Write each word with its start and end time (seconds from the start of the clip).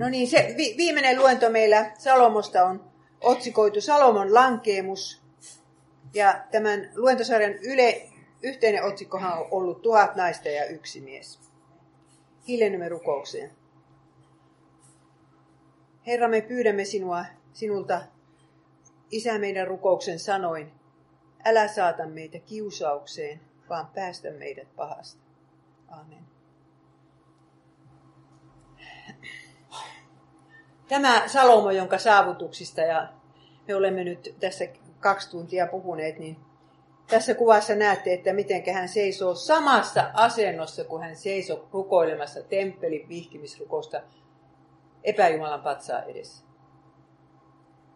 No 0.00 0.08
niin, 0.08 0.28
se 0.28 0.54
vi, 0.56 0.74
viimeinen 0.76 1.18
luento 1.18 1.50
meillä 1.50 1.90
Salomosta 1.98 2.64
on 2.64 2.90
otsikoitu 3.20 3.80
Salomon 3.80 4.34
lankeemus. 4.34 5.22
Ja 6.14 6.44
tämän 6.50 6.90
luentosarjan 6.94 7.54
yle, 7.54 8.08
yhteinen 8.42 8.84
otsikkohan 8.84 9.38
on 9.38 9.46
ollut 9.50 9.82
Tuhat 9.82 10.16
naista 10.16 10.48
ja 10.48 10.64
yksi 10.64 11.00
mies. 11.00 11.40
Hiljennymme 12.48 12.88
rukoukseen. 12.88 13.50
Herra, 16.06 16.28
me 16.28 16.40
pyydämme 16.40 16.84
sinua, 16.84 17.24
sinulta, 17.52 18.02
Isä 19.10 19.38
meidän 19.38 19.66
rukouksen 19.66 20.18
sanoin, 20.18 20.72
älä 21.44 21.68
saata 21.68 22.06
meitä 22.06 22.38
kiusaukseen, 22.38 23.40
vaan 23.68 23.86
päästä 23.86 24.30
meidät 24.30 24.76
pahasta. 24.76 25.22
Amen. 25.88 26.29
Tämä 30.90 31.28
Salomo, 31.28 31.70
jonka 31.70 31.98
saavutuksista 31.98 32.80
ja 32.80 33.08
me 33.68 33.74
olemme 33.74 34.04
nyt 34.04 34.34
tässä 34.40 34.64
kaksi 35.00 35.30
tuntia 35.30 35.66
puhuneet, 35.66 36.18
niin 36.18 36.36
tässä 37.06 37.34
kuvassa 37.34 37.74
näette, 37.74 38.12
että 38.12 38.32
miten 38.32 38.74
hän 38.74 38.88
seisoo 38.88 39.34
samassa 39.34 40.10
asennossa, 40.14 40.84
kun 40.84 41.02
hän 41.02 41.16
seisoo 41.16 41.68
rukoilemassa 41.72 42.42
temppelin 42.42 43.08
vihkimisrukousta 43.08 44.00
epäjumalan 45.04 45.62
patsaa 45.62 46.02
edessä. 46.02 46.44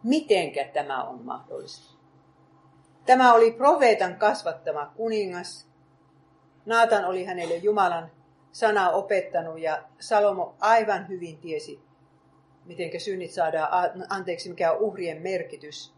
Mitenkä 0.02 0.65
tämä 0.65 1.05
on 1.05 1.24
mahdollista? 1.24 1.95
Tämä 3.07 3.35
oli 3.35 3.51
profeetan 3.51 4.16
kasvattama 4.16 4.93
kuningas. 4.97 5.69
Naatan 6.66 7.05
oli 7.05 7.24
hänelle 7.24 7.57
Jumalan 7.57 8.11
sanaa 8.52 8.91
opettanut 8.91 9.59
ja 9.59 9.83
Salomo 10.01 10.55
aivan 10.61 11.09
hyvin 11.09 11.38
tiesi, 11.38 11.80
miten 12.64 13.00
synnit 13.00 13.30
saadaan 13.30 13.70
anteeksi, 14.09 14.48
mikä 14.48 14.73
on 14.73 14.78
uhrien 14.78 15.23
merkitys. 15.23 15.95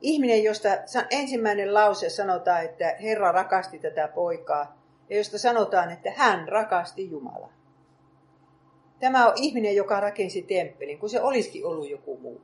Ihminen, 0.00 0.44
josta 0.44 0.68
ensimmäinen 1.10 1.74
lause 1.74 2.10
sanotaan, 2.10 2.64
että 2.64 2.96
Herra 3.02 3.32
rakasti 3.32 3.78
tätä 3.78 4.08
poikaa, 4.08 4.82
ja 5.10 5.16
josta 5.16 5.38
sanotaan, 5.38 5.92
että 5.92 6.12
hän 6.16 6.48
rakasti 6.48 7.10
Jumalaa. 7.10 7.52
Tämä 9.00 9.26
on 9.26 9.32
ihminen, 9.36 9.76
joka 9.76 10.00
rakensi 10.00 10.42
temppelin, 10.42 10.98
kun 10.98 11.10
se 11.10 11.20
olisikin 11.20 11.66
ollut 11.66 11.90
joku 11.90 12.18
muu. 12.18 12.40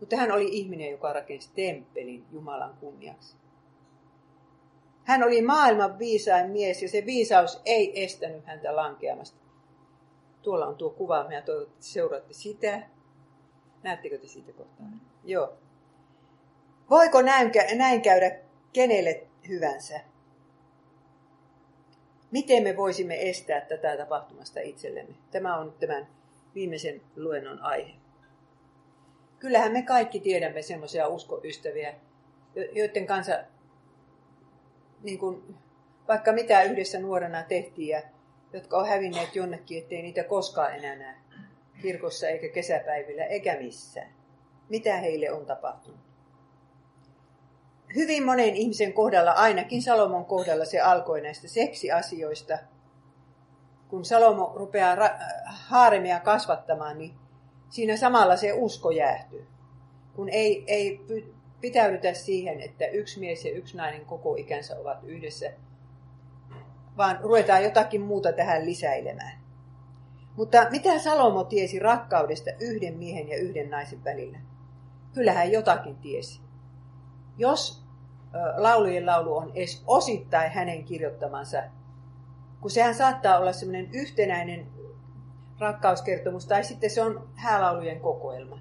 Mutta 0.00 0.16
hän 0.16 0.32
oli 0.32 0.48
ihminen, 0.52 0.90
joka 0.90 1.12
rakensi 1.12 1.50
temppelin 1.54 2.24
Jumalan 2.32 2.76
kunniaksi. 2.80 3.36
Hän 5.04 5.22
oli 5.22 5.42
maailman 5.42 5.98
viisain 5.98 6.50
mies 6.50 6.82
ja 6.82 6.88
se 6.88 7.06
viisaus 7.06 7.62
ei 7.64 8.04
estänyt 8.04 8.46
häntä 8.46 8.76
lankeamasta. 8.76 9.38
Tuolla 10.42 10.66
on 10.66 10.76
tuo 10.76 10.90
kuva, 10.90 11.28
minä 11.28 11.42
toivottavasti 11.42 11.92
seuraatte 11.92 12.34
sitä. 12.34 12.82
Näettekö 13.82 14.18
te 14.18 14.26
siitä 14.26 14.52
kohtaa? 14.52 14.86
Joo. 15.24 15.58
Voiko 16.90 17.22
näin, 17.22 17.52
näin 17.76 18.02
käydä 18.02 18.36
kenelle 18.72 19.26
hyvänsä? 19.48 20.00
Miten 22.30 22.62
me 22.62 22.76
voisimme 22.76 23.28
estää 23.30 23.60
tätä 23.60 23.96
tapahtumasta 23.96 24.60
itsellemme? 24.60 25.14
Tämä 25.30 25.58
on 25.58 25.74
tämän 25.80 26.06
viimeisen 26.54 27.02
luennon 27.16 27.62
aihe. 27.62 27.92
Kyllähän 29.38 29.72
me 29.72 29.82
kaikki 29.82 30.20
tiedämme 30.20 30.62
semmoisia 30.62 31.08
uskoystäviä, 31.08 31.94
joiden 32.72 33.06
kanssa 33.06 33.38
niin 35.02 35.18
kuin, 35.18 35.54
vaikka 36.08 36.32
mitä 36.32 36.62
yhdessä 36.62 36.98
nuorena 36.98 37.42
tehtiin 37.42 37.88
ja 37.88 38.02
jotka 38.52 38.78
on 38.78 38.88
hävinneet 38.88 39.36
jonnekin, 39.36 39.78
ettei 39.78 40.02
niitä 40.02 40.24
koskaan 40.24 40.74
enää 40.74 40.96
näe 40.96 41.14
kirkossa 41.82 42.28
eikä 42.28 42.48
kesäpäivillä 42.48 43.24
eikä 43.24 43.56
missään. 43.60 44.10
Mitä 44.68 44.96
heille 44.96 45.32
on 45.32 45.46
tapahtunut? 45.46 46.00
Hyvin 47.94 48.24
monen 48.24 48.56
ihmisen 48.56 48.92
kohdalla, 48.92 49.30
ainakin 49.30 49.82
Salomon 49.82 50.24
kohdalla, 50.24 50.64
se 50.64 50.80
alkoi 50.80 51.20
näistä 51.20 51.48
seksiasioista. 51.48 52.58
Kun 53.88 54.04
Salomo 54.04 54.52
rupeaa 54.54 54.96
haaremia 55.44 56.20
kasvattamaan, 56.20 56.98
niin 56.98 57.14
siinä 57.68 57.96
samalla 57.96 58.36
se 58.36 58.52
usko 58.52 58.90
jäähtyy. 58.90 59.46
Kun 60.16 60.28
ei, 60.28 60.64
ei 60.66 61.00
pitäydytä 61.60 62.14
siihen, 62.14 62.60
että 62.60 62.86
yksi 62.86 63.20
mies 63.20 63.44
ja 63.44 63.52
yksi 63.52 63.76
nainen 63.76 64.04
koko 64.04 64.36
ikänsä 64.36 64.80
ovat 64.80 64.98
yhdessä 65.04 65.52
vaan 67.00 67.18
ruvetaan 67.22 67.64
jotakin 67.64 68.00
muuta 68.00 68.32
tähän 68.32 68.66
lisäilemään. 68.66 69.40
Mutta 70.36 70.66
mitä 70.70 70.98
Salomo 70.98 71.44
tiesi 71.44 71.78
rakkaudesta 71.78 72.50
yhden 72.60 72.96
miehen 72.98 73.28
ja 73.28 73.36
yhden 73.36 73.70
naisen 73.70 74.04
välillä? 74.04 74.38
Kyllähän 75.12 75.52
jotakin 75.52 75.96
tiesi. 75.96 76.40
Jos 77.38 77.84
laulujen 78.56 79.06
laulu 79.06 79.36
on 79.36 79.52
edes 79.54 79.84
osittain 79.86 80.50
hänen 80.50 80.84
kirjoittamansa, 80.84 81.62
kun 82.60 82.70
sehän 82.70 82.94
saattaa 82.94 83.38
olla 83.38 83.52
semmoinen 83.52 83.88
yhtenäinen 83.92 84.66
rakkauskertomus, 85.58 86.46
tai 86.46 86.64
sitten 86.64 86.90
se 86.90 87.02
on 87.02 87.28
häälaulujen 87.34 88.00
kokoelma. 88.00 88.58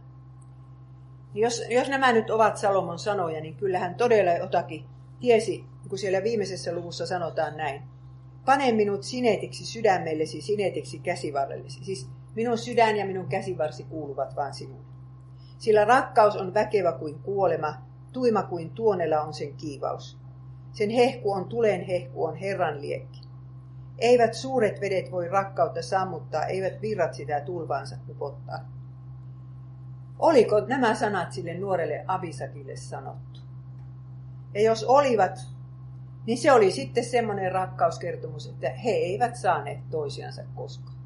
Jos, 1.33 1.63
jos 1.69 1.89
nämä 1.89 2.11
nyt 2.11 2.29
ovat 2.29 2.57
Salomon 2.57 2.99
sanoja, 2.99 3.41
niin 3.41 3.55
kyllähän 3.55 3.95
todella 3.95 4.31
jotakin 4.31 4.85
tiesi, 5.19 5.65
kun 5.89 5.97
siellä 5.97 6.23
viimeisessä 6.23 6.73
luvussa 6.73 7.05
sanotaan 7.05 7.57
näin. 7.57 7.98
Pane 8.45 8.71
minut 8.71 9.03
sinetiksi 9.03 9.65
sydämellesi, 9.65 10.41
sinetiksi 10.41 10.99
käsivarrellesi. 10.99 11.83
Siis 11.83 12.09
minun 12.35 12.57
sydän 12.57 12.97
ja 12.97 13.05
minun 13.05 13.27
käsivarsi 13.27 13.83
kuuluvat 13.83 14.35
vain 14.35 14.53
sinulle. 14.53 14.89
Sillä 15.57 15.85
rakkaus 15.85 16.35
on 16.35 16.53
väkevä 16.53 16.91
kuin 16.91 17.19
kuolema, 17.19 17.73
tuima 18.13 18.43
kuin 18.43 18.69
tuonella 18.69 19.21
on 19.21 19.33
sen 19.33 19.53
kiivaus. 19.53 20.17
Sen 20.71 20.89
hehku 20.89 21.31
on 21.31 21.45
tulen 21.45 21.81
hehku, 21.81 22.25
on 22.25 22.35
Herran 22.35 22.81
liekki. 22.81 23.21
Eivät 23.97 24.33
suuret 24.33 24.81
vedet 24.81 25.11
voi 25.11 25.27
rakkautta 25.27 25.81
sammuttaa, 25.81 26.45
eivät 26.45 26.81
virrat 26.81 27.13
sitä 27.13 27.41
tulvaansa 27.41 27.95
upottaa. 28.09 28.59
Oliko 30.19 30.59
nämä 30.59 30.95
sanat 30.95 31.31
sille 31.31 31.53
nuorelle 31.53 32.03
Abisakille 32.07 32.75
sanottu? 32.75 33.39
Ja 34.53 34.61
jos 34.61 34.83
olivat, 34.83 35.39
niin 36.29 36.37
se 36.37 36.51
oli 36.51 36.71
sitten 36.71 37.03
semmoinen 37.03 37.51
rakkauskertomus, 37.51 38.47
että 38.47 38.69
he 38.69 38.89
eivät 38.89 39.35
saaneet 39.35 39.89
toisiansa 39.89 40.43
koskaan. 40.55 40.97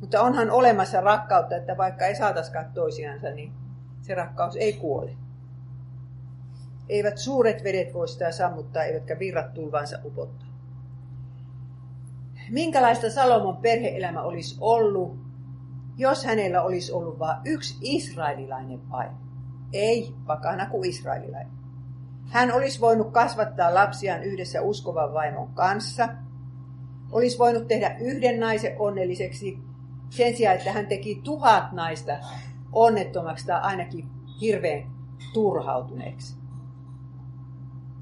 Mutta 0.00 0.20
onhan 0.20 0.50
olemassa 0.50 1.00
rakkautta, 1.00 1.56
että 1.56 1.76
vaikka 1.76 2.06
ei 2.06 2.16
saataskaan 2.16 2.72
toisiansa, 2.74 3.30
niin 3.30 3.52
se 4.00 4.14
rakkaus 4.14 4.56
ei 4.56 4.72
kuole. 4.72 5.16
Eivät 6.88 7.18
suuret 7.18 7.64
vedet 7.64 7.94
voi 7.94 8.08
sitä 8.08 8.32
sammuttaa, 8.32 8.82
eivätkä 8.82 9.18
virrat 9.18 9.54
tulvansa 9.54 9.98
upottaa. 10.04 10.48
Minkälaista 12.50 13.10
Salomon 13.10 13.56
perheelämä 13.56 14.22
olisi 14.22 14.56
ollut, 14.60 15.18
jos 15.96 16.24
hänellä 16.24 16.62
olisi 16.62 16.92
ollut 16.92 17.18
vain 17.18 17.40
yksi 17.44 17.76
israelilainen 17.80 18.90
vaimo? 18.90 19.18
Ei 19.72 20.14
pakana 20.26 20.66
kuin 20.66 20.90
israelilainen. 20.90 21.52
Hän 22.28 22.52
olisi 22.52 22.80
voinut 22.80 23.10
kasvattaa 23.10 23.74
lapsiaan 23.74 24.22
yhdessä 24.22 24.62
uskovan 24.62 25.14
vaimon 25.14 25.48
kanssa. 25.54 26.08
Olisi 27.12 27.38
voinut 27.38 27.68
tehdä 27.68 27.96
yhden 28.00 28.40
naisen 28.40 28.76
onnelliseksi 28.78 29.58
sen 30.10 30.36
sijaan, 30.36 30.56
että 30.56 30.72
hän 30.72 30.86
teki 30.86 31.20
tuhat 31.24 31.72
naista 31.72 32.12
onnettomaksi 32.72 33.46
tai 33.46 33.60
ainakin 33.60 34.08
hirveän 34.40 34.90
turhautuneeksi. 35.32 36.36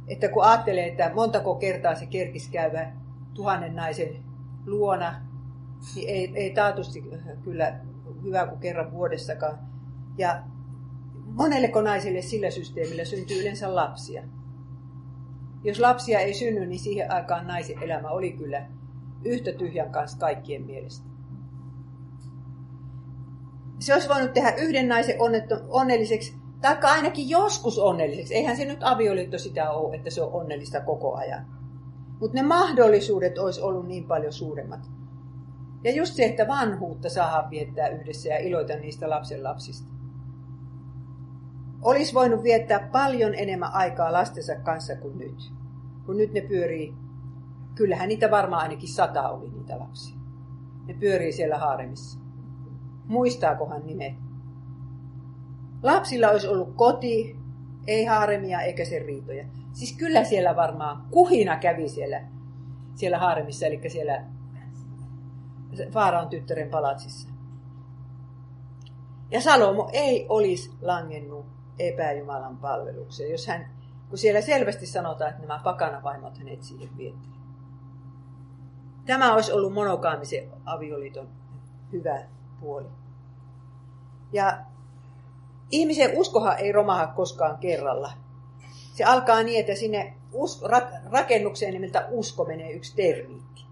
Että 0.09 0.29
kun 0.29 0.45
ajattelee, 0.45 0.87
että 0.87 1.13
montako 1.15 1.55
kertaa 1.55 1.95
se 1.95 2.07
kerkisi 2.07 2.51
käydä 2.51 2.93
tuhannen 3.35 3.77
naisen 3.77 4.17
luona, 4.67 5.15
niin 5.95 6.09
ei, 6.09 6.33
ei 6.35 6.51
taatusti 6.51 7.05
kyllä 7.45 7.81
hyvä 8.23 8.47
kuin 8.47 8.61
kerran 8.61 8.93
vuodessakaan. 8.93 9.59
Ja 10.19 10.43
monelleko 11.37 11.83
naiselle 11.83 12.23
sillä 12.23 12.51
systeemillä 12.51 13.05
syntyy 13.05 13.41
yleensä 13.41 13.75
lapsia? 13.75 14.23
Jos 15.65 15.81
lapsia 15.81 16.21
ei 16.21 16.35
synny, 16.35 16.67
niin 16.67 16.79
siihen 16.79 17.13
aikaan 17.13 17.47
naisen 17.47 17.83
elämä 17.83 18.09
oli 18.09 18.33
kyllä 18.33 18.67
yhtä 19.25 19.53
tyhjän 19.53 19.93
kanssa 19.93 20.19
kaikkien 20.19 20.63
mielestä. 20.63 21.07
Se 23.79 23.95
olisi 23.95 24.09
voinut 24.09 24.33
tehdä 24.33 24.55
yhden 24.55 24.89
naisen 24.89 25.17
onnelliseksi, 25.69 26.35
tai 26.61 26.77
ainakin 26.83 27.29
joskus 27.29 27.79
onnelliseksi. 27.79 28.35
Eihän 28.35 28.57
se 28.57 28.65
nyt 28.65 28.83
avioliitto 28.83 29.39
sitä 29.39 29.71
ole, 29.71 29.97
että 29.97 30.11
se 30.11 30.23
on 30.23 30.33
onnellista 30.33 30.81
koko 30.81 31.15
ajan. 31.15 31.47
Mutta 32.21 32.35
ne 32.35 32.43
mahdollisuudet 32.43 33.39
olisi 33.39 33.61
ollut 33.61 33.87
niin 33.87 34.05
paljon 34.05 34.33
suuremmat. 34.33 34.81
Ja 35.85 35.93
just 35.93 36.15
se, 36.15 36.25
että 36.25 36.49
vanhuutta 36.49 37.09
saa 37.09 37.51
viettää 37.51 37.89
yhdessä 37.89 38.29
ja 38.29 38.39
iloita 38.39 38.77
niistä 38.77 39.11
lapsen 39.11 39.45
lapsista. 39.45 39.96
Olisi 41.83 42.15
voinut 42.15 42.43
viettää 42.43 42.89
paljon 42.93 43.35
enemmän 43.35 43.73
aikaa 43.73 44.13
lastensa 44.13 44.55
kanssa 44.57 44.97
kuin 44.97 45.19
nyt. 45.19 45.53
Kun 46.07 46.17
nyt 46.17 46.33
ne 46.33 46.41
pyörii, 46.41 46.95
kyllähän 47.75 48.09
niitä 48.09 48.31
varmaan 48.31 48.63
ainakin 48.63 48.89
sata 48.89 49.29
oli 49.29 49.51
niitä 49.51 49.79
lapsia. 49.79 50.17
Ne 50.87 50.95
pyörii 50.95 51.33
siellä 51.33 51.59
haaremissa. 51.59 52.19
Muistaakohan 53.07 53.87
nimet? 53.87 54.15
Lapsilla 55.83 56.29
olisi 56.29 56.49
ollut 56.49 56.75
koti, 56.77 57.37
ei 57.87 58.05
haaremia 58.05 58.61
eikä 58.61 58.85
sen 58.85 59.05
riitoja. 59.05 59.45
Siis 59.73 59.97
kyllä 59.97 60.25
siellä 60.25 60.57
varmaan 60.57 61.07
kuhina 61.11 61.57
kävi 61.57 61.89
siellä, 61.89 62.23
siellä 62.95 63.19
haaremissa, 63.19 63.67
eli 63.67 63.91
siellä 63.91 64.25
Faaraon 65.91 66.29
tyttären 66.29 66.71
palatsissa. 66.71 67.29
Ja 69.31 69.41
Salomo 69.41 69.91
ei 69.93 70.27
olisi 70.29 70.71
langennut 70.83 71.56
epäjumalan 71.79 72.57
palvelukseen, 72.57 73.31
jos 73.31 73.47
hän, 73.47 73.71
kun 74.09 74.19
siellä 74.19 74.41
selvästi 74.41 74.87
sanotaan, 74.87 75.31
että 75.31 75.43
nämä 75.43 75.61
pakanavaimot 75.65 76.39
hänet 76.39 76.63
siihen 76.63 76.97
vietti. 76.97 77.29
Tämä 79.07 79.35
olisi 79.35 79.53
ollut 79.53 79.73
monokaamisen 79.73 80.51
avioliiton 80.65 81.29
hyvä 81.93 82.23
puoli. 82.61 82.89
Ja 84.33 84.59
ihmisen 85.71 86.19
uskohan 86.19 86.59
ei 86.59 86.73
romaha 86.73 87.07
koskaan 87.07 87.59
kerralla. 87.59 88.13
Se 88.95 89.05
alkaa 89.05 89.43
niin, 89.43 89.61
että 89.61 89.75
sinne 89.75 90.15
usko, 90.33 90.69
rakennukseen 91.11 91.73
nimeltä 91.73 92.09
usko 92.11 92.45
menee 92.45 92.73
yksi 92.73 92.97
termiitti. 92.97 93.65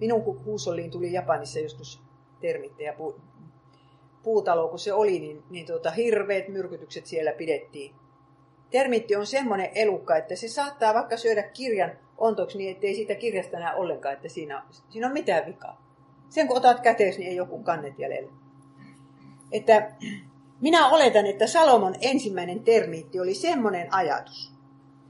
Minun 0.00 0.44
huusoliin 0.44 0.90
tuli 0.90 1.12
Japanissa 1.12 1.58
joskus 1.58 2.02
termittejä 2.40 2.92
puutalo, 4.22 4.68
kun 4.68 4.78
se 4.78 4.92
oli, 4.92 5.18
niin, 5.18 5.42
niin 5.50 5.66
tuota, 5.66 5.90
hirveät 5.90 6.48
myrkytykset 6.48 7.06
siellä 7.06 7.32
pidettiin. 7.32 7.94
Termitti 8.70 9.16
on 9.16 9.26
semmoinen 9.26 9.70
elukka, 9.74 10.16
että 10.16 10.36
se 10.36 10.48
saattaa 10.48 10.94
vaikka 10.94 11.16
syödä 11.16 11.42
kirjan 11.42 11.92
ontoksi 12.18 12.58
niin, 12.58 12.70
ettei 12.70 12.94
siitä 12.94 13.14
kirjasta 13.14 13.58
näe 13.58 13.74
ollenkaan, 13.74 14.14
että 14.14 14.28
siinä, 14.28 14.62
siinä 14.88 15.06
on 15.06 15.12
mitään 15.12 15.46
vikaa. 15.46 15.86
Sen 16.28 16.48
kun 16.48 16.56
otat 16.56 16.80
käteesi, 16.80 17.18
niin 17.18 17.30
ei 17.30 17.36
joku 17.36 17.62
kannet 17.62 17.98
jäljellä. 17.98 18.32
Että 19.52 19.92
minä 20.60 20.88
oletan, 20.88 21.26
että 21.26 21.46
Salomon 21.46 21.94
ensimmäinen 22.00 22.64
termiitti 22.64 23.20
oli 23.20 23.34
semmoinen 23.34 23.94
ajatus. 23.94 24.52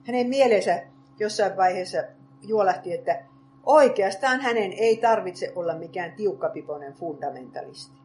Hänen 0.04 0.28
mielensä 0.28 0.82
jossain 1.18 1.56
vaiheessa 1.56 1.98
juolahti, 2.42 2.92
että 2.92 3.24
oikeastaan 3.66 4.40
hänen 4.40 4.72
ei 4.72 4.96
tarvitse 4.96 5.52
olla 5.54 5.74
mikään 5.74 6.12
tiukkapipoinen 6.12 6.92
fundamentalisti. 6.92 8.01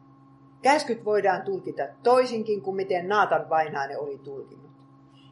Käskyt 0.62 1.04
voidaan 1.04 1.42
tulkita 1.42 1.82
toisinkin 2.02 2.62
kuin 2.62 2.76
miten 2.76 3.08
Naatan 3.08 3.48
vainainen 3.48 4.00
oli 4.00 4.18
tulkinnut. 4.18 4.70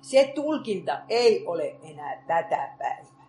Se 0.00 0.32
tulkinta 0.34 0.99
ei 1.08 1.46
ole 1.46 1.76
enää 1.82 2.23
tätä 2.26 2.69
päivää. 2.78 3.26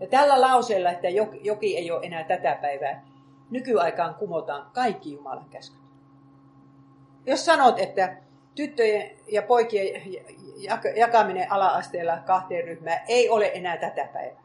Ja 0.00 0.06
tällä 0.06 0.40
lauseella, 0.40 0.90
että 0.90 1.08
joki 1.42 1.76
ei 1.76 1.90
ole 1.90 2.06
enää 2.06 2.24
tätä 2.24 2.58
päivää, 2.62 3.04
nykyaikaan 3.50 4.14
kumotaan 4.14 4.70
kaikki 4.72 5.12
Jumalan 5.12 5.48
käskyt. 5.50 5.80
Jos 7.26 7.44
sanot, 7.44 7.78
että 7.78 8.16
tyttöjen 8.54 9.10
ja 9.26 9.42
poikien 9.42 10.02
jakaminen 10.96 11.52
ala-asteella 11.52 12.18
kahteen 12.18 12.64
ryhmään 12.64 13.00
ei 13.08 13.28
ole 13.30 13.50
enää 13.54 13.76
tätä 13.76 14.08
päivää, 14.12 14.42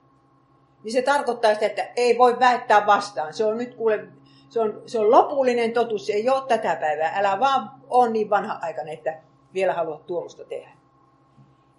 niin 0.83 0.91
se 0.91 1.01
tarkoittaa 1.01 1.53
sitä, 1.53 1.65
että 1.65 1.87
ei 1.95 2.17
voi 2.17 2.39
väittää 2.39 2.85
vastaan. 2.85 3.33
Se 3.33 3.45
on 3.45 3.57
nyt 3.57 3.75
kuule, 3.75 4.07
se 4.51 4.59
on, 4.59 4.81
se 4.85 4.99
on 4.99 5.11
lopullinen 5.11 5.73
totuus, 5.73 6.05
se 6.05 6.13
ei 6.13 6.29
ole 6.29 6.43
tätä 6.47 6.75
päivää. 6.75 7.13
Älä 7.15 7.39
vaan 7.39 7.71
ole 7.89 8.09
niin 8.09 8.29
vanha 8.29 8.59
aikana, 8.61 8.91
että 8.91 9.19
vielä 9.53 9.73
haluat 9.73 10.05
tuomusta 10.05 10.43
tehdä. 10.43 10.69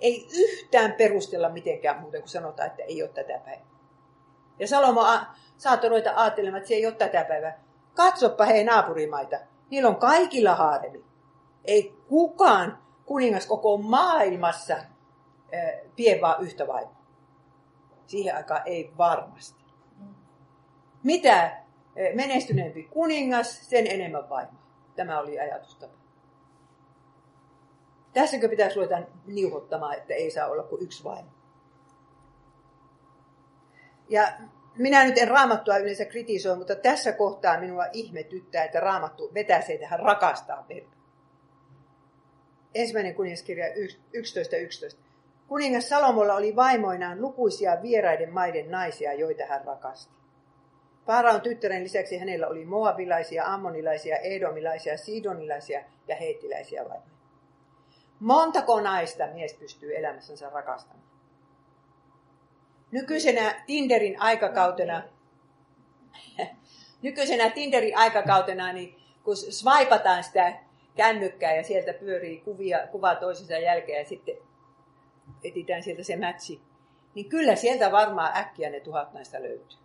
Ei 0.01 0.29
yhtään 0.39 0.93
perustella 0.93 1.49
mitenkään 1.49 2.01
muuten, 2.01 2.21
kun 2.21 2.29
sanotaan, 2.29 2.67
että 2.67 2.83
ei 2.83 3.03
ole 3.03 3.11
tätä 3.11 3.39
päivää. 3.45 3.67
Ja 4.59 4.69
Salomo 4.69 5.07
saattoi 5.57 5.91
ruveta 5.91 6.13
ajattelemaan, 6.17 6.59
että 6.59 6.69
se 6.69 6.75
ei 6.75 6.87
ole 6.87 6.95
tätä 6.95 7.25
päivää. 7.25 7.61
Katsoppa 7.95 8.45
hei 8.45 8.65
naapurimaita. 8.65 9.37
Niillä 9.71 9.89
on 9.89 9.97
kaikilla 9.97 10.55
haaremi. 10.55 11.05
Ei 11.65 11.95
kukaan 12.09 12.79
kuningas 13.07 13.47
koko 13.47 13.77
maailmassa 13.77 14.77
pie 15.97 16.21
vaan 16.21 16.43
yhtä 16.43 16.67
vaimoa. 16.67 17.03
Siihen 18.07 18.37
aikaan 18.37 18.63
ei 18.65 18.93
varmasti. 18.99 19.65
Mitä 21.03 21.62
menestyneempi 22.15 22.83
kuningas, 22.83 23.71
sen 23.71 23.87
enemmän 23.87 24.29
vaimoa. 24.29 24.63
Tämä 24.97 25.21
oli 25.21 25.41
ajatustapa. 25.41 25.95
Tässäkö 28.13 28.49
pitäisi 28.49 28.77
ruveta 28.77 29.03
niuhottamaan, 29.27 29.97
että 29.97 30.15
ei 30.15 30.31
saa 30.31 30.49
olla 30.49 30.63
kuin 30.63 30.83
yksi 30.83 31.05
vaimo. 31.05 31.31
Ja 34.09 34.33
minä 34.77 35.05
nyt 35.05 35.19
en 35.19 35.29
raamattua 35.29 35.77
yleensä 35.77 36.05
kritisoi, 36.05 36.57
mutta 36.57 36.75
tässä 36.77 37.13
kohtaa 37.13 37.61
minua 37.61 37.85
ihmetyttää, 37.93 38.65
että 38.65 38.81
raamattu 38.81 39.31
vetäisee 39.35 39.79
tähän 39.79 40.01
rakastaa 40.01 40.67
verbi. 40.69 40.97
Ensimmäinen 42.75 43.15
kuningaskirja 43.15 43.67
11.11. 43.67 44.57
11. 44.57 45.03
Kuningas 45.49 45.89
Salomolla 45.89 46.35
oli 46.35 46.57
vaimoinaan 46.57 47.21
lukuisia 47.21 47.83
vieraiden 47.83 48.33
maiden 48.33 48.71
naisia, 48.71 49.13
joita 49.13 49.47
hän 49.47 49.65
rakasti. 49.65 50.22
Paaraon 51.07 51.41
tyttären 51.41 51.85
lisäksi 51.85 52.19
hänellä 52.19 52.49
oli 52.49 52.65
moabilaisia, 52.65 53.45
ammonilaisia, 53.47 54.17
edomilaisia, 54.17 54.97
sidonilaisia 54.97 55.85
ja 56.09 56.17
heittiläisiä 56.17 56.85
vaimoja. 56.85 57.13
Montako 58.21 58.81
naista 58.81 59.27
mies 59.27 59.55
pystyy 59.55 59.97
elämässänsä 59.97 60.51
rakastamaan? 60.51 61.03
Nykyisenä 62.91 63.63
Tinderin 63.67 64.21
aikakautena, 64.21 65.03
nykyisenä 67.03 67.51
Tinderin 67.51 67.97
aikakautena, 67.97 68.73
niin 68.73 68.97
kun 69.25 69.37
swipataan 69.37 70.25
sitä 70.25 70.53
kännykkää 70.97 71.55
ja 71.55 71.63
sieltä 71.63 71.93
pyörii 71.93 72.41
kuvia, 72.41 72.87
kuvaa 72.87 73.15
toisensa 73.15 73.59
jälkeen 73.59 73.99
ja 73.99 74.09
sitten 74.09 74.37
etitään 75.45 75.83
sieltä 75.83 76.03
se 76.03 76.17
mätsi, 76.17 76.61
niin 77.15 77.29
kyllä 77.29 77.57
sieltä 77.57 77.93
varmaan 77.93 78.37
äkkiä 78.37 78.71
ne 78.71 78.81
tuhat 78.81 79.13
näistä 79.13 79.43
löytyy. 79.43 79.82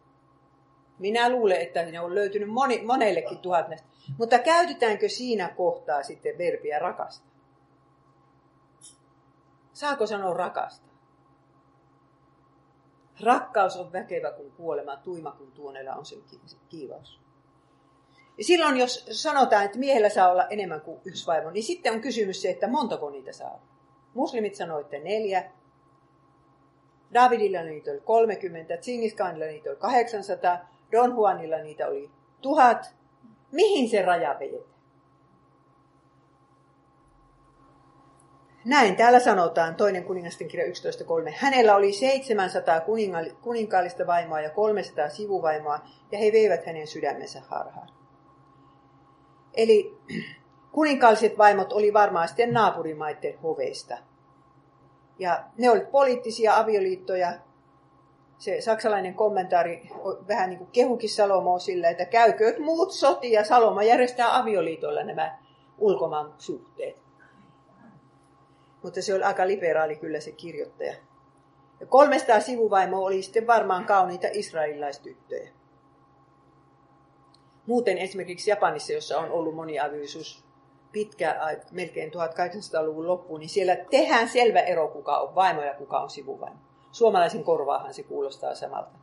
Minä 0.99 1.29
luulen, 1.29 1.61
että 1.61 1.85
ne 1.85 1.99
on 1.99 2.15
löytynyt 2.15 2.49
moni, 2.49 2.81
monellekin 2.85 3.37
tuhat 3.37 3.67
näistä. 3.67 3.87
Mutta 4.17 4.39
käytetäänkö 4.39 5.09
siinä 5.09 5.49
kohtaa 5.49 6.03
sitten 6.03 6.37
verbiä 6.37 6.79
rakasta? 6.79 7.27
Saako 9.73 10.07
sanoa 10.07 10.33
rakasta? 10.33 10.87
Rakkaus 13.23 13.77
on 13.77 13.91
väkevä 13.91 14.31
kuin 14.31 14.51
kuolema, 14.51 14.95
tuima 14.95 15.31
kuin 15.31 15.51
tuonella 15.51 15.95
on 15.95 16.05
sen 16.05 16.19
kiivaus. 16.69 17.19
Ja 18.37 18.43
silloin, 18.43 18.77
jos 18.77 19.05
sanotaan, 19.11 19.65
että 19.65 19.79
miehellä 19.79 20.09
saa 20.09 20.31
olla 20.31 20.47
enemmän 20.47 20.81
kuin 20.81 21.01
yksi 21.05 21.27
vaimo, 21.27 21.51
niin 21.51 21.63
sitten 21.63 21.93
on 21.93 22.01
kysymys 22.01 22.41
se, 22.41 22.49
että 22.49 22.67
montako 22.67 23.09
niitä 23.09 23.31
saa. 23.31 23.67
Muslimit 24.13 24.55
sanoivat, 24.55 24.93
että 24.93 25.09
neljä. 25.09 25.51
Davidilla 27.13 27.61
niitä 27.61 27.91
oli 27.91 27.99
30, 27.99 28.77
Tsingiskanilla 28.77 29.45
niitä 29.45 29.69
oli 29.69 29.77
800, 29.77 30.76
Don 30.91 31.11
Juanilla 31.11 31.57
niitä 31.57 31.87
oli 31.87 32.11
tuhat. 32.41 32.95
Mihin 33.51 33.89
se 33.89 34.01
raja 34.01 34.35
vedetään? 34.39 34.77
Näin 38.65 38.95
täällä 38.95 39.19
sanotaan, 39.19 39.75
toinen 39.75 40.03
kuningasten 40.03 40.47
kirja 40.47 40.65
11.3. 40.65 41.33
Hänellä 41.37 41.75
oli 41.75 41.93
700 41.93 42.81
kuninkaallista 43.41 44.07
vaimoa 44.07 44.41
ja 44.41 44.49
300 44.49 45.09
sivuvaimoa, 45.09 45.79
ja 46.11 46.17
he 46.17 46.31
veivät 46.31 46.65
hänen 46.65 46.87
sydämensä 46.87 47.41
harhaan. 47.47 47.89
Eli 49.53 49.97
kuninkaalliset 50.71 51.37
vaimot 51.37 51.73
oli 51.73 51.93
varmaan 51.93 52.27
sitten 52.27 52.53
naapurimaiden 52.53 53.39
hoveista. 53.39 53.97
Ja 55.19 55.43
ne 55.57 55.69
olivat 55.69 55.91
poliittisia 55.91 56.57
avioliittoja. 56.57 57.33
Se 58.37 58.61
saksalainen 58.61 59.13
kommentaari 59.13 59.89
vähän 60.27 60.49
niin 60.49 60.57
kuin 60.57 60.71
kehukin 60.71 61.09
Salomoa 61.09 61.59
sillä, 61.59 61.89
että 61.89 62.05
käykööt 62.05 62.59
muut 62.59 62.91
soti 62.91 63.31
ja 63.31 63.43
Saloma 63.43 63.83
järjestää 63.83 64.37
avioliitoilla 64.37 65.03
nämä 65.03 65.37
ulkomaan 65.77 66.33
suhteet. 66.37 67.01
Mutta 68.83 69.01
se 69.01 69.13
oli 69.13 69.23
aika 69.23 69.47
liberaali 69.47 69.95
kyllä 69.95 70.19
se 70.19 70.31
kirjoittaja. 70.31 70.93
Ja 71.79 71.85
300 71.85 72.39
sivuvaimoa 72.39 73.07
oli 73.07 73.21
sitten 73.21 73.47
varmaan 73.47 73.85
kauniita 73.85 74.27
israelilaistyttöjä. 74.31 75.49
Muuten 77.65 77.97
esimerkiksi 77.97 78.49
Japanissa, 78.49 78.93
jossa 78.93 79.19
on 79.19 79.31
ollut 79.31 79.55
moniavioisuus 79.55 80.45
pitkä 80.91 81.35
melkein 81.71 82.11
1800-luvun 82.11 83.07
loppuun, 83.07 83.39
niin 83.39 83.49
siellä 83.49 83.75
tehdään 83.75 84.29
selvä 84.29 84.59
ero, 84.59 84.87
kuka 84.87 85.17
on 85.17 85.35
vaimo 85.35 85.61
ja 85.61 85.73
kuka 85.73 85.99
on 85.99 86.09
sivuvaimo. 86.09 86.66
Suomalaisen 86.97 87.43
korvaahan 87.43 87.93
se 87.93 88.03
kuulostaa 88.03 88.55
samalta. 88.55 88.97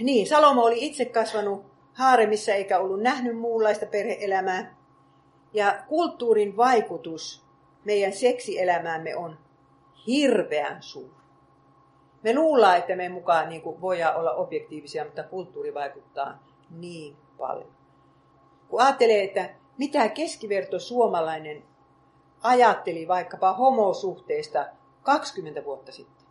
Niin, 0.00 0.26
Salomo 0.26 0.64
oli 0.64 0.86
itse 0.86 1.04
kasvanut 1.04 1.64
haaremissa 1.92 2.52
eikä 2.52 2.78
ollut 2.78 3.00
nähnyt 3.00 3.38
muunlaista 3.38 3.86
perheelämää. 3.86 4.76
Ja 5.52 5.84
kulttuurin 5.88 6.56
vaikutus 6.56 7.44
meidän 7.84 8.12
seksielämäämme 8.12 9.16
on 9.16 9.38
hirveän 10.06 10.82
suuri. 10.82 11.22
Me 12.22 12.34
luullaan, 12.34 12.78
että 12.78 12.96
me 12.96 13.08
mukaan 13.08 13.48
niin 13.48 13.62
kuin 13.62 13.80
voidaan 13.80 14.16
olla 14.16 14.32
objektiivisia, 14.32 15.04
mutta 15.04 15.22
kulttuuri 15.22 15.74
vaikuttaa 15.74 16.38
niin 16.70 17.16
paljon. 17.38 17.72
kun 18.68 18.80
ajattelee, 18.80 19.24
että 19.24 19.50
mitä 19.78 20.08
keskiverto 20.08 20.78
suomalainen 20.78 21.62
ajatteli 22.42 23.08
vaikkapa 23.08 23.52
homosuhteista 23.52 24.66
20 25.02 25.64
vuotta 25.64 25.92
sitten, 25.92 26.26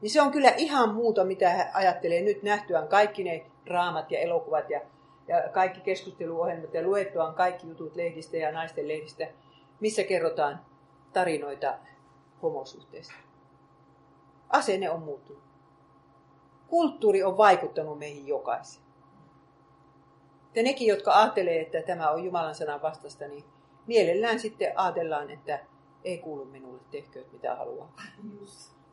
niin 0.00 0.10
se 0.10 0.22
on 0.22 0.32
kyllä 0.32 0.50
ihan 0.56 0.94
muuta, 0.94 1.24
mitä 1.24 1.50
hän 1.50 1.70
ajattelee 1.74 2.22
nyt 2.22 2.42
nähtyään 2.42 2.88
kaikki 2.88 3.24
ne 3.24 3.46
draamat 3.66 4.10
ja 4.10 4.18
elokuvat 4.18 4.70
ja, 4.70 4.80
ja 5.28 5.48
kaikki 5.52 5.80
keskusteluohjelmat 5.80 6.74
ja 6.74 6.82
luettuaan 6.82 7.34
kaikki 7.34 7.68
jutut 7.68 7.96
lehdistä 7.96 8.36
ja 8.36 8.52
naisten 8.52 8.88
lehdistä, 8.88 9.28
missä 9.80 10.04
kerrotaan 10.04 10.60
tarinoita 11.12 11.78
homosuhteista. 12.42 13.14
Asenne 14.48 14.90
on 14.90 15.02
muuttunut. 15.02 15.42
Kulttuuri 16.66 17.22
on 17.22 17.36
vaikuttanut 17.36 17.98
meihin 17.98 18.26
jokaiseen. 18.26 18.84
Ja 20.54 20.62
nekin, 20.62 20.88
jotka 20.88 21.20
ajattelee, 21.20 21.60
että 21.60 21.82
tämä 21.82 22.10
on 22.10 22.24
Jumalan 22.24 22.54
sanan 22.54 22.82
vastasta, 22.82 23.28
niin 23.28 23.44
mielellään 23.86 24.40
sitten 24.40 24.72
ajatellaan, 24.78 25.30
että 25.30 25.60
ei 26.04 26.18
kuulu 26.18 26.44
minulle, 26.44 26.80
tehkööt 26.90 27.32
mitä 27.32 27.54
haluaa. 27.54 27.92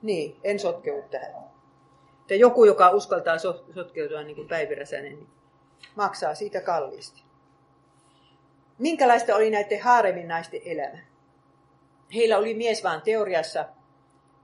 Niin, 0.02 0.38
en 0.44 0.60
sotkeudu 0.60 1.08
tähän. 1.10 1.34
Ja 2.30 2.36
joku, 2.36 2.66
joka 2.66 2.90
uskaltaa 2.90 3.38
sotkeutua 3.76 4.24
niin 4.24 4.36
kuin 4.36 4.48
Päivi 4.48 4.76
Räsänen, 4.76 5.16
niin 5.16 5.30
maksaa 5.96 6.36
siitä 6.36 6.62
kalliisti. 6.62 7.24
Minkälaista 8.78 9.36
oli 9.36 9.50
näiden 9.50 9.82
haaremin 9.82 10.28
naisten 10.28 10.62
elämä? 10.66 10.98
Heillä 12.16 12.38
oli 12.38 12.54
mies 12.54 12.84
vain 12.84 13.02
teoriassa, 13.02 13.66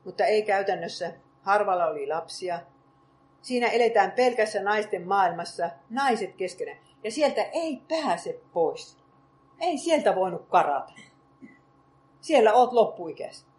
mutta 0.04 0.26
ei 0.26 0.42
käytännössä. 0.42 1.14
Harvalla 1.42 1.86
oli 1.86 2.08
lapsia. 2.08 2.60
Siinä 3.42 3.68
eletään 3.68 4.12
pelkässä 4.12 4.64
naisten 4.64 5.08
maailmassa, 5.08 5.70
naiset 5.90 6.36
keskenään. 6.36 6.78
Ja 7.04 7.12
sieltä 7.12 7.42
ei 7.44 7.82
pääse 7.88 8.42
pois. 8.54 8.98
Ei 9.60 9.78
sieltä 9.78 10.16
voinut 10.16 10.48
karata. 10.50 10.94
Siellä 12.28 12.54
oot 12.54 12.74
loppuikäistä. 12.74 13.50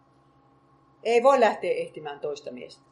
Ei 1.03 1.23
voi 1.23 1.39
lähteä 1.39 1.71
ehtimään 1.71 2.19
toista 2.19 2.51
miestä. 2.51 2.83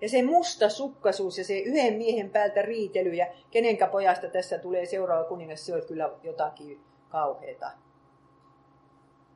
Ja 0.00 0.08
se 0.08 0.22
musta 0.22 0.68
sukkaisuus 0.68 1.38
ja 1.38 1.44
se 1.44 1.58
yhden 1.58 1.94
miehen 1.94 2.30
päältä 2.30 2.62
riitely 2.62 3.14
ja 3.14 3.26
kenenkä 3.50 3.86
pojasta 3.86 4.28
tässä 4.28 4.58
tulee 4.58 4.86
seuraava 4.86 5.24
kuningas, 5.24 5.66
se 5.66 5.74
on 5.74 5.82
kyllä 5.88 6.10
jotakin 6.22 6.80
kauheata. 7.08 7.70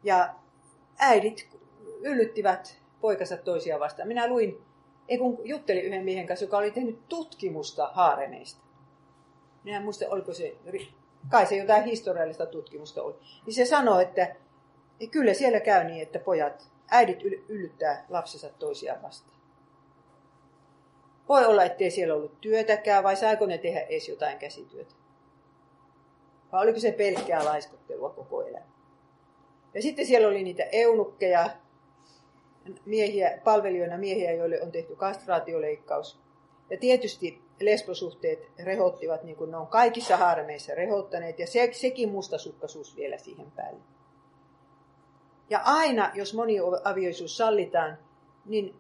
Ja 0.03 0.35
äidit 0.99 1.49
yllyttivät 2.01 2.81
poikansa 3.01 3.37
toisia 3.37 3.81
vastaan. 3.81 4.09
Minä 4.09 4.29
luin, 4.29 4.63
ei 5.09 5.19
kun 5.19 5.39
juttelin 5.45 5.85
yhden 5.85 6.05
miehen 6.05 6.27
kanssa, 6.27 6.45
joka 6.45 6.59
oli 6.59 6.71
tehnyt 6.71 7.09
tutkimusta 7.09 7.91
haaremeista. 7.93 8.61
Minä 9.65 9.77
en 9.77 9.83
muista, 9.83 10.05
oliko 10.09 10.35
se, 10.35 10.57
kai 11.31 11.47
se 11.47 11.57
jotain 11.57 11.85
historiallista 11.85 12.47
tutkimusta 12.47 13.03
oli. 13.03 13.15
Niin 13.47 13.55
se 13.55 13.65
sanoi, 13.65 14.03
että 14.03 14.37
kyllä 15.09 15.35
siellä 15.35 15.61
käy 15.61 15.85
niin, 15.85 16.03
että 16.03 16.19
pojat, 16.19 16.71
äidit 16.91 17.23
yllyttää 17.49 18.07
lapsensa 18.09 18.49
toisiaan 18.59 19.03
vastaan. 19.03 19.41
Voi 21.29 21.45
olla, 21.45 21.65
ettei 21.65 21.91
siellä 21.91 22.15
ollut 22.15 22.41
työtäkään, 22.41 23.05
vai 23.05 23.17
saiko 23.17 23.47
ne 23.47 23.59
tehdä 23.59 23.81
edes 23.81 24.09
jotain 24.09 24.39
käsityötä. 24.39 24.95
Vai 26.53 26.63
oliko 26.63 26.81
se 26.81 26.93
pelkkää 26.93 27.45
laiskottelua 27.45 28.11
koko 28.11 28.43
elämä? 28.43 28.65
Ja 29.75 29.83
sitten 29.83 30.07
siellä 30.07 30.29
oli 30.29 30.43
niitä 30.43 30.63
eunukkeja, 30.73 31.51
miehiä, 32.85 33.39
palvelijoina 33.45 33.99
miehiä, 33.99 34.33
joille 34.33 34.63
on 34.63 34.73
tehty 34.73 34.97
kastraatioleikkaus. 34.97 36.21
Ja 36.71 36.77
tietysti 36.77 37.43
lesbosuhteet 37.61 38.49
rehottivat, 38.59 39.23
niin 39.23 39.37
kuin 39.37 39.51
ne 39.51 39.57
on 39.57 39.67
kaikissa 39.67 40.17
harmeissa 40.17 40.75
rehottaneet, 40.75 41.39
ja 41.39 41.47
se, 41.47 41.69
sekin 41.73 42.09
mustasukkaisuus 42.09 42.97
vielä 42.97 43.19
siihen 43.19 43.51
päälle. 43.51 43.81
Ja 45.51 45.61
aina, 45.65 46.11
jos 46.15 46.35
moniavioisuus 46.35 47.37
sallitaan, 47.37 47.99
niin 48.47 48.75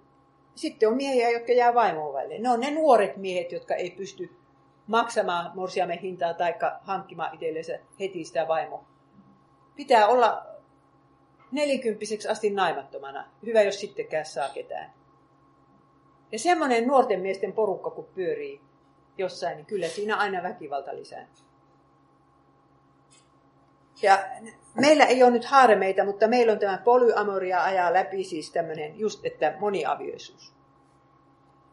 sitten 0.54 0.88
on 0.88 0.96
miehiä, 0.96 1.30
jotka 1.30 1.52
jää 1.52 1.74
vaimoon 1.74 2.14
väliin. 2.14 2.42
Ne 2.42 2.50
on 2.50 2.60
ne 2.60 2.70
nuoret 2.70 3.16
miehet, 3.16 3.52
jotka 3.52 3.74
ei 3.74 3.90
pysty 3.90 4.36
maksamaan 4.86 5.50
morsiamen 5.54 5.98
hintaa 5.98 6.34
tai 6.34 6.54
hankkimaan 6.80 7.34
itsellensä 7.34 7.78
heti 8.00 8.24
sitä 8.24 8.48
vaimoa. 8.48 8.84
Pitää 9.76 10.08
olla 10.08 10.46
nelikymppiseksi 11.52 12.28
asti 12.28 12.50
naimattomana. 12.50 13.30
Hyvä, 13.46 13.62
jos 13.62 13.80
sittenkään 13.80 14.26
saa 14.26 14.48
ketään. 14.48 14.92
Ja 16.32 16.38
semmoinen 16.38 16.86
nuorten 16.86 17.20
miesten 17.20 17.52
porukka, 17.52 17.90
kun 17.90 18.08
pyörii 18.14 18.60
jossain, 19.18 19.56
niin 19.56 19.66
kyllä 19.66 19.88
siinä 19.88 20.16
aina 20.16 20.42
väkivalta 20.42 20.96
lisää. 20.96 21.26
Ja 24.02 24.18
meillä 24.74 25.04
ei 25.04 25.22
ole 25.22 25.30
nyt 25.30 25.44
haaremeita, 25.44 26.04
mutta 26.04 26.28
meillä 26.28 26.52
on 26.52 26.58
tämä 26.58 26.78
polyamoria 26.84 27.64
ajaa 27.64 27.92
läpi 27.92 28.24
siis 28.24 28.50
tämmöinen 28.50 28.98
just, 28.98 29.26
että 29.26 29.54
moniavioisuus. 29.60 30.52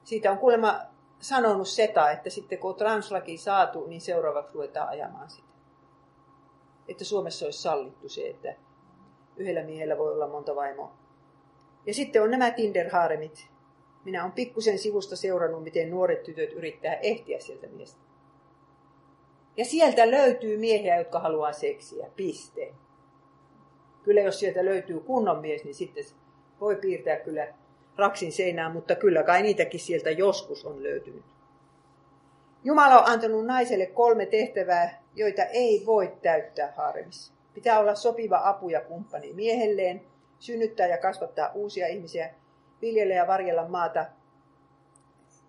Siitä 0.04 0.32
on 0.32 0.38
kuulemma 0.38 0.80
sanonut 1.20 1.68
Seta, 1.68 2.12
että 2.12 2.30
sitten 2.30 2.60
kun 2.60 2.70
on 2.70 2.76
translaki 2.76 3.38
saatu, 3.38 3.88
niin 3.88 4.02
seuraavaksi 4.02 4.54
ruvetaan 4.54 4.90
ajamaan 4.90 5.30
sitä. 5.30 5.48
Että 6.88 7.04
Suomessa 7.04 7.46
olisi 7.46 7.62
sallittu 7.62 8.10
se, 8.10 8.30
että 8.30 8.56
yhdellä 9.38 9.64
miehellä 9.64 9.98
voi 9.98 10.14
olla 10.14 10.28
monta 10.28 10.56
vaimoa. 10.56 10.94
Ja 11.86 11.94
sitten 11.94 12.24
on 12.24 12.32
nämä 12.32 12.52
Tinder-haaremit. 12.52 13.48
Minä 14.04 14.22
olen 14.22 14.32
pikkusen 14.32 14.80
sivusta 14.80 15.16
seurannut, 15.16 15.64
miten 15.64 15.90
nuoret 15.90 16.24
tytöt 16.24 16.54
yrittää 16.54 16.94
ehtiä 16.94 17.40
sieltä 17.40 17.68
miestä. 17.68 18.07
Ja 19.58 19.66
sieltä 19.66 20.12
löytyy 20.12 20.58
miehiä, 20.58 20.98
jotka 20.98 21.20
haluaa 21.20 21.54
seksiä. 21.54 22.08
Piste. 22.16 22.74
Kyllä 24.04 24.22
jos 24.22 24.40
sieltä 24.40 24.66
löytyy 24.66 25.00
kunnon 25.00 25.40
mies, 25.40 25.64
niin 25.64 25.76
sitten 25.76 26.04
voi 26.62 26.76
piirtää 26.76 27.16
kyllä 27.16 27.48
raksin 27.96 28.32
seinään, 28.32 28.72
mutta 28.72 28.96
kyllä 28.96 29.24
kai 29.24 29.42
niitäkin 29.42 29.80
sieltä 29.80 30.12
joskus 30.12 30.66
on 30.66 30.84
löytynyt. 30.84 31.26
Jumala 32.64 33.00
on 33.00 33.10
antanut 33.10 33.46
naiselle 33.46 33.86
kolme 33.86 34.26
tehtävää, 34.26 35.04
joita 35.16 35.44
ei 35.44 35.84
voi 35.86 36.14
täyttää 36.22 36.74
harmissa. 36.78 37.34
Pitää 37.54 37.80
olla 37.80 37.96
sopiva 37.96 38.42
apu 38.44 38.70
ja 38.70 38.82
kumppani 38.82 39.34
miehelleen, 39.34 40.02
synnyttää 40.40 40.88
ja 40.88 40.98
kasvattaa 40.98 41.52
uusia 41.54 41.88
ihmisiä, 41.88 42.34
viljellä 42.82 43.14
ja 43.14 43.28
varjella 43.28 43.68
maata. 43.68 44.06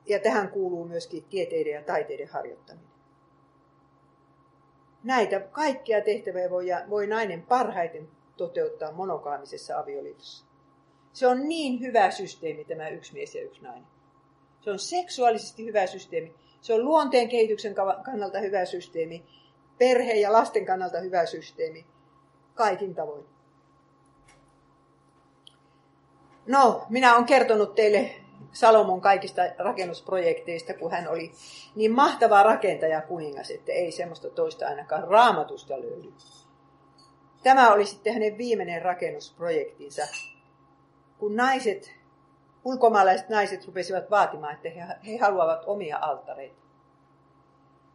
Ja 0.06 0.18
tähän 0.18 0.48
kuuluu 0.48 0.84
myöskin 0.84 1.24
tieteiden 1.24 1.72
ja 1.72 1.82
taiteiden 1.82 2.28
harjoittaminen. 2.28 2.97
Näitä 5.04 5.40
kaikkia 5.40 6.00
tehtäviä 6.00 6.50
voi, 6.50 6.66
voi 6.90 7.06
nainen 7.06 7.42
parhaiten 7.42 8.08
toteuttaa 8.36 8.92
monokaamisessa 8.92 9.78
avioliitossa. 9.78 10.44
Se 11.12 11.26
on 11.26 11.48
niin 11.48 11.80
hyvä 11.80 12.10
systeemi 12.10 12.64
tämä 12.64 12.88
yksi 12.88 13.12
mies 13.12 13.34
ja 13.34 13.42
yksi 13.42 13.62
nainen. 13.62 13.86
Se 14.60 14.70
on 14.70 14.78
seksuaalisesti 14.78 15.64
hyvä 15.64 15.86
systeemi. 15.86 16.34
Se 16.60 16.74
on 16.74 16.84
luonteen 16.84 17.28
kehityksen 17.28 17.74
kannalta 18.04 18.40
hyvä 18.40 18.64
systeemi. 18.64 19.24
Perheen 19.78 20.20
ja 20.20 20.32
lasten 20.32 20.66
kannalta 20.66 21.00
hyvä 21.00 21.26
systeemi. 21.26 21.86
Kaikin 22.54 22.94
tavoin. 22.94 23.24
No, 26.46 26.86
minä 26.88 27.14
olen 27.14 27.26
kertonut 27.26 27.74
teille 27.74 28.14
Salomon 28.52 29.00
kaikista 29.00 29.42
rakennusprojekteista, 29.58 30.74
kun 30.74 30.90
hän 30.90 31.08
oli 31.08 31.32
niin 31.74 31.92
mahtava 31.92 32.42
rakentaja 32.42 33.00
kuningas, 33.00 33.50
että 33.50 33.72
ei 33.72 33.92
semmoista 33.92 34.30
toista 34.30 34.66
ainakaan 34.66 35.08
raamatusta 35.08 35.80
löydy. 35.80 36.12
Tämä 37.42 37.72
oli 37.72 37.86
sitten 37.86 38.14
hänen 38.14 38.38
viimeinen 38.38 38.82
rakennusprojektinsa, 38.82 40.02
kun 41.18 41.36
naiset, 41.36 41.94
ulkomaalaiset 42.64 43.28
naiset 43.28 43.66
rupesivat 43.66 44.10
vaatimaan, 44.10 44.54
että 44.54 44.68
he, 44.70 44.82
he 45.06 45.18
haluavat 45.18 45.62
omia 45.66 45.98
alttareita. 46.00 46.62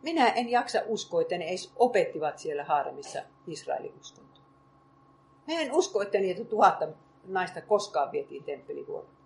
Minä 0.02 0.28
en 0.28 0.50
jaksa 0.50 0.82
uskoa, 0.86 1.22
että 1.22 1.38
ne 1.38 1.46
edes 1.46 1.72
opettivat 1.76 2.40
siellä 2.40 2.64
Haaremissa 2.64 3.22
Israelin 3.48 3.94
uskontoa. 4.02 4.44
Mä 5.48 5.60
en 5.60 5.72
usko, 5.72 6.02
että 6.02 6.18
niitä 6.18 6.46
tuhatta 6.46 6.88
naista 7.28 7.62
koskaan 7.62 8.12
vietiin 8.12 8.44
temppelivuoroon. 8.44 9.23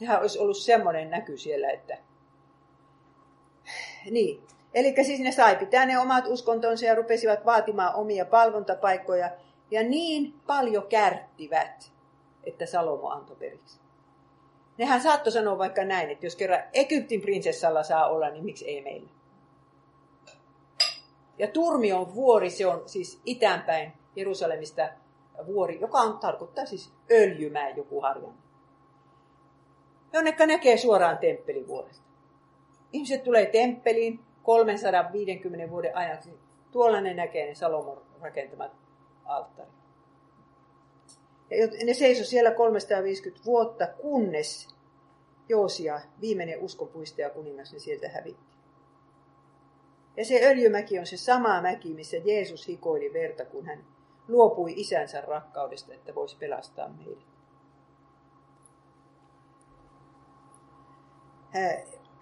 Sehän 0.00 0.20
olisi 0.20 0.38
ollut 0.38 0.56
semmoinen 0.56 1.10
näky 1.10 1.36
siellä, 1.36 1.70
että... 1.70 1.98
Niin. 4.10 4.42
Eli 4.74 4.94
siis 5.04 5.20
ne 5.20 5.32
sai 5.32 5.56
pitää 5.56 5.86
ne 5.86 5.98
omat 5.98 6.24
uskontonsa 6.26 6.86
ja 6.86 6.94
rupesivat 6.94 7.44
vaatimaan 7.44 7.94
omia 7.94 8.24
palvontapaikkoja. 8.24 9.30
Ja 9.70 9.82
niin 9.82 10.34
paljon 10.46 10.86
kärttivät, 10.86 11.92
että 12.44 12.66
Salomo 12.66 13.08
antoi 13.08 13.36
periksi. 13.36 13.80
Nehän 14.78 15.02
saattoi 15.02 15.32
sanoa 15.32 15.58
vaikka 15.58 15.84
näin, 15.84 16.10
että 16.10 16.26
jos 16.26 16.36
kerran 16.36 16.62
Egyptin 16.72 17.20
prinsessalla 17.20 17.82
saa 17.82 18.08
olla, 18.08 18.30
niin 18.30 18.44
miksi 18.44 18.68
ei 18.68 18.82
meillä? 18.82 19.08
Ja 21.38 21.48
Turmion 21.48 22.14
vuori, 22.14 22.50
se 22.50 22.66
on 22.66 22.82
siis 22.86 23.20
itäänpäin 23.24 23.92
Jerusalemista 24.16 24.88
vuori, 25.46 25.80
joka 25.80 25.98
on, 25.98 26.18
tarkoittaa 26.18 26.66
siis 26.66 26.92
öljymään 27.10 27.76
joku 27.76 28.00
harjan. 28.00 28.49
Jonnekka 30.12 30.46
näkee 30.46 30.76
suoraan 30.76 31.18
temppelivuoresta. 31.18 32.04
Ihmiset 32.92 33.24
tulee 33.24 33.46
temppeliin, 33.46 34.20
350 34.42 35.70
vuoden 35.70 35.96
ajaksi. 35.96 36.38
Tuolla 36.70 37.00
ne 37.00 37.14
näkee 37.14 37.46
ne 37.46 37.54
Salomon 37.54 38.02
rakentamat 38.20 38.72
alttari. 39.24 39.70
Ja 41.50 41.86
ne 41.86 41.94
seisoi 41.94 42.24
siellä 42.24 42.50
350 42.50 43.44
vuotta, 43.44 43.86
kunnes 43.86 44.68
Joosia, 45.48 46.00
viimeinen 46.20 46.60
uskonpuistaja 46.60 47.30
kuningas, 47.30 47.72
ne 47.72 47.78
sieltä 47.78 48.08
hävitti. 48.08 48.56
Ja 50.16 50.24
se 50.24 50.40
öljymäki 50.44 50.98
on 50.98 51.06
se 51.06 51.16
sama 51.16 51.62
mäki, 51.62 51.94
missä 51.94 52.16
Jeesus 52.16 52.68
hikoili 52.68 53.12
verta, 53.12 53.44
kun 53.44 53.66
hän 53.66 53.84
luopui 54.28 54.72
isänsä 54.76 55.20
rakkaudesta, 55.20 55.94
että 55.94 56.14
voisi 56.14 56.36
pelastaa 56.36 56.88
meidät. 56.88 57.29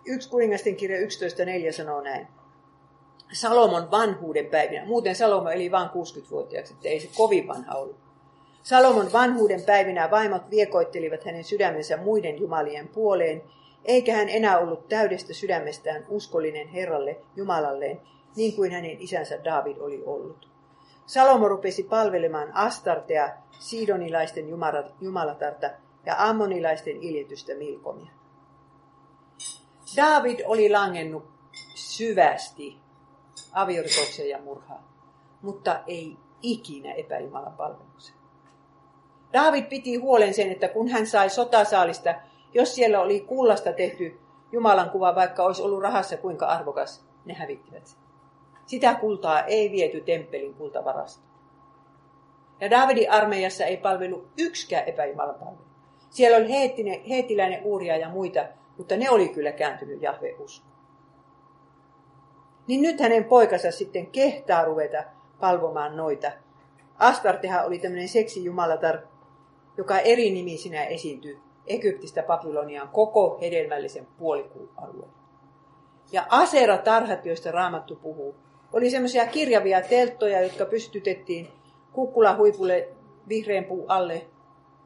Yksi 0.07 0.31
kuningasten 0.31 0.77
kirja 0.77 0.99
11.4 0.99 1.73
sanoo 1.73 2.01
näin. 2.01 2.29
Salomon 3.33 3.91
vanhuuden 3.91 4.47
päivinä. 4.47 4.87
Muuten 4.87 5.17
Salomo 5.17 5.49
eli 5.49 5.71
vain 5.71 5.89
60-vuotiaaksi, 5.89 6.75
että 6.75 6.89
ei 6.89 7.01
se 7.01 7.09
kovin 7.17 7.49
vanha 7.49 7.75
ollut. 7.75 7.97
Salomon 8.63 9.13
vanhuuden 9.13 9.63
päivinä 9.63 10.11
vaimot 10.11 10.51
viekoittelivat 10.51 11.25
hänen 11.25 11.45
sydämensä 11.45 11.97
muiden 11.97 12.41
jumalien 12.41 12.89
puoleen, 12.89 13.43
eikä 13.85 14.17
hän 14.17 14.29
enää 14.29 14.59
ollut 14.59 14.89
täydestä 14.89 15.35
sydämestään 15.35 16.05
uskollinen 16.09 16.69
Herralle 16.69 17.17
Jumalalleen, 17.37 18.01
niin 18.37 18.57
kuin 18.57 18.73
hänen 18.73 18.97
isänsä 19.01 19.45
David 19.45 19.77
oli 19.79 20.03
ollut. 20.07 20.49
Salomo 21.07 21.49
rupesi 21.49 21.83
palvelemaan 21.83 22.57
Astartea, 22.57 23.31
Sidonilaisten 23.59 24.47
jumalatarta 25.01 25.71
ja 26.07 26.15
Ammonilaisten 26.19 27.03
iljetystä 27.03 27.55
Milkomia. 27.55 28.18
David 29.97 30.41
oli 30.47 30.71
langennut 30.71 31.25
syvästi 31.75 32.79
aviorikokseen 33.53 34.29
ja 34.29 34.39
murhaan, 34.39 34.85
mutta 35.43 35.81
ei 35.87 36.17
ikinä 36.43 36.93
epäjumalan 36.93 37.53
palveluksen. 37.53 38.15
David 39.33 39.65
piti 39.65 39.97
huolen 39.97 40.35
sen, 40.35 40.53
että 40.53 40.69
kun 40.69 40.89
hän 40.89 41.07
sai 41.07 41.31
sotasaalista, 41.31 42.15
jos 42.55 42.75
siellä 42.75 43.01
oli 43.01 43.21
kullasta 43.21 43.73
tehty 43.73 44.21
Jumalan 44.53 44.91
kuva, 44.91 45.15
vaikka 45.15 45.45
olisi 45.45 45.63
ollut 45.63 45.83
rahassa 45.83 46.17
kuinka 46.17 46.47
arvokas, 46.47 47.05
ne 47.25 47.35
hävittivät 47.35 47.87
sen. 47.87 47.99
Sitä 48.67 48.95
kultaa 48.95 49.43
ei 49.43 49.71
viety 49.71 50.01
temppelin 50.01 50.55
kultavarasta. 50.55 51.23
Ja 52.61 52.71
Davidin 52.71 53.11
armeijassa 53.11 53.65
ei 53.65 53.77
palvelu 53.77 54.29
yksikään 54.39 54.85
epäjumalan 54.89 55.35
palvelu. 55.35 55.65
Siellä 56.11 56.37
oli 56.37 56.51
heettinen, 56.51 57.05
heettiläinen 57.05 57.63
Uuria 57.65 57.97
ja 57.97 58.09
muita, 58.09 58.41
mutta 58.79 58.97
ne 58.97 59.11
oli 59.11 59.29
kyllä 59.29 59.53
kääntynyt 59.53 60.03
Jahve 60.03 60.35
usko. 60.39 60.67
Niin 62.67 62.83
nyt 62.83 63.01
hänen 63.01 63.25
poikansa 63.25 63.71
sitten 63.71 64.07
kehtaa 64.07 64.65
ruveta 64.65 65.05
palvomaan 65.41 65.97
noita. 65.97 66.33
Astartehan 66.99 67.67
oli 67.67 67.79
tämmöinen 67.79 68.09
seksijumalatar, 68.09 68.99
joka 69.77 69.99
eri 69.99 70.31
nimisinä 70.31 70.85
esiintyy 70.85 71.39
Egyptistä 71.67 72.23
Babyloniaan 72.23 72.89
koko 72.89 73.39
hedelmällisen 73.41 74.07
puolikuun 74.19 74.71
alueen. 74.77 75.11
Ja 76.13 76.27
Asera-tarhat, 76.29 77.27
joista 77.27 77.51
Raamattu 77.51 77.97
puhuu, 77.97 78.35
oli 78.73 78.91
semmoisia 78.91 79.27
kirjavia 79.27 79.81
telttoja, 79.81 80.41
jotka 80.41 80.65
pystytettiin 80.65 81.49
kukkula 81.93 82.37
huipulle 82.37 82.89
vihreän 83.29 83.65
puun 83.65 83.91
alle. 83.91 84.27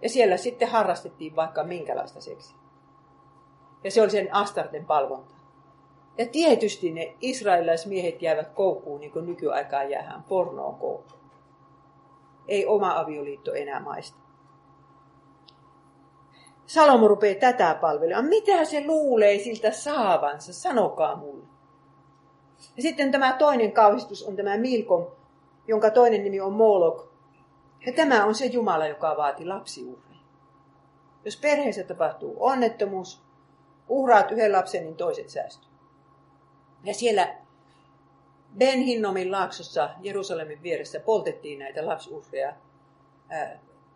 Ja 0.02 0.08
siellä 0.08 0.36
sitten 0.36 0.68
harrastettiin 0.68 1.36
vaikka 1.36 1.64
minkälaista 1.64 2.20
seksiä. 2.20 2.61
Ja 3.84 3.90
se 3.90 4.02
oli 4.02 4.10
sen 4.10 4.34
Astarten 4.34 4.86
palvonta. 4.86 5.34
Ja 6.18 6.26
tietysti 6.26 6.92
ne 6.92 7.16
israelilaismiehet 7.20 8.22
jäävät 8.22 8.48
koukkuun, 8.48 9.00
niin 9.00 9.12
kuin 9.12 9.26
nykyaikaan 9.26 9.90
jäähän 9.90 10.22
pornoon 10.22 10.74
koukkuun. 10.74 11.22
Ei 12.48 12.66
oma 12.66 12.98
avioliitto 12.98 13.52
enää 13.52 13.80
maista. 13.80 14.18
Salomo 16.66 17.08
rupeaa 17.08 17.40
tätä 17.40 17.78
palvelemaan. 17.80 18.24
Mitä 18.24 18.64
se 18.64 18.86
luulee 18.86 19.38
siltä 19.38 19.70
saavansa? 19.70 20.52
Sanokaa 20.52 21.16
mulle. 21.16 21.44
Ja 22.76 22.82
sitten 22.82 23.12
tämä 23.12 23.32
toinen 23.32 23.72
kauhistus 23.72 24.22
on 24.22 24.36
tämä 24.36 24.56
Milkom, 24.56 25.06
jonka 25.68 25.90
toinen 25.90 26.24
nimi 26.24 26.40
on 26.40 26.52
Molok. 26.52 27.12
Ja 27.86 27.92
tämä 27.92 28.24
on 28.24 28.34
se 28.34 28.46
Jumala, 28.46 28.86
joka 28.86 29.16
vaati 29.16 29.46
lapsiuhreja. 29.46 30.20
Jos 31.24 31.36
perheessä 31.36 31.84
tapahtuu 31.84 32.36
onnettomuus, 32.40 33.21
uhraat 33.92 34.30
yhden 34.30 34.52
lapsen, 34.52 34.84
niin 34.84 34.96
toiset 34.96 35.30
säästyy. 35.30 35.70
Ja 36.84 36.94
siellä 36.94 37.36
Ben 38.58 38.78
Hinnomin 38.78 39.32
laaksossa 39.32 39.90
Jerusalemin 40.00 40.62
vieressä 40.62 41.00
poltettiin 41.00 41.58
näitä 41.58 41.86
lapsuhreja. 41.86 42.54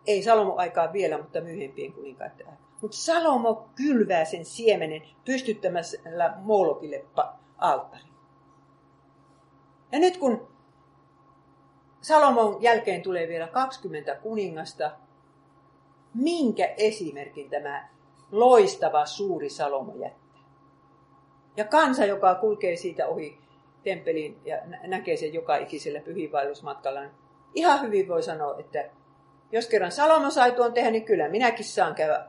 ei 0.07 0.23
Salomo 0.23 0.55
aikaa 0.55 0.93
vielä, 0.93 1.17
mutta 1.17 1.41
myöhempien 1.41 1.93
kuninkaiden 1.93 2.47
aikaa. 2.47 2.67
Mutta 2.81 2.97
Salomo 2.97 3.69
kylvää 3.75 4.25
sen 4.25 4.45
siemenen 4.45 5.01
pystyttämällä 5.25 6.33
Molokille 6.37 7.05
alttari. 7.57 8.03
Ja 9.91 9.99
nyt 9.99 10.17
kun 10.17 10.47
Salomon 12.01 12.61
jälkeen 12.61 13.01
tulee 13.01 13.27
vielä 13.27 13.47
20 13.47 14.15
kuningasta, 14.15 14.91
minkä 16.13 16.65
esimerkin 16.77 17.49
tämä 17.49 17.89
loistava 18.31 19.05
suuri 19.05 19.49
Salomo 19.49 19.93
jättää? 19.95 20.41
Ja 21.57 21.65
kansa, 21.65 22.05
joka 22.05 22.35
kulkee 22.35 22.75
siitä 22.75 23.07
ohi 23.07 23.39
temppeliin 23.83 24.39
ja 24.45 24.57
näkee 24.87 25.17
sen 25.17 25.33
joka 25.33 25.55
ikisellä 25.55 25.99
pyhiinvaellusmatkalla, 25.99 27.01
niin 27.01 27.11
ihan 27.53 27.81
hyvin 27.81 28.07
voi 28.07 28.23
sanoa, 28.23 28.55
että 28.59 28.89
jos 29.51 29.67
kerran 29.67 29.91
Salomo 29.91 30.29
sai 30.29 30.51
tuon 30.51 30.73
tehdä, 30.73 30.91
niin 30.91 31.05
kyllä 31.05 31.29
minäkin 31.29 31.65
saan 31.65 31.95
käydä 31.95 32.25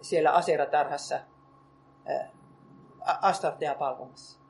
siellä 0.00 0.30
aseratarhassa 0.30 1.18
Astartea 3.22 3.74
palvomassa. 3.74 4.40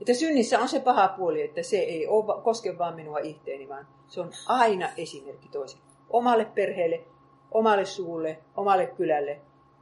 Että 0.00 0.14
synnissä 0.14 0.58
on 0.58 0.68
se 0.68 0.80
paha 0.80 1.08
puoli, 1.08 1.42
että 1.42 1.62
se 1.62 1.76
ei 1.76 2.06
ole, 2.06 2.42
koske 2.42 2.78
vain 2.78 2.94
minua 2.94 3.18
itteeni, 3.18 3.68
vaan 3.68 3.88
se 4.08 4.20
on 4.20 4.30
aina 4.46 4.88
esimerkki 4.96 5.48
toisille. 5.48 5.82
Omalle 6.10 6.44
perheelle, 6.44 7.04
omalle 7.50 7.84
suulle, 7.84 8.38
omalle 8.56 8.86
kylälle, 8.86 9.40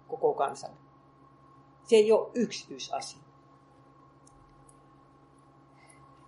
koko 0.08 0.34
kansalle. 0.34 0.76
Se 1.82 1.96
ei 1.96 2.12
ole 2.12 2.30
yksityisasia. 2.34 3.20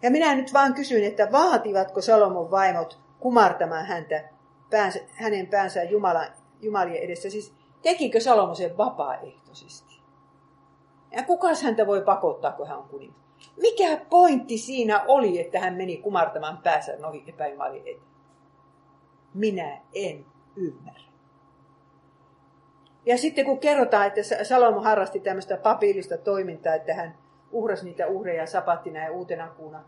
Ja 0.03 0.11
minä 0.11 0.35
nyt 0.35 0.53
vaan 0.53 0.75
kysyn, 0.75 1.05
että 1.05 1.29
vaativatko 1.33 2.01
Salomon 2.01 2.51
vaimot 2.51 2.99
kumartamaan 3.21 3.87
häntä, 3.87 4.29
päänsä, 4.71 5.01
hänen 5.13 5.47
päänsä 5.47 5.83
Jumalan, 5.83 6.29
Jumalien 6.61 7.03
edessä? 7.03 7.31
Siis 7.31 7.55
tekikö 7.83 8.21
Salomo 8.21 8.55
sen 8.55 8.77
vapaaehtoisesti? 8.77 10.01
Ja 11.11 11.23
kukas 11.23 11.63
häntä 11.63 11.87
voi 11.87 12.03
pakottaa, 12.03 12.53
kun 12.53 12.69
hän 12.69 12.79
on 12.79 12.89
kuningas? 12.89 13.27
Mikä 13.61 13.97
pointti 14.11 14.59
siinä 14.59 15.05
oli, 15.09 15.41
että 15.41 15.61
hän 15.61 15.75
meni 15.75 15.97
kumartamaan 15.97 16.59
päänsä 16.59 16.97
noihin 16.97 17.29
epäjumalien 17.29 17.83
eteen? 17.83 18.17
Minä 19.35 19.81
en 19.95 20.27
ymmärrä. 20.57 21.06
Ja 23.07 23.19
sitten 23.19 23.45
kun 23.45 23.59
kerrotaan, 23.59 24.07
että 24.07 24.45
Salomo 24.45 24.81
harrasti 24.81 25.21
tämmöistä 25.21 25.57
papillista 25.57 26.19
toimintaa, 26.19 26.75
että 26.75 26.95
hän 26.95 27.19
uhrasi 27.51 27.85
niitä 27.85 28.07
uhreja 28.07 28.47
sapattina 28.47 29.05
ja 29.05 29.13
uutena 29.13 29.49
kuuna 29.49 29.85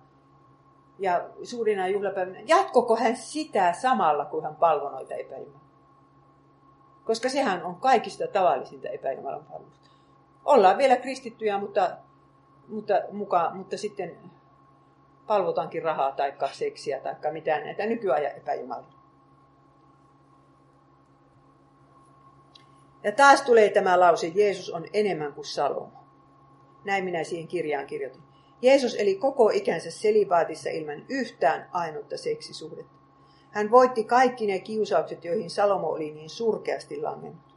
ja 0.98 1.28
suurina 1.42 1.88
juhlapäivinä, 1.88 2.40
jatkoko 2.46 2.96
hän 2.96 3.16
sitä 3.16 3.72
samalla, 3.72 4.24
kun 4.24 4.42
hän 4.42 4.57
palvoi 4.57 4.92
noita 4.92 5.14
epäjumalia? 5.14 5.68
Koska 7.04 7.28
sehän 7.28 7.62
on 7.62 7.76
kaikista 7.76 8.26
tavallisinta 8.26 8.88
epäjumalan 8.88 9.44
palvelusta. 9.44 9.90
Ollaan 10.44 10.78
vielä 10.78 10.96
kristittyjä, 10.96 11.59
mutta 11.59 11.90
mutta, 12.68 12.94
mukaan, 13.12 13.57
mutta 13.57 13.78
sitten 13.78 14.18
palvotaankin 15.26 15.83
rahaa 15.83 16.12
tai 16.12 16.33
seksiä 16.52 17.00
tai 17.00 17.33
mitään 17.33 17.62
näitä 17.64 17.87
nykyajan 17.87 18.37
epäjumalia. 18.37 18.97
Ja 23.09 23.12
taas 23.12 23.42
tulee 23.42 23.68
tämä 23.68 24.01
lause, 24.01 24.27
Jeesus 24.27 24.71
on 24.71 24.85
enemmän 24.92 25.33
kuin 25.33 25.44
Salomo. 25.44 25.92
Näin 26.85 27.05
minä 27.05 27.25
siihen 27.25 27.49
kirjaan 27.49 27.87
kirjoitin. 27.87 28.23
Jeesus 28.62 28.94
eli 28.94 29.14
koko 29.14 29.51
ikänsä 29.51 29.90
selibaatissa 29.90 30.71
ilman 30.71 31.05
yhtään 31.09 31.68
ainutta 31.73 32.16
seksisuhdetta. 32.16 32.92
Hän 33.51 33.71
voitti 33.71 34.05
kaikki 34.05 34.47
ne 34.47 34.59
kiusaukset, 34.59 35.25
joihin 35.25 35.51
Salomo 35.51 35.88
oli 35.88 36.11
niin 36.11 36.31
surkeasti 36.31 37.01
langennut. 37.01 37.55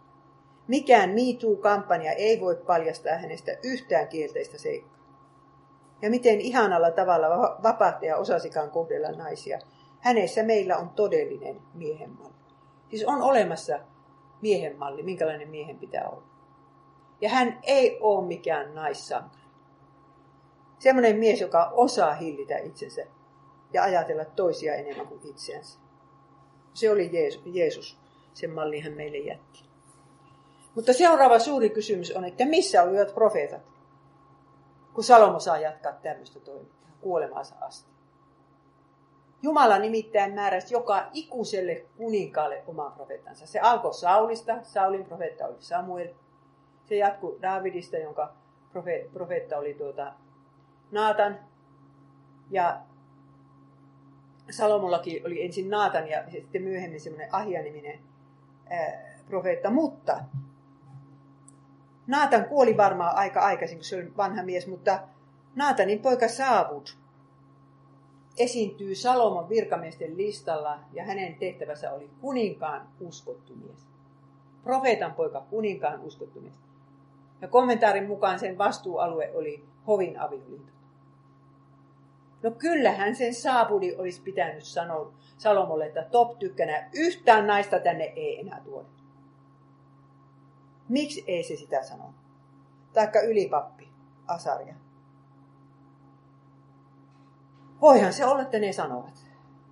Mikään 0.67 1.09
MeToo-kampanja 1.09 2.11
ei 2.11 2.41
voi 2.41 2.55
paljastaa 2.55 3.17
hänestä 3.17 3.51
yhtään 3.63 4.07
kielteistä 4.07 4.57
seikkaa 4.57 5.01
ja 6.01 6.09
miten 6.09 6.41
ihanalla 6.41 6.91
tavalla 6.91 7.57
vapahtaja 7.63 8.17
osasikaan 8.17 8.71
kohdella 8.71 9.11
naisia. 9.11 9.59
Hänessä 9.99 10.43
meillä 10.43 10.77
on 10.77 10.89
todellinen 10.89 11.61
miehenmalli. 11.73 12.35
Siis 12.89 13.05
on 13.05 13.21
olemassa 13.21 13.79
miehenmalli, 14.41 15.03
minkälainen 15.03 15.49
miehen 15.49 15.79
pitää 15.79 16.09
olla. 16.09 16.23
Ja 17.21 17.29
hän 17.29 17.59
ei 17.63 17.97
ole 18.01 18.27
mikään 18.27 18.75
naissankari. 18.75 19.41
Semmoinen 20.79 21.15
mies, 21.15 21.41
joka 21.41 21.71
osaa 21.73 22.13
hillitä 22.13 22.57
itsensä 22.57 23.01
ja 23.73 23.83
ajatella 23.83 24.25
toisia 24.25 24.75
enemmän 24.75 25.07
kuin 25.07 25.21
itseänsä. 25.23 25.79
Se 26.73 26.91
oli 26.91 27.09
Jeesus, 27.13 27.41
Jeesus. 27.45 27.97
sen 28.33 28.49
mallin 28.49 28.83
hän 28.83 28.93
meille 28.93 29.17
jätti. 29.17 29.63
Mutta 30.75 30.93
seuraava 30.93 31.39
suuri 31.39 31.69
kysymys 31.69 32.11
on, 32.11 32.25
että 32.25 32.45
missä 32.45 32.83
olivat 32.83 33.13
profeetat, 33.13 33.61
kun 34.93 35.03
Salomo 35.03 35.39
saa 35.39 35.57
jatkaa 35.57 35.93
tämmöistä 35.93 36.39
toimintaa 36.39 36.91
kuolemaansa 37.01 37.55
asti. 37.61 37.91
Jumala 39.43 39.79
nimittäin 39.79 40.33
määräsi 40.33 40.73
joka 40.73 41.09
ikuiselle 41.13 41.85
kuninkaalle 41.97 42.63
oman 42.67 42.91
profeettansa. 42.91 43.47
Se 43.47 43.59
alkoi 43.59 43.93
Saulista, 43.93 44.57
Saulin 44.63 45.05
profeetta 45.05 45.47
oli 45.47 45.55
Samuel. 45.59 46.09
Se 46.85 46.95
jatkui 46.95 47.37
Davidista, 47.41 47.97
jonka 47.97 48.33
profeetta 49.13 49.57
oli 49.57 49.73
tuota 49.73 50.13
Naatan. 50.91 51.39
Ja 52.49 52.81
Salomollakin 54.49 55.25
oli 55.25 55.45
ensin 55.45 55.69
Naatan 55.69 56.07
ja 56.07 56.23
sitten 56.31 56.61
myöhemmin 56.61 57.01
semmoinen 57.01 57.29
Ahia-niminen 57.31 57.99
profeetta. 59.27 59.69
Mutta 59.69 60.19
Naatan 62.07 62.45
kuoli 62.45 62.77
varmaan 62.77 63.15
aika 63.15 63.39
aikaisin, 63.39 63.77
kun 63.77 63.85
se 63.85 63.95
oli 63.95 64.17
vanha 64.17 64.43
mies, 64.43 64.67
mutta 64.67 64.99
Naatanin 65.55 65.99
poika 65.99 66.27
Saavud 66.27 66.87
esiintyy 68.37 68.95
Salomon 68.95 69.49
virkamiesten 69.49 70.17
listalla 70.17 70.79
ja 70.93 71.03
hänen 71.03 71.35
tehtävänsä 71.35 71.91
oli 71.91 72.09
kuninkaan 72.21 72.87
uskottu 72.99 73.55
mies. 73.55 73.87
Profeetan 74.63 75.13
poika 75.13 75.41
kuninkaan 75.49 76.01
uskottu 76.01 76.41
mies. 76.41 76.59
Ja 77.41 77.47
kommentaarin 77.47 78.07
mukaan 78.07 78.39
sen 78.39 78.57
vastuualue 78.57 79.31
oli 79.33 79.63
hovin 79.87 80.19
avioliitto. 80.19 80.71
No 82.43 82.51
kyllähän 82.51 83.15
sen 83.15 83.33
saapudi 83.33 83.95
olisi 83.95 84.21
pitänyt 84.21 84.63
sanoa 84.63 85.13
Salomolle, 85.37 85.85
että 85.85 86.03
top 86.11 86.39
tykkänä 86.39 86.89
yhtään 86.93 87.47
naista 87.47 87.79
tänne 87.79 88.03
ei 88.03 88.39
enää 88.39 88.61
tuoda. 88.63 88.87
Miksi 90.89 91.23
ei 91.27 91.43
se 91.43 91.55
sitä 91.55 91.83
sano? 91.83 92.13
Taikka 92.93 93.19
ylipappi, 93.21 93.89
Asaria. 94.27 94.75
Voihan 97.81 98.13
se 98.13 98.25
olla, 98.25 98.41
että 98.41 98.59
ne 98.59 98.73
sanovat, 98.73 99.25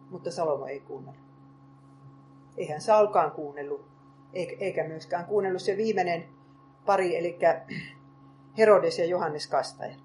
mutta 0.09 0.31
Salomo 0.31 0.65
ei 0.65 0.79
kuunnellut. 0.79 1.23
Eihän 2.57 2.81
Saulkaan 2.81 3.31
kuunnellut, 3.31 3.85
eikä 4.33 4.87
myöskään 4.87 5.25
kuunnellut 5.25 5.61
se 5.61 5.77
viimeinen 5.77 6.25
pari, 6.85 7.17
eli 7.17 7.39
Herodes 8.57 8.99
ja 8.99 9.05
Johannes 9.05 9.47
Kastaja. 9.47 9.95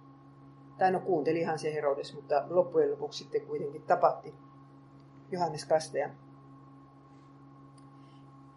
Tai 0.78 0.92
no 0.92 1.00
kuuntelihan 1.00 1.58
se 1.58 1.74
Herodes, 1.74 2.14
mutta 2.14 2.44
loppujen 2.50 2.90
lopuksi 2.90 3.18
sitten 3.18 3.46
kuitenkin 3.46 3.82
tapatti 3.82 4.34
Johannes 5.30 5.64
Kastaja. 5.64 6.10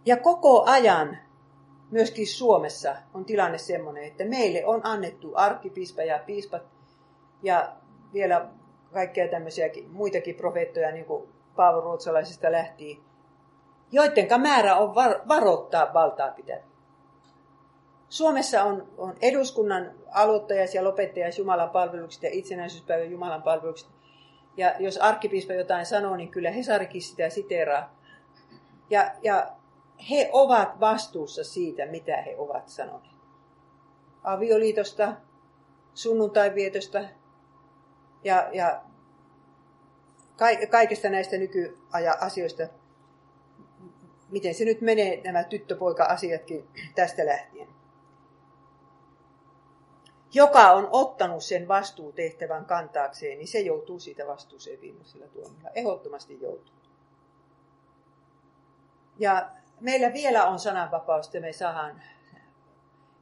Ja 0.05 0.17
koko 0.17 0.63
ajan 0.63 1.17
myöskin 1.91 2.27
Suomessa 2.27 2.95
on 3.13 3.25
tilanne 3.25 3.57
sellainen, 3.57 4.03
että 4.03 4.25
meille 4.25 4.65
on 4.65 4.81
annettu 4.83 5.31
arkkipiispa 5.35 6.01
ja 6.01 6.19
piispat 6.25 6.63
ja 7.43 7.75
vielä 8.13 8.49
kaikkea 8.93 9.27
tämmöisiä 9.27 9.69
muitakin 9.89 10.35
profeettoja, 10.35 10.91
niin 10.91 11.05
kuin 11.05 11.29
Paavo 11.55 11.81
Ruotsalaisista 11.81 12.51
lähti, 12.51 13.03
joidenka 13.91 14.37
määrä 14.37 14.75
on 14.75 14.95
var- 14.95 15.21
varoittaa 15.27 15.93
valtaa 15.93 16.31
pitää. 16.31 16.57
Suomessa 18.09 18.63
on, 18.63 18.87
on 18.97 19.15
eduskunnan 19.21 19.91
aloittajas 20.11 20.75
ja 20.75 20.83
lopettajas 20.83 21.39
Jumalan 21.39 21.69
palvelukset 21.69 22.23
ja 22.23 22.29
itsenäisyyspäivän 22.31 23.11
Jumalan 23.11 23.43
palvelukset. 23.43 23.89
Ja 24.57 24.75
jos 24.79 24.97
arkkipiispa 24.97 25.53
jotain 25.53 25.85
sanoo, 25.85 26.15
niin 26.15 26.29
kyllä 26.29 26.51
Hesarikin 26.51 27.01
sitä 27.01 27.29
siteraa. 27.29 27.95
Ja, 28.89 29.11
ja 29.21 29.47
he 30.09 30.29
ovat 30.31 30.79
vastuussa 30.79 31.43
siitä, 31.43 31.85
mitä 31.85 32.21
he 32.21 32.35
ovat 32.37 32.69
sanoneet. 32.69 33.15
Avioliitosta, 34.23 35.13
sunnuntaivietosta 35.93 36.99
ja, 38.27 38.49
ja 38.53 38.81
kaikista 40.69 41.09
näistä 41.09 41.37
nykyajan 41.37 42.15
asioista, 42.21 42.63
miten 44.29 44.55
se 44.55 44.65
nyt 44.65 44.81
menee, 44.81 45.21
nämä 45.23 45.43
tyttöpoika-asiatkin 45.43 46.67
tästä 46.95 47.25
lähtien. 47.25 47.67
Joka 50.33 50.71
on 50.71 50.89
ottanut 50.91 51.43
sen 51.43 51.67
vastuutehtävän 51.67 52.65
kantaakseen, 52.65 53.37
niin 53.37 53.47
se 53.47 53.59
joutuu 53.59 53.99
siitä 53.99 54.27
vastuuseen 54.27 54.81
viimeisellä 54.81 55.27
tuomilla. 55.27 55.69
Ehdottomasti 55.75 56.41
joutuu. 56.41 56.73
Ja 59.19 59.49
meillä 59.79 60.13
vielä 60.13 60.47
on 60.47 60.59
sananvapaus, 60.59 61.25
että 61.25 61.39
me 61.39 61.53
saadaan, 61.53 62.01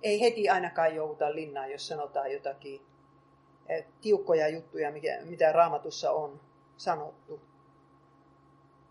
ei 0.04 0.22
heti 0.22 0.50
ainakaan 0.50 0.96
jouduta 0.96 1.36
linnaan, 1.36 1.72
jos 1.72 1.88
sanotaan 1.88 2.32
jotakin 2.32 2.82
tiukkoja 4.02 4.48
juttuja, 4.48 4.92
mitä 5.26 5.52
raamatussa 5.52 6.12
on 6.12 6.42
sanottu. 6.78 7.42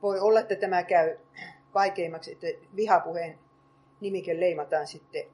Voi 0.02 0.20
olla, 0.20 0.40
että 0.40 0.56
tämä 0.56 0.82
käy 0.82 1.18
vaikeimmaksi, 1.74 2.32
että 2.32 2.46
vihapuheen 2.76 3.38
nimike 4.00 4.40
leimataan 4.40 4.86
sitten, 4.86 5.24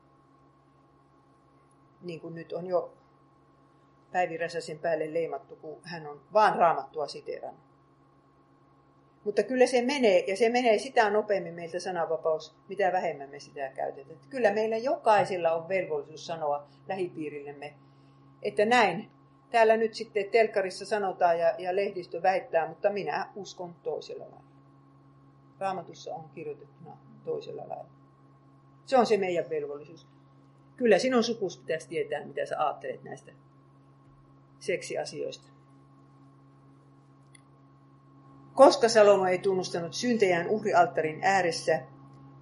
niin 2.02 2.20
kuin 2.20 2.34
nyt 2.34 2.52
on 2.52 2.66
jo 2.66 2.92
Päivi 4.12 4.36
Räsäsen 4.36 4.78
päälle 4.78 5.14
leimattu, 5.14 5.56
kun 5.56 5.80
hän 5.82 6.06
on 6.06 6.20
vaan 6.32 6.58
raamattua 6.58 7.06
siteerannut. 7.06 7.70
Mutta 9.24 9.42
kyllä 9.42 9.66
se 9.66 9.82
menee, 9.82 10.24
ja 10.26 10.36
se 10.36 10.48
menee 10.48 10.78
sitä 10.78 11.10
nopeammin 11.10 11.54
meiltä 11.54 11.80
sananvapaus, 11.80 12.56
mitä 12.68 12.92
vähemmän 12.92 13.30
me 13.30 13.40
sitä 13.40 13.68
käytetään. 13.68 14.18
Kyllä 14.30 14.52
meillä 14.52 14.76
jokaisella 14.76 15.52
on 15.52 15.68
velvollisuus 15.68 16.26
sanoa 16.26 16.66
lähipiirillemme, 16.88 17.74
että 18.42 18.64
näin 18.64 19.10
täällä 19.50 19.76
nyt 19.76 19.94
sitten 19.94 20.30
telkarissa 20.30 20.84
sanotaan 20.84 21.38
ja, 21.38 21.54
ja 21.58 21.76
lehdistö 21.76 22.22
väittää, 22.22 22.68
mutta 22.68 22.90
minä 22.90 23.28
uskon 23.36 23.74
toisella 23.82 24.24
lailla. 24.24 24.50
Raamatussa 25.58 26.14
on 26.14 26.30
kirjoitettuna 26.34 26.96
toisella 27.24 27.68
lailla. 27.68 27.90
Se 28.86 28.98
on 28.98 29.06
se 29.06 29.16
meidän 29.16 29.50
velvollisuus. 29.50 30.06
Kyllä 30.76 30.98
sinun 30.98 31.24
sukus 31.24 31.58
pitäisi 31.58 31.88
tietää, 31.88 32.24
mitä 32.24 32.46
sä 32.46 32.64
ajattelet 32.64 33.02
näistä 33.02 33.32
seksiasioista. 34.58 35.48
Koska 38.54 38.88
Salomo 38.88 39.26
ei 39.26 39.38
tunnustanut 39.38 39.94
syntejään 39.94 40.48
uhrialttarin 40.48 41.20
ääressä, 41.22 41.80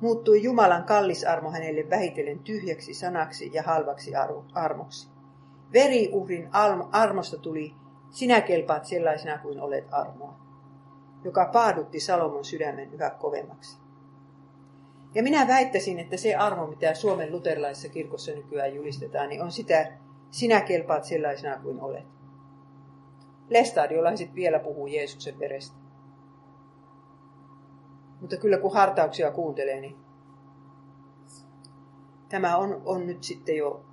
muuttui 0.00 0.42
Jumalan 0.42 0.84
kallisarmo 0.84 1.50
hänelle 1.50 1.90
vähitellen 1.90 2.38
tyhjäksi 2.38 2.94
sanaksi 2.94 3.50
ja 3.52 3.62
halvaksi 3.62 4.12
armoksi. 4.54 5.17
Veriuhrin 5.72 6.48
armosta 6.92 7.38
tuli, 7.38 7.74
sinä 8.10 8.40
kelpaat 8.40 8.84
sellaisena 8.84 9.38
kuin 9.38 9.60
olet 9.60 9.86
armoa, 9.90 10.34
joka 11.24 11.50
paadutti 11.52 12.00
Salomon 12.00 12.44
sydämen 12.44 12.94
yhä 12.94 13.10
kovemmaksi. 13.10 13.78
Ja 15.14 15.22
minä 15.22 15.48
väittäisin, 15.48 15.98
että 15.98 16.16
se 16.16 16.34
armo, 16.34 16.66
mitä 16.66 16.94
Suomen 16.94 17.32
luterilaisessa 17.32 17.88
kirkossa 17.88 18.32
nykyään 18.32 18.74
julistetaan, 18.74 19.28
niin 19.28 19.42
on 19.42 19.52
sitä, 19.52 19.92
sinä 20.30 20.60
kelpaat 20.60 21.04
sellaisena 21.04 21.58
kuin 21.62 21.80
olet. 21.80 22.06
Lestadiolaiset 23.48 24.34
vielä 24.34 24.58
puhuu 24.58 24.86
Jeesuksen 24.86 25.38
verestä. 25.38 25.76
Mutta 28.20 28.36
kyllä 28.36 28.58
kun 28.58 28.74
hartauksia 28.74 29.30
kuuntelee, 29.30 29.80
niin 29.80 29.96
tämä 32.28 32.56
on, 32.56 32.82
on 32.84 33.06
nyt 33.06 33.24
sitten 33.24 33.56
jo 33.56 33.84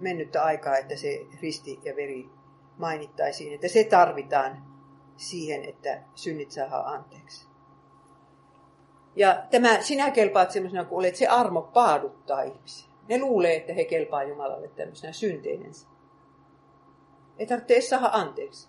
mennyttä 0.00 0.44
aikaa, 0.44 0.76
että 0.76 0.96
se 0.96 1.26
risti 1.42 1.80
ja 1.84 1.96
veri 1.96 2.30
mainittaisiin, 2.78 3.54
että 3.54 3.68
se 3.68 3.84
tarvitaan 3.84 4.64
siihen, 5.16 5.64
että 5.64 6.02
synnit 6.14 6.50
saa 6.50 6.90
anteeksi. 6.90 7.46
Ja 9.16 9.42
tämä, 9.50 9.82
sinä 9.82 10.10
kelpaat 10.10 10.50
sellaisena 10.50 10.84
kuin 10.84 10.98
olet, 10.98 11.16
se 11.16 11.26
armo 11.26 11.62
paaduttaa 11.62 12.42
ihmisiä. 12.42 12.88
Ne 13.08 13.18
luulee, 13.18 13.56
että 13.56 13.72
he 13.72 13.84
kelpaa 13.84 14.24
Jumalalle 14.24 14.68
tämmöisenä 14.68 15.12
synteinensä. 15.12 15.88
Ei 17.38 17.46
tarvitse 17.46 17.74
edes 17.74 17.88
saada 17.88 18.10
anteeksi. 18.12 18.68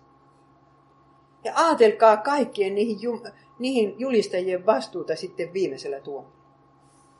Ja 1.44 1.52
ajatelkaa 1.56 2.16
kaikkien 2.16 2.74
niihin, 2.74 2.98
niihin 3.58 3.94
julistajien 3.98 4.66
vastuuta 4.66 5.16
sitten 5.16 5.52
viimeisellä 5.52 6.00
tuomilla 6.00 6.35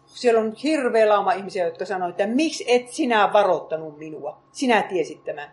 siellä 0.06 0.40
on 0.40 0.52
hirveä 0.52 1.08
lauma 1.08 1.32
ihmisiä, 1.32 1.64
jotka 1.64 1.84
sanoo, 1.84 2.08
että 2.08 2.26
miksi 2.26 2.64
et 2.68 2.88
sinä 2.88 3.30
varoittanut 3.32 3.98
minua? 3.98 4.42
Sinä 4.52 4.82
tiesit 4.82 5.24
tämän. 5.24 5.50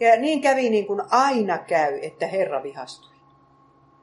Ja 0.00 0.16
niin 0.16 0.40
kävi 0.40 0.70
niin 0.70 0.86
kuin 0.86 1.02
aina 1.10 1.58
käy, 1.58 1.98
että 2.02 2.26
Herra 2.26 2.62
vihastui. 2.62 3.16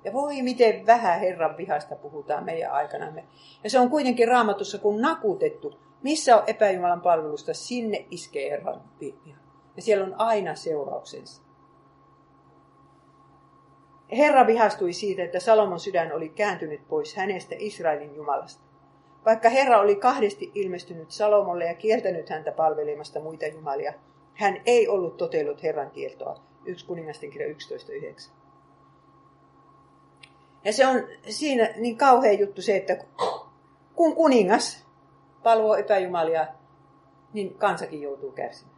Ja 0.04 0.14
voi 0.14 0.42
miten 0.42 0.86
vähän 0.86 1.20
Herran 1.20 1.58
vihasta 1.58 1.96
puhutaan 1.96 2.44
meidän 2.44 2.72
aikanamme. 2.72 3.26
Ja 3.64 3.70
se 3.70 3.80
on 3.80 3.90
kuitenkin 3.90 4.28
raamatussa 4.28 4.78
kun 4.78 5.02
nakutettu 5.02 5.80
Missä 6.04 6.38
on 6.38 6.44
epäjumalan 6.48 7.02
palvelusta, 7.02 7.54
sinne 7.54 8.06
iskee 8.12 8.50
Herran 8.50 8.82
viha. 9.00 9.38
Ja 9.76 9.82
siellä 9.82 10.06
on 10.06 10.16
aina 10.18 10.56
seurauksensa. 10.56 11.43
Herra 14.18 14.48
vihastui 14.48 14.94
siitä, 14.94 15.24
että 15.24 15.40
Salomon 15.40 15.80
sydän 15.80 16.14
oli 16.14 16.30
kääntynyt 16.30 16.88
pois 16.88 17.16
hänestä 17.16 17.56
Israelin 17.60 18.16
Jumalasta. 18.16 18.64
Vaikka 19.26 19.50
Herra 19.50 19.80
oli 19.80 19.96
kahdesti 19.96 20.52
ilmestynyt 20.56 21.12
Salomolle 21.12 21.66
ja 21.66 21.74
kieltänyt 21.74 22.30
häntä 22.30 22.52
palvelemasta 22.52 23.20
muita 23.20 23.46
jumalia, 23.46 23.94
hän 24.34 24.62
ei 24.66 24.88
ollut 24.88 25.18
totellut 25.18 25.64
Herran 25.64 25.92
kieltoa. 25.92 26.40
1 26.66 26.86
kuningasten 26.86 27.30
kirja 27.30 27.48
11.9. 27.48 28.32
Ja 30.64 30.74
se 30.74 30.88
on 30.88 31.08
siinä 31.30 31.70
niin 31.76 31.98
kauhea 31.98 32.34
juttu 32.34 32.62
se, 32.62 32.76
että 32.76 33.06
kun 33.96 34.16
kuningas 34.16 34.86
palvoo 35.44 35.76
epäjumalia, 35.76 36.48
niin 37.34 37.54
kansakin 37.54 38.02
joutuu 38.02 38.32
kärsimään. 38.32 38.73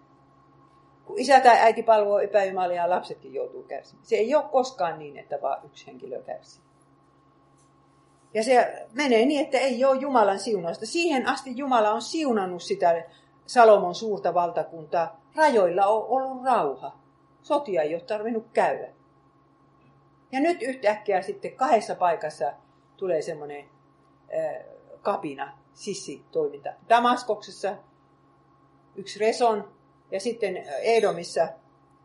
Kun 1.05 1.19
isä 1.19 1.39
tai 1.39 1.57
äiti 1.59 1.83
palvoo 1.83 2.19
epäjumalia, 2.19 2.89
lapsetkin 2.89 3.33
joutuu 3.33 3.63
kärsimään. 3.63 4.05
Se 4.05 4.15
ei 4.15 4.35
ole 4.35 4.43
koskaan 4.51 4.99
niin, 4.99 5.17
että 5.17 5.41
vaan 5.41 5.65
yksi 5.65 5.87
henkilö 5.87 6.21
kärsii. 6.21 6.63
Ja 8.33 8.43
se 8.43 8.85
menee 8.93 9.25
niin, 9.25 9.45
että 9.45 9.57
ei 9.57 9.85
ole 9.85 9.99
Jumalan 9.99 10.39
siunausta. 10.39 10.85
Siihen 10.85 11.27
asti 11.27 11.57
Jumala 11.57 11.91
on 11.91 12.01
siunannut 12.01 12.63
sitä 12.63 13.03
Salomon 13.45 13.95
suurta 13.95 14.33
valtakuntaa. 14.33 15.21
Rajoilla 15.35 15.85
on 15.85 16.05
ollut 16.07 16.43
rauha. 16.43 16.97
Sotia 17.41 17.81
ei 17.81 17.95
ole 17.95 18.01
tarvinnut 18.01 18.45
käydä. 18.53 18.87
Ja 20.31 20.39
nyt 20.39 20.61
yhtäkkiä 20.61 21.21
sitten 21.21 21.55
kahdessa 21.55 21.95
paikassa 21.95 22.53
tulee 22.97 23.21
semmoinen 23.21 23.65
kapina, 25.01 25.57
sissitoiminta. 25.73 26.69
Damaskoksessa 26.89 27.75
yksi 28.95 29.19
Reson 29.19 29.73
ja 30.15 30.19
sitten 30.19 30.57
Edomissa 30.81 31.47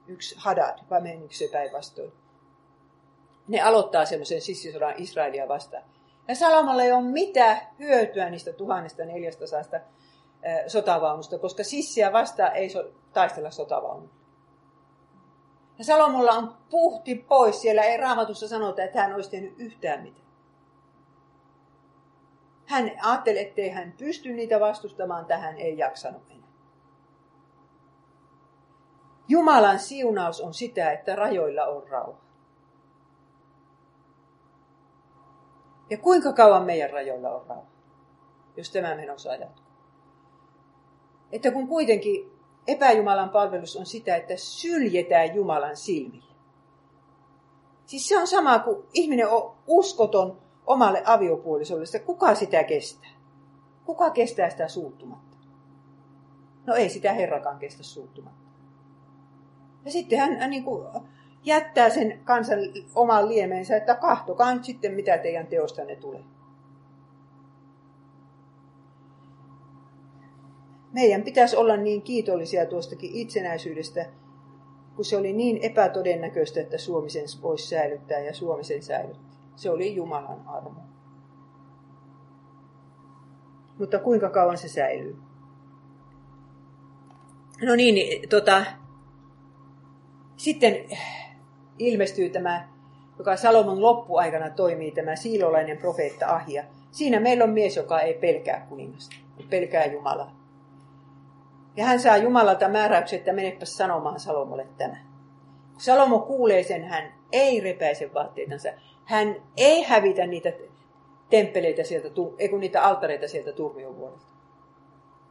yksi 0.06 0.34
Hadad, 0.38 0.78
vai 0.90 1.00
menikö 1.00 1.34
se 1.34 1.48
päinvastoin. 1.52 2.12
Ne 3.48 3.60
aloittaa 3.60 4.04
semmoisen 4.04 4.40
sissisodan 4.40 4.94
Israelia 4.96 5.48
vastaan. 5.48 5.82
Ja 6.28 6.34
Salomolla 6.34 6.82
ei 6.82 6.92
ole 6.92 7.02
mitään 7.02 7.60
hyötyä 7.78 8.30
niistä 8.30 8.52
1400 8.52 9.80
sotavaunusta, 10.66 11.38
koska 11.38 11.64
sissiä 11.64 12.12
vastaan 12.12 12.56
ei 12.56 12.70
so, 12.70 12.90
taistella 13.12 13.50
sotavaunulla. 13.50 14.14
Ja 15.78 15.84
Salomolla 15.84 16.32
on 16.32 16.56
puhti 16.70 17.14
pois. 17.14 17.60
Siellä 17.60 17.82
ei 17.82 17.96
raamatussa 17.96 18.48
sanota, 18.48 18.82
että 18.82 19.02
hän 19.02 19.14
olisi 19.14 19.30
tehnyt 19.30 19.54
yhtään 19.58 20.02
mitään. 20.02 20.26
Hän 22.66 22.90
ajatteli, 23.02 23.38
ettei 23.38 23.68
hän 23.68 23.94
pysty 23.98 24.32
niitä 24.32 24.60
vastustamaan, 24.60 25.26
tähän 25.26 25.58
ei 25.58 25.78
jaksanut. 25.78 26.39
Jumalan 29.30 29.78
siunaus 29.78 30.40
on 30.40 30.54
sitä, 30.54 30.92
että 30.92 31.16
rajoilla 31.16 31.64
on 31.64 31.88
rauha. 31.88 32.20
Ja 35.90 35.98
kuinka 35.98 36.32
kauan 36.32 36.64
meidän 36.64 36.90
rajoilla 36.90 37.30
on 37.30 37.46
rauha, 37.46 37.66
jos 38.56 38.70
tämä 38.70 38.94
menossa 38.94 39.34
jatkuu? 39.34 39.64
Että 41.32 41.50
kun 41.50 41.68
kuitenkin 41.68 42.32
epäjumalan 42.66 43.30
palvelus 43.30 43.76
on 43.76 43.86
sitä, 43.86 44.16
että 44.16 44.34
syljetään 44.36 45.34
Jumalan 45.34 45.76
silmille. 45.76 46.34
Siis 47.86 48.08
se 48.08 48.18
on 48.18 48.26
sama 48.26 48.58
kuin 48.58 48.84
ihminen 48.94 49.28
on 49.28 49.54
uskoton 49.66 50.38
omalle 50.66 51.02
aviopuolisolle, 51.06 51.84
että 51.84 51.98
kuka 51.98 52.34
sitä 52.34 52.64
kestää? 52.64 53.10
Kuka 53.84 54.10
kestää 54.10 54.50
sitä 54.50 54.68
suuttumatta? 54.68 55.36
No 56.66 56.74
ei 56.74 56.88
sitä 56.88 57.12
Herrakaan 57.12 57.58
kestä 57.58 57.82
suuttumatta. 57.82 58.49
Ja 59.84 59.90
sitten 59.90 60.18
hän, 60.18 60.50
niin 60.50 60.64
kuin 60.64 60.86
jättää 61.44 61.90
sen 61.90 62.20
kansan 62.24 62.58
oman 62.94 63.28
liemeensä, 63.28 63.76
että 63.76 63.94
kahtokaa 63.94 64.54
nyt 64.54 64.64
sitten, 64.64 64.94
mitä 64.94 65.18
teidän 65.18 65.46
teostanne 65.46 65.96
tulee. 65.96 66.24
Meidän 70.92 71.22
pitäisi 71.22 71.56
olla 71.56 71.76
niin 71.76 72.02
kiitollisia 72.02 72.66
tuostakin 72.66 73.10
itsenäisyydestä, 73.14 74.06
kun 74.96 75.04
se 75.04 75.16
oli 75.16 75.32
niin 75.32 75.58
epätodennäköistä, 75.62 76.60
että 76.60 76.78
Suomi 76.78 77.10
sen 77.10 77.24
voisi 77.42 77.68
säilyttää 77.68 78.18
ja 78.18 78.34
Suomi 78.34 78.64
sen 78.64 78.82
säilytti. 78.82 79.36
Se 79.56 79.70
oli 79.70 79.94
Jumalan 79.94 80.48
armo. 80.48 80.80
Mutta 83.78 83.98
kuinka 83.98 84.30
kauan 84.30 84.58
se 84.58 84.68
säilyy? 84.68 85.16
No 87.62 87.76
niin 87.76 88.28
tota, 88.28 88.64
sitten 90.40 90.84
ilmestyy 91.78 92.30
tämä, 92.30 92.68
joka 93.18 93.36
Salomon 93.36 93.82
loppuaikana 93.82 94.50
toimii, 94.50 94.90
tämä 94.90 95.16
siilolainen 95.16 95.78
profeetta 95.78 96.26
Ahia. 96.26 96.64
Siinä 96.90 97.20
meillä 97.20 97.44
on 97.44 97.50
mies, 97.50 97.76
joka 97.76 98.00
ei 98.00 98.14
pelkää 98.14 98.66
kuningasta, 98.68 99.16
pelkää 99.50 99.84
Jumalaa. 99.84 100.36
Ja 101.76 101.84
hän 101.84 102.00
saa 102.00 102.16
Jumalalta 102.16 102.68
määräyksen, 102.68 103.18
että 103.18 103.32
menepä 103.32 103.64
sanomaan 103.64 104.20
Salomolle 104.20 104.66
tämä. 104.78 104.96
Kun 105.72 105.80
Salomo 105.80 106.18
kuulee 106.18 106.62
sen, 106.62 106.84
hän 106.84 107.12
ei 107.32 107.60
repäise 107.60 108.14
vaatteitansa. 108.14 108.68
Hän 109.04 109.36
ei 109.56 109.82
hävitä 109.82 110.26
niitä 110.26 110.52
temppeleitä 111.30 111.84
sieltä, 111.84 112.08
ei 112.38 112.48
kun 112.48 112.60
niitä 112.60 112.82
altareita 112.82 113.28
sieltä 113.28 113.52
turmiovuodelta. 113.52 114.26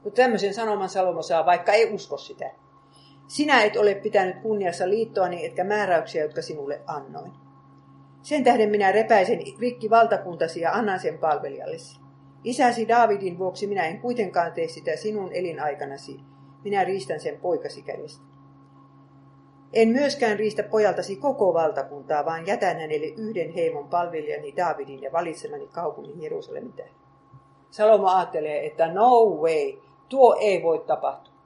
Mutta 0.03 0.21
tämmöisen 0.21 0.53
sanoman 0.53 0.89
Salomo 0.89 1.21
saa, 1.21 1.45
vaikka 1.45 1.71
ei 1.71 1.93
usko 1.93 2.17
sitä. 2.17 2.51
Sinä 3.29 3.63
et 3.63 3.75
ole 3.77 3.95
pitänyt 3.95 4.41
kunniassa 4.41 4.89
liittoani, 4.89 5.45
etkä 5.45 5.63
määräyksiä, 5.63 6.23
jotka 6.23 6.41
sinulle 6.41 6.81
annoin. 6.87 7.31
Sen 8.21 8.43
tähden 8.43 8.69
minä 8.69 8.91
repäisen 8.91 9.39
rikki 9.59 9.89
valtakuntasi 9.89 10.61
ja 10.61 10.71
annan 10.71 10.99
sen 10.99 11.17
palvelijallesi. 11.17 11.99
Isäsi 12.43 12.87
Daavidin 12.87 13.39
vuoksi 13.39 13.67
minä 13.67 13.85
en 13.85 13.99
kuitenkaan 13.99 14.51
tee 14.51 14.67
sitä 14.67 14.95
sinun 14.95 15.29
elinaikanasi. 15.33 16.19
Minä 16.63 16.83
riistän 16.83 17.19
sen 17.19 17.39
poikasi 17.39 17.81
kädestä. 17.81 18.23
En 19.73 19.89
myöskään 19.89 20.39
riistä 20.39 20.63
pojaltasi 20.63 21.15
koko 21.15 21.53
valtakuntaa, 21.53 22.25
vaan 22.25 22.47
jätän 22.47 22.79
hänelle 22.79 23.07
yhden 23.07 23.53
heimon 23.53 23.87
palvelijani 23.87 24.53
Daavidin 24.57 25.01
ja 25.01 25.11
valitsemani 25.11 25.67
kaupungin 25.67 26.21
Jerusalemin 26.21 26.73
tähden. 26.73 26.95
Salomo 27.69 28.07
ajattelee, 28.07 28.65
että 28.65 28.93
no 28.93 29.25
way, 29.25 29.73
tuo 30.09 30.37
ei 30.39 30.63
voi 30.63 30.79
tapahtua. 30.79 31.38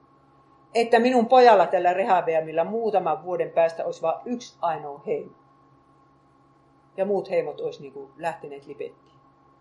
Että 0.74 0.98
minun 0.98 1.26
pojalla 1.26 1.66
tällä 1.66 1.92
Rehabeamilla 1.92 2.64
muutaman 2.64 3.24
vuoden 3.24 3.50
päästä 3.50 3.84
olisi 3.84 4.02
vain 4.02 4.20
yksi 4.24 4.56
ainoa 4.60 5.02
heimo. 5.06 5.32
Ja 6.96 7.04
muut 7.04 7.30
heimot 7.30 7.60
olisi 7.60 7.82
niin 7.82 7.92
kuin 7.92 8.10
lähteneet 8.16 8.66
lipettiin. 8.66 9.14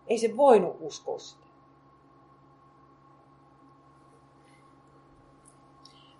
Ei 0.07 0.17
se 0.17 0.37
voinut 0.37 0.77
uskoa 0.79 1.19
sitä. 1.19 1.43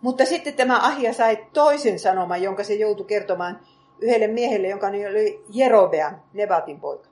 Mutta 0.02 0.26
sitten 0.26 0.54
tämä 0.54 0.80
Ahia 0.86 1.14
sai 1.14 1.46
toisen 1.54 2.00
sanoman, 2.00 2.42
jonka 2.42 2.64
se 2.64 2.74
joutui 2.74 3.06
kertomaan 3.06 3.60
yhdelle 4.00 4.28
miehelle, 4.28 4.68
jonka 4.68 4.90
nimi 4.90 5.08
oli 5.08 5.44
Jerobeam, 5.50 6.16
Nebatin 6.34 6.80
poika. 6.80 7.08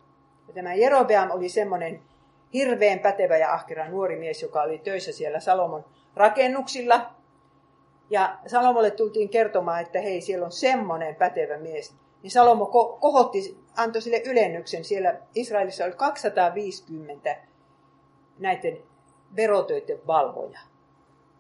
Ja 0.48 0.54
tämä 0.54 0.74
Jerobeam 0.74 1.32
oli 1.32 1.50
semmoinen 1.50 2.02
hirveän 2.54 3.00
pätevä 3.00 3.38
ja 3.38 3.54
ahkera 3.54 3.90
nuori 3.90 4.16
mies, 4.16 4.42
joka 4.42 4.62
oli 4.62 4.78
töissä 4.78 5.12
siellä 5.12 5.40
Salomon 5.40 5.86
rakennuksilla. 6.16 7.21
Ja 8.12 8.38
Salomolle 8.48 8.92
tultiin 8.92 9.30
kertomaan, 9.30 9.82
että 9.82 10.02
hei, 10.02 10.22
siellä 10.22 10.46
on 10.46 10.52
semmoinen 10.52 11.16
pätevä 11.16 11.58
mies, 11.58 11.96
niin 12.24 12.32
Salomo 12.32 12.66
kohotti, 13.02 13.58
antoi 13.78 14.02
sille 14.02 14.22
ylennyksen. 14.26 14.84
Siellä 14.84 15.16
Israelissa 15.36 15.86
oli 15.86 15.94
250 15.94 17.36
näiden 18.40 18.78
verotöiden 19.36 20.00
valvoja, 20.08 20.60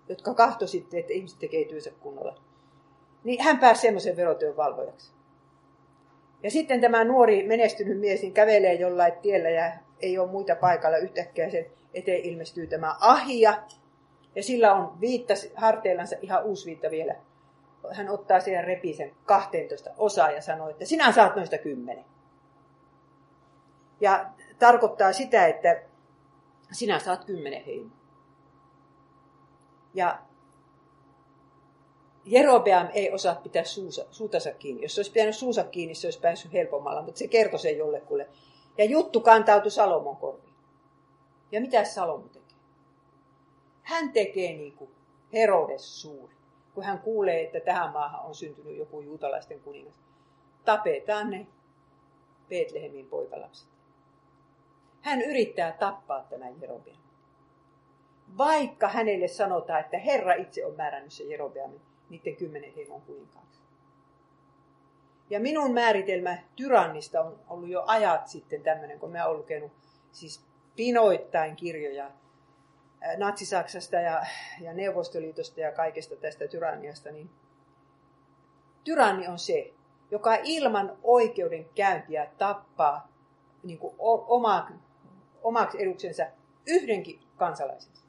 jotka 0.10 0.34
kahto 0.34 0.68
sitten, 0.68 1.00
että 1.00 1.14
ihmiset 1.14 1.40
tekee 1.40 1.66
työnsä 1.66 1.92
kunnolla. 2.00 2.36
Niin 3.24 3.44
hän 3.44 3.60
pääsi 3.60 3.82
semmoisen 3.82 4.18
verotyön 4.18 4.58
valvojaksi. 4.58 5.12
Ja 6.44 6.52
sitten 6.52 6.82
tämä 6.82 7.04
nuori 7.04 7.48
menestynyt 7.48 8.00
mies 8.00 8.22
niin 8.22 8.34
kävelee 8.34 8.74
jollain 8.74 9.14
tiellä 9.22 9.50
ja 9.50 9.72
ei 10.00 10.18
ole 10.18 10.32
muita 10.32 10.56
paikalla. 10.56 10.98
Yhtäkkiä 10.98 11.50
sen 11.50 11.66
eteen 11.94 12.22
ilmestyy 12.22 12.68
tämä 12.68 12.96
ahia. 13.00 13.54
Ja 14.36 14.44
sillä 14.44 14.74
on 14.74 15.02
viitta 15.02 15.34
harteillansa 15.56 16.16
ihan 16.22 16.44
uusi 16.44 16.66
viitta 16.66 16.92
vielä 16.92 17.16
hän 17.92 18.10
ottaa 18.10 18.40
siihen 18.40 18.64
repisen 18.64 19.12
12 19.26 19.90
osaa 19.98 20.32
ja 20.32 20.42
sanoo, 20.42 20.70
että 20.70 20.86
sinä 20.86 21.12
saat 21.12 21.36
noista 21.36 21.58
kymmenen. 21.58 22.06
Ja 24.02 24.26
tarkoittaa 24.60 25.14
sitä, 25.14 25.48
että 25.48 25.82
sinä 26.72 27.00
saat 27.00 27.26
kymmenen 27.26 27.66
heimoa. 27.66 27.98
Ja 29.94 30.20
Jerobeam 32.26 32.88
ei 32.94 33.12
osaa 33.12 33.36
pitää 33.36 33.64
suusa, 33.64 34.06
suutansa 34.12 34.52
kiinni. 34.52 34.82
Jos 34.82 34.96
se 34.96 35.00
olisi 35.00 35.12
pitänyt 35.12 35.36
suusa 35.36 35.64
kiinni, 35.64 35.96
se 35.96 36.08
olisi 36.08 36.20
päässyt 36.20 36.54
helpommalla, 36.54 37.02
mutta 37.02 37.20
se 37.20 37.28
kertoi 37.28 37.60
sen 37.60 37.78
jollekulle. 37.78 38.30
Ja 38.78 38.86
juttu 38.86 39.22
kantautui 39.22 39.72
Salomon 39.72 40.18
korviin. 40.18 40.54
Ja 41.52 41.62
mitä 41.62 41.84
Salomo 41.84 42.28
teki? 42.28 42.41
Hän 43.84 44.12
tekee 44.12 44.54
niin 44.54 44.74
kuin 44.74 44.92
Herodes 45.34 46.02
suuri, 46.02 46.34
kun 46.74 46.84
hän 46.84 47.00
kuulee, 47.00 47.44
että 47.44 47.60
tähän 47.60 47.92
maahan 47.92 48.26
on 48.26 48.36
syntynyt 48.36 48.78
joku 48.78 49.02
juutalaisten 49.02 49.60
kuningas. 49.60 50.00
Tapetaan 50.66 51.30
ne 51.30 51.48
Betlehemin 52.50 53.08
poikalapset. 53.08 53.68
Hän 55.02 55.22
yrittää 55.22 55.72
tappaa 55.72 56.24
tämän 56.24 56.62
Jerobeamin. 56.62 57.02
Vaikka 58.38 58.88
hänelle 58.88 59.28
sanotaan, 59.28 59.80
että 59.80 59.98
Herra 59.98 60.34
itse 60.34 60.66
on 60.66 60.76
määrännyt 60.76 61.14
se 61.14 61.24
Jerobeamin 61.24 61.82
niiden 62.10 62.36
kymmenen 62.36 62.74
heimon 62.76 63.02
kuninkaaksi. 63.02 63.62
Ja 65.30 65.40
minun 65.40 65.74
määritelmä 65.74 66.38
tyrannista 66.56 67.22
on 67.22 67.40
ollut 67.50 67.70
jo 67.70 67.84
ajat 67.88 68.28
sitten 68.28 68.64
tämmöinen, 68.64 69.00
kun 69.00 69.12
mä 69.12 69.26
olen 69.26 69.38
lukenut 69.38 69.72
siis 70.12 70.46
pinoittain 70.76 71.56
kirjoja 71.56 72.12
Natsi-Saksasta 73.18 73.96
ja, 73.96 74.26
ja 74.62 74.74
Neuvostoliitosta 74.74 75.60
ja 75.60 75.72
kaikesta 75.72 76.16
tästä 76.16 76.48
tyranniasta, 76.48 77.12
niin 77.12 77.30
tyranni 78.84 79.28
on 79.28 79.40
se, 79.40 79.74
joka 80.12 80.36
ilman 80.44 80.98
oikeudenkäyntiä 81.04 82.32
tappaa 82.38 83.08
niin 83.64 83.80
kuin 83.80 83.96
oma, 84.00 84.68
omaksi 85.44 85.82
eduksensa 85.82 86.24
yhdenkin 86.68 87.20
kansalaisensa. 87.38 88.02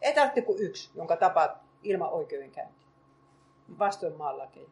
Ei 0.00 0.14
tarvitse 0.14 0.42
kuin 0.42 0.62
yksi, 0.62 0.90
jonka 0.94 1.16
tapaat 1.16 1.50
ilman 1.82 2.10
oikeudenkäyntiä. 2.10 2.86
Vastoin 3.78 4.16
maanlakeja. 4.16 4.68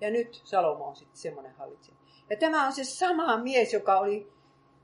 Ja 0.00 0.10
nyt 0.10 0.40
Salomo 0.44 0.84
on 0.84 0.96
sitten 0.96 1.16
semmoinen 1.16 1.54
hallitsija. 1.54 1.96
Ja 2.30 2.36
tämä 2.36 2.66
on 2.66 2.72
se 2.72 2.84
sama 2.84 3.36
mies, 3.36 3.72
joka 3.72 3.98
oli, 3.98 4.32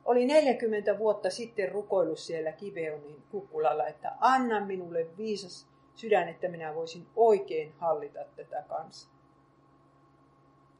oli 0.04 0.26
40 0.26 0.98
vuotta 0.98 1.30
sitten 1.30 1.72
rukoillut 1.72 2.18
siellä 2.18 2.52
Kiveonin 2.52 3.22
kukkulalla, 3.30 3.86
että 3.86 4.12
anna 4.20 4.66
minulle 4.66 5.06
viisas 5.16 5.66
sydän, 5.94 6.28
että 6.28 6.48
minä 6.48 6.74
voisin 6.74 7.06
oikein 7.16 7.72
hallita 7.78 8.20
tätä 8.36 8.64
kansaa. 8.68 9.12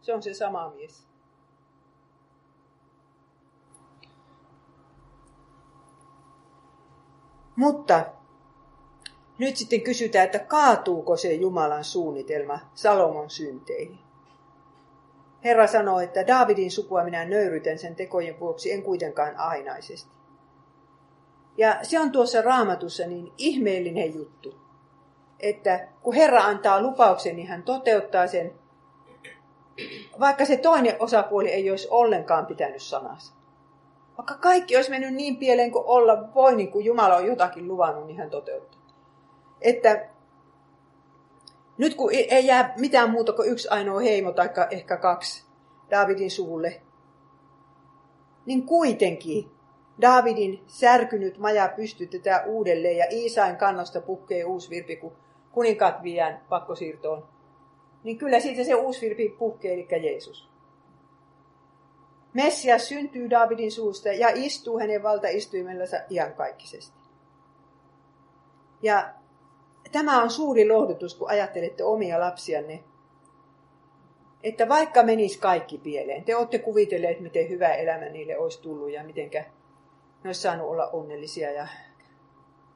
Se 0.02 0.14
on 0.14 0.22
se 0.22 0.34
sama 0.34 0.70
mies. 0.70 1.06
Mutta 7.56 8.06
nyt 9.38 9.56
sitten 9.56 9.80
kysytään, 9.80 10.24
että 10.24 10.38
kaatuuko 10.38 11.16
se 11.16 11.32
Jumalan 11.32 11.84
suunnitelma 11.84 12.58
Salomon 12.74 13.30
synteihin. 13.30 14.09
Herra 15.44 15.66
sanoo, 15.66 16.00
että 16.00 16.26
Daavidin 16.26 16.70
sukua 16.70 17.04
minä 17.04 17.24
nöyrytän 17.24 17.78
sen 17.78 17.96
tekojen 17.96 18.40
vuoksi, 18.40 18.72
en 18.72 18.82
kuitenkaan 18.82 19.36
ainaisesti. 19.36 20.10
Ja 21.56 21.78
se 21.82 22.00
on 22.00 22.12
tuossa 22.12 22.42
raamatussa 22.42 23.06
niin 23.06 23.32
ihmeellinen 23.38 24.14
juttu, 24.14 24.54
että 25.40 25.88
kun 26.02 26.14
Herra 26.14 26.40
antaa 26.40 26.82
lupauksen, 26.82 27.36
niin 27.36 27.48
hän 27.48 27.62
toteuttaa 27.62 28.26
sen, 28.26 28.52
vaikka 30.20 30.44
se 30.44 30.56
toinen 30.56 30.96
osapuoli 30.98 31.48
ei 31.48 31.70
olisi 31.70 31.88
ollenkaan 31.90 32.46
pitänyt 32.46 32.82
sanansa. 32.82 33.34
Vaikka 34.18 34.34
kaikki 34.34 34.76
olisi 34.76 34.90
mennyt 34.90 35.14
niin 35.14 35.36
pieleen 35.36 35.72
kuin 35.72 35.84
olla 35.86 36.34
voi, 36.34 36.56
niin 36.56 36.70
kuin 36.70 36.84
Jumala 36.84 37.16
on 37.16 37.26
jotakin 37.26 37.68
luvannut, 37.68 38.06
niin 38.06 38.18
hän 38.18 38.30
toteuttaa. 38.30 38.80
Että 39.60 40.08
nyt 41.80 41.94
kun 41.94 42.10
ei 42.12 42.46
jää 42.46 42.74
mitään 42.78 43.10
muuta 43.10 43.32
kuin 43.32 43.48
yksi 43.48 43.68
ainoa 43.68 44.00
heimo, 44.00 44.32
tai 44.32 44.48
ehkä 44.70 44.96
kaksi 44.96 45.44
Davidin 45.90 46.30
suvulle, 46.30 46.82
niin 48.46 48.66
kuitenkin 48.66 49.50
Davidin 50.00 50.64
särkynyt 50.66 51.38
maja 51.38 51.72
pystytetään 51.76 52.46
uudelleen 52.46 52.96
ja 52.96 53.06
Iisain 53.10 53.56
kannosta 53.56 54.00
pukkee 54.00 54.44
uusi 54.44 54.70
virpi, 54.70 54.96
kun 54.96 55.16
kuninkaat 55.52 56.02
viedään 56.02 56.40
pakkosiirtoon. 56.48 57.28
Niin 58.04 58.18
kyllä 58.18 58.40
siitä 58.40 58.64
se 58.64 58.74
uusi 58.74 59.06
virpi 59.06 59.28
puhkee, 59.38 59.72
eli 59.72 59.88
Jeesus. 60.02 60.50
Messias 62.34 62.88
syntyy 62.88 63.30
Davidin 63.30 63.72
suusta 63.72 64.08
ja 64.08 64.28
istuu 64.34 64.78
hänen 64.78 65.02
valtaistuimellansa 65.02 65.96
iankaikkisesti. 66.10 67.00
Ja 68.82 69.14
tämä 69.92 70.22
on 70.22 70.30
suuri 70.30 70.68
lohdutus, 70.68 71.14
kun 71.14 71.30
ajattelette 71.30 71.84
omia 71.84 72.20
lapsianne, 72.20 72.84
että 74.42 74.68
vaikka 74.68 75.02
menisi 75.02 75.38
kaikki 75.38 75.78
pieleen, 75.78 76.24
te 76.24 76.36
olette 76.36 76.58
kuvitelleet, 76.58 77.20
miten 77.20 77.48
hyvä 77.48 77.74
elämä 77.74 78.04
niille 78.04 78.38
olisi 78.38 78.62
tullut 78.62 78.90
ja 78.90 79.04
miten 79.04 79.30
ne 79.32 80.28
olisi 80.28 80.40
saanut 80.40 80.68
olla 80.68 80.86
onnellisia 80.86 81.50
ja 81.50 81.66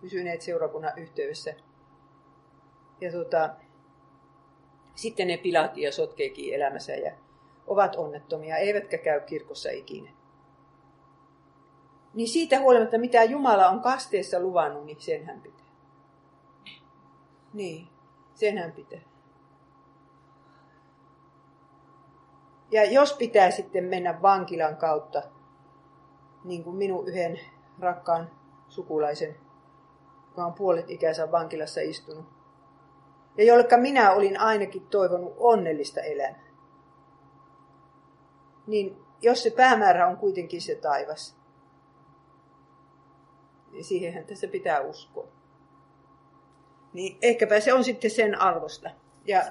pysyneet 0.01 0.43
seurakunnan 0.43 0.99
yhteydessä. 0.99 1.55
Ja 3.01 3.13
tota, 3.13 3.51
sitten 4.95 5.29
ne 5.29 5.37
pilaakin 5.37 5.85
ja 5.85 5.93
sotkeekin 5.93 6.55
elämänsä 6.55 6.93
ja 6.93 7.13
ovat 7.67 7.97
onnettomia, 7.97 8.57
eivätkä 8.57 8.99
käy 8.99 9.21
kirkossa 9.21 9.71
ikinä. 9.71 10.11
Niin 12.15 12.29
siitä 12.29 12.61
huolimatta, 12.61 12.99
mitä 12.99 13.25
Jumala 13.25 13.69
on 13.69 13.81
kasteessa 13.81 14.41
luvannut, 14.41 14.85
niin 14.85 15.01
sen 15.01 15.25
hän 15.25 15.41
pitää. 15.41 15.64
Niin, 17.55 17.89
sen 18.35 18.59
hän 18.59 18.73
pitää. 18.73 19.01
Ja 22.71 22.85
jos 22.85 23.13
pitää 23.13 23.51
sitten 23.51 23.85
mennä 23.85 24.23
vankilan 24.23 24.77
kautta, 24.77 25.23
niin 26.45 26.65
kuin 26.65 26.77
minun 26.77 27.09
yhden 27.09 27.41
rakkaan 27.79 28.31
sukulaisen, 28.69 29.37
joka 30.29 30.47
on 30.47 30.55
puolet 30.55 30.91
ikänsä 30.91 31.33
vankilassa 31.33 31.81
istunut, 31.81 32.25
ja 33.37 33.45
jollekka 33.45 33.77
minä 33.77 34.13
olin 34.13 34.41
ainakin 34.41 34.87
toivonut 34.87 35.35
onnellista 35.37 36.01
elämää, 36.01 36.45
niin 38.67 38.97
jos 39.21 39.43
se 39.43 39.51
päämäärä 39.51 40.07
on 40.07 40.17
kuitenkin 40.17 40.63
se 40.63 40.75
taivas, 40.75 41.37
niin 43.71 43.85
siihenhän 43.85 44.25
tässä 44.25 44.49
pitää 44.49 44.81
uskoa. 44.81 45.44
Niin 46.95 47.19
ehkäpä 47.23 47.61
se 47.61 47.73
on 47.73 47.85
sitten 47.85 48.11
sen 48.11 48.41
arvosta. 48.41 48.91
Ja 49.25 49.43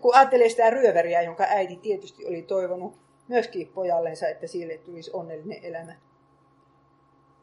kun 0.00 0.14
ajattelee 0.14 0.48
sitä 0.48 0.70
ryöväriä, 0.70 1.22
jonka 1.22 1.44
äiti 1.48 1.76
tietysti 1.76 2.26
oli 2.26 2.42
toivonut 2.42 2.98
myöskin 3.28 3.68
pojallensa, 3.68 4.28
että 4.28 4.46
sille 4.46 4.78
tulisi 4.78 5.10
onnellinen 5.12 5.64
elämä. 5.64 5.94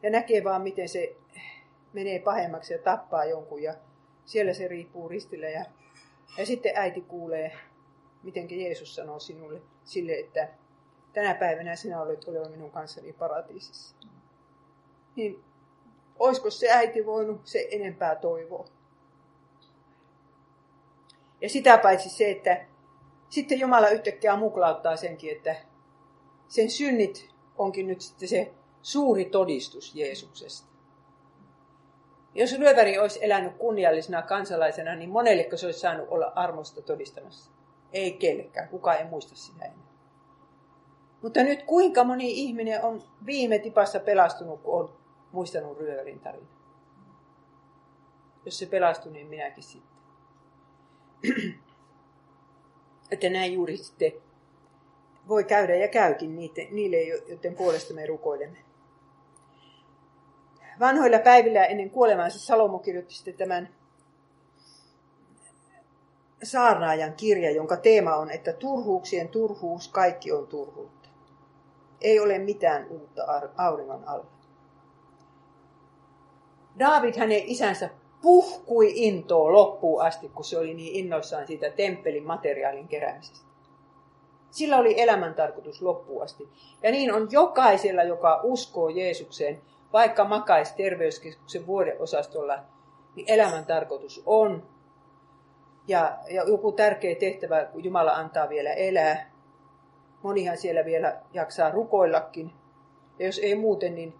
Ja 0.02 0.10
näkee 0.10 0.44
vaan, 0.44 0.62
miten 0.62 0.88
se 0.88 1.16
menee 1.92 2.18
pahemmaksi 2.18 2.74
ja 2.74 2.78
tappaa 2.78 3.24
jonkun 3.24 3.62
ja 3.62 3.74
siellä 4.24 4.54
se 4.54 4.68
riippuu 4.68 5.08
ristillä. 5.08 5.48
Ja, 5.48 5.64
ja 6.38 6.46
sitten 6.46 6.72
äiti 6.74 7.00
kuulee, 7.00 7.52
miten 8.22 8.60
Jeesus 8.60 8.94
sanoo 8.94 9.18
sinulle 9.18 9.62
sille, 9.84 10.12
että 10.12 10.48
tänä 11.12 11.34
päivänä 11.34 11.76
sinä 11.76 12.02
olet 12.02 12.28
oleva 12.28 12.48
minun 12.48 12.70
kanssani 12.70 13.12
paratiisissa. 13.12 13.96
Niin 15.16 15.44
olisiko 16.18 16.50
se 16.50 16.70
äiti 16.70 17.06
voinut 17.06 17.40
se 17.44 17.68
enempää 17.70 18.16
toivoa? 18.16 18.75
Ja 21.40 21.48
sitä 21.48 21.78
paitsi 21.78 22.08
se, 22.08 22.30
että 22.30 22.66
sitten 23.28 23.60
Jumala 23.60 23.88
yhtäkkiä 23.88 24.36
muklauttaa 24.36 24.96
senkin, 24.96 25.36
että 25.36 25.56
sen 26.48 26.70
synnit 26.70 27.28
onkin 27.58 27.86
nyt 27.86 28.00
sitten 28.00 28.28
se 28.28 28.54
suuri 28.82 29.24
todistus 29.24 29.94
Jeesuksesta. 29.94 30.68
Jos 32.34 32.58
lyöväri 32.58 32.98
olisi 32.98 33.18
elänyt 33.24 33.56
kunniallisena 33.56 34.22
kansalaisena, 34.22 34.94
niin 34.94 35.10
monelleko 35.10 35.56
se 35.56 35.66
olisi 35.66 35.80
saanut 35.80 36.08
olla 36.10 36.32
armosta 36.34 36.82
todistamassa? 36.82 37.50
Ei 37.92 38.12
kellekään, 38.12 38.68
kukaan 38.68 38.98
ei 38.98 39.04
muista 39.04 39.36
sitä 39.36 39.64
enää. 39.64 39.86
Mutta 41.22 41.42
nyt 41.42 41.62
kuinka 41.62 42.04
moni 42.04 42.30
ihminen 42.30 42.84
on 42.84 43.02
viime 43.26 43.58
tipassa 43.58 44.00
pelastunut, 44.00 44.62
kun 44.62 44.80
on 44.80 44.96
muistanut 45.32 45.78
ryövärin 45.78 46.20
tarina? 46.20 46.46
Jos 48.44 48.58
se 48.58 48.66
pelastui, 48.66 49.12
niin 49.12 49.26
minäkin 49.26 49.62
sitten. 49.62 49.95
että 53.12 53.30
näin 53.30 53.52
juuri 53.52 53.76
sitten 53.76 54.12
voi 55.28 55.44
käydä 55.44 55.74
ja 55.74 55.88
käykin 55.88 56.36
niille, 56.70 57.02
joiden 57.02 57.54
puolesta 57.54 57.94
me 57.94 58.06
rukoilemme. 58.06 58.58
Vanhoilla 60.80 61.18
päivillä 61.18 61.64
ennen 61.64 61.90
kuolemaansa 61.90 62.38
Salomo 62.38 62.78
kirjoitti 62.78 63.14
sitten 63.14 63.34
tämän 63.34 63.68
saarnaajan 66.42 67.14
kirja, 67.14 67.50
jonka 67.50 67.76
teema 67.76 68.16
on, 68.16 68.30
että 68.30 68.52
turhuuksien 68.52 69.28
turhuus, 69.28 69.88
kaikki 69.88 70.32
on 70.32 70.46
turhuutta. 70.46 71.08
Ei 72.00 72.20
ole 72.20 72.38
mitään 72.38 72.86
uutta 72.88 73.22
auringon 73.56 74.04
alla. 74.06 74.26
David 76.78 77.18
hänen 77.18 77.42
isänsä 77.44 77.90
puhkui 78.26 78.92
intoa 78.94 79.52
loppuun 79.52 80.02
asti, 80.02 80.28
kun 80.28 80.44
se 80.44 80.58
oli 80.58 80.74
niin 80.74 80.94
innoissaan 80.94 81.46
siitä 81.46 81.70
temppelin 81.70 82.26
materiaalin 82.26 82.88
keräämisestä. 82.88 83.46
Sillä 84.50 84.76
oli 84.76 85.00
elämän 85.00 85.34
tarkoitus 85.34 85.82
loppuun 85.82 86.22
asti. 86.22 86.48
Ja 86.82 86.90
niin 86.90 87.12
on 87.12 87.28
jokaisella, 87.30 88.02
joka 88.02 88.40
uskoo 88.42 88.88
Jeesukseen, 88.88 89.62
vaikka 89.92 90.24
makaisi 90.24 90.74
terveyskeskuksen 90.76 91.66
vuodeosastolla, 91.66 92.58
niin 93.16 93.30
elämän 93.30 93.66
tarkoitus 93.66 94.22
on. 94.26 94.62
Ja, 95.88 96.18
ja 96.30 96.42
joku 96.42 96.72
tärkeä 96.72 97.14
tehtävä, 97.14 97.64
kun 97.64 97.84
Jumala 97.84 98.12
antaa 98.12 98.48
vielä 98.48 98.72
elää. 98.72 99.30
Monihan 100.22 100.56
siellä 100.56 100.84
vielä 100.84 101.20
jaksaa 101.32 101.70
rukoillakin. 101.70 102.52
Ja 103.18 103.26
jos 103.26 103.38
ei 103.38 103.54
muuten, 103.54 103.94
niin 103.94 104.14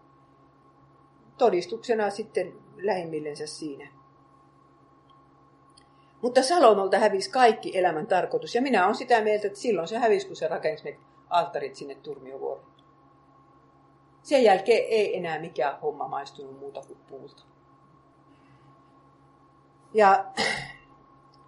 todistuksena 1.38 2.10
sitten 2.10 2.52
lähimmillensä 2.76 3.46
siinä. 3.46 3.95
Mutta 6.26 6.42
Salomolta 6.42 6.98
hävisi 6.98 7.30
kaikki 7.30 7.78
elämän 7.78 8.06
tarkoitus. 8.06 8.54
Ja 8.54 8.62
minä 8.62 8.84
olen 8.84 8.94
sitä 8.94 9.20
mieltä, 9.20 9.46
että 9.46 9.58
silloin 9.58 9.88
se 9.88 9.98
hävisi, 9.98 10.26
kun 10.26 10.36
se 10.36 10.48
rakensi 10.48 10.84
ne 10.84 10.98
alttarit 11.30 11.76
sinne 11.76 11.94
Turmiovuoriin. 11.94 12.66
Sen 14.22 14.42
jälkeen 14.42 14.84
ei 14.88 15.16
enää 15.16 15.38
mikään 15.38 15.80
homma 15.80 16.08
maistunut 16.08 16.58
muuta 16.58 16.80
kuin 16.86 16.98
puulta. 17.08 17.42
Ja 19.94 20.24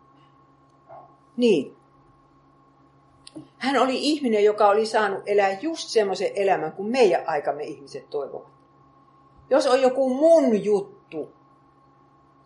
niin. 1.37 1.77
Hän 3.59 3.77
oli 3.77 3.99
ihminen, 3.99 4.45
joka 4.45 4.69
oli 4.69 4.87
saanut 4.87 5.23
elää 5.27 5.59
just 5.61 5.89
semmoisen 5.89 6.31
elämän, 6.35 6.73
kuin 6.73 6.89
meidän 6.89 7.23
aikamme 7.27 7.63
ihmiset 7.63 8.11
toivovat. 8.11 8.53
Jos 9.51 9.67
on 9.67 9.83
joku 9.83 10.15
mun 10.15 10.65
juttu, 10.65 10.98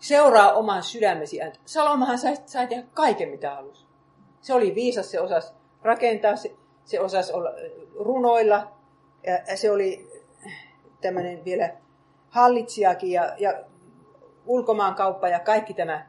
seuraa 0.02 0.52
oman 0.52 0.82
sydämesi 0.82 1.42
ääntä. 1.42 1.58
Salomahan 1.64 2.18
sai, 2.18 2.36
sai 2.46 2.66
tehdä 2.66 2.82
kaiken, 2.94 3.28
mitä 3.28 3.54
halusi. 3.54 3.86
Se 4.40 4.54
oli 4.54 4.74
viisas, 4.74 5.10
se 5.10 5.20
osasi 5.20 5.52
rakentaa, 5.82 6.36
se, 6.36 6.56
se 6.84 7.00
osasi 7.00 7.32
olla 7.32 7.50
runoilla, 7.98 8.72
ja 9.26 9.56
se 9.56 9.70
oli 9.70 10.08
tämmöinen 11.00 11.44
vielä 11.44 11.70
hallitsijakin 12.28 13.10
ja, 13.10 13.34
ja 13.38 13.64
ulkomaankauppa 14.46 15.28
ja 15.28 15.40
kaikki 15.40 15.74
tämä, 15.74 16.06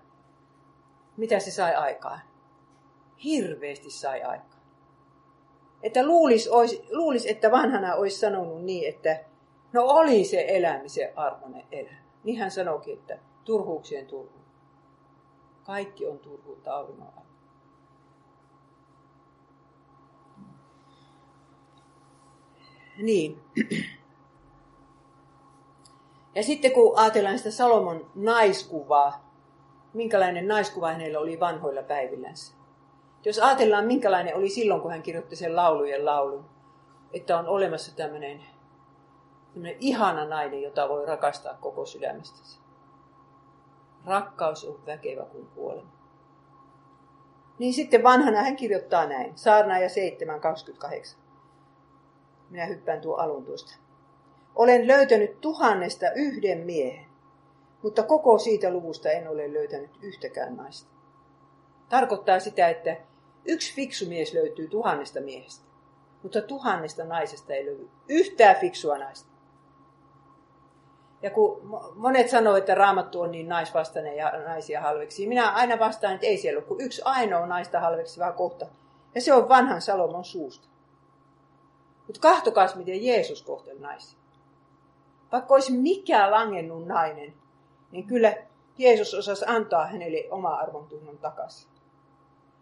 mitä 1.18 1.40
se 1.40 1.52
sai 1.52 1.76
aikaan. 1.76 2.20
Hirveästi 3.24 3.90
sai 3.90 4.22
aikaan. 4.22 4.62
Että 5.84 6.06
luulisi, 6.06 6.50
olisi, 6.50 6.86
luulisi, 6.92 7.32
että 7.32 7.52
vanhana 7.52 7.96
olisi 7.96 8.20
sanonut 8.20 8.64
niin, 8.64 8.94
että 8.94 9.20
no 9.74 9.84
oli 9.84 10.24
se 10.24 10.46
elämisen 10.48 11.10
arvoinen 11.16 11.64
elämä. 11.72 11.98
Niin 12.24 12.40
hän 12.40 12.52
sanoikin, 12.52 13.00
että 13.00 13.20
turhuuksien 13.44 14.08
turhu. 14.08 14.40
Kaikki 15.64 16.08
on 16.08 16.20
turhuutta 16.20 16.76
auringon. 16.76 17.08
Niin. 22.98 23.44
Ja 26.36 26.44
sitten 26.44 26.72
kun 26.72 27.00
ajatellaan 27.00 27.38
sitä 27.38 27.52
Salomon 27.52 28.12
naiskuvaa, 28.16 29.34
minkälainen 29.94 30.48
naiskuva 30.48 30.92
hänellä 30.92 31.20
oli 31.20 31.40
vanhoilla 31.40 31.84
päivillänsä. 31.84 32.54
Jos 33.26 33.40
ajatellaan, 33.40 33.86
minkälainen 33.86 34.36
oli 34.36 34.50
silloin, 34.50 34.82
kun 34.82 34.92
hän 34.92 35.04
kirjoitti 35.04 35.36
sen 35.36 35.56
laulujen 35.56 36.06
laulun, 36.06 36.46
että 37.14 37.40
on 37.40 37.48
olemassa 37.48 37.96
tämmöinen, 37.96 38.44
tämmöinen 39.54 39.78
ihana 39.80 40.26
nainen, 40.26 40.62
jota 40.62 40.90
voi 40.90 41.06
rakastaa 41.06 41.58
koko 41.62 41.86
sydämestäsi. 41.86 42.63
Rakkaus 44.06 44.66
on 44.66 44.86
väkevä 44.86 45.24
kuin 45.24 45.48
kuolema. 45.48 45.92
Niin 47.60 47.74
sitten 47.74 48.04
vanhana 48.04 48.44
hän 48.44 48.56
kirjoittaa 48.56 49.06
näin, 49.06 49.34
ja 49.82 49.88
7.28. 49.88 51.16
Minä 52.50 52.66
hyppään 52.66 53.02
tuo 53.02 53.16
alun 53.16 53.46
tuosta. 53.46 53.76
Olen 54.56 54.88
löytänyt 54.88 55.42
tuhannesta 55.42 56.12
yhden 56.16 56.58
miehen, 56.58 57.06
mutta 57.82 58.04
koko 58.04 58.38
siitä 58.38 58.70
luvusta 58.70 59.10
en 59.10 59.28
ole 59.28 59.54
löytänyt 59.54 59.92
yhtäkään 60.02 60.56
naista. 60.56 60.92
Tarkoittaa 61.90 62.40
sitä, 62.40 62.70
että 62.70 62.98
yksi 63.46 63.76
fiksu 63.76 64.06
mies 64.06 64.34
löytyy 64.34 64.68
tuhannesta 64.68 65.22
miehestä, 65.22 65.66
mutta 66.24 66.42
tuhannesta 66.42 67.04
naisesta 67.04 67.54
ei 67.54 67.66
löydy 67.66 67.90
yhtään 68.10 68.56
fiksua 68.56 68.98
naista. 68.98 69.33
Ja 71.24 71.30
kun 71.30 71.62
monet 71.96 72.30
sanoo, 72.30 72.56
että 72.56 72.76
raamattu 72.76 73.22
on 73.22 73.32
niin 73.32 73.50
naisvastainen 73.50 74.16
ja 74.16 74.32
naisia 74.46 74.82
halveksi, 74.82 75.28
minä 75.28 75.52
aina 75.52 75.80
vastaan, 75.80 76.14
että 76.14 76.28
ei 76.28 76.38
siellä 76.38 76.58
ole 76.58 76.66
kuin 76.66 76.82
yksi 76.82 77.02
ainoa 77.06 77.46
naista 77.46 77.80
halveksivaa 77.80 78.32
kohta. 78.32 78.66
Ja 79.16 79.22
se 79.22 79.34
on 79.34 79.50
vanhan 79.50 79.82
Salomon 79.82 80.26
suusta. 80.26 80.68
Mutta 82.08 82.22
kahtokas, 82.22 82.76
miten 82.76 83.06
Jeesus 83.06 83.44
kohteli 83.44 83.80
naisia. 83.80 84.20
Vaikka 85.32 85.54
olisi 85.54 85.72
mikä 85.72 86.32
langennut 86.32 86.88
nainen, 86.88 87.34
niin 87.92 88.08
kyllä 88.08 88.34
Jeesus 88.78 89.14
osasi 89.14 89.46
antaa 89.48 89.88
hänelle 89.88 90.28
oma 90.30 90.56
arvon 90.56 90.88
tunnon 90.88 91.18
takaisin. 91.18 91.70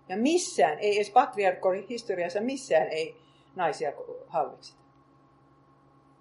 Ja 0.10 0.18
missään, 0.18 0.80
ei 0.80 0.96
edes 0.96 1.10
patriarkkorin 1.10 1.88
historiassa 1.88 2.42
missään 2.42 2.88
ei 2.88 3.22
naisia 3.56 3.92
halveksita. 4.28 4.81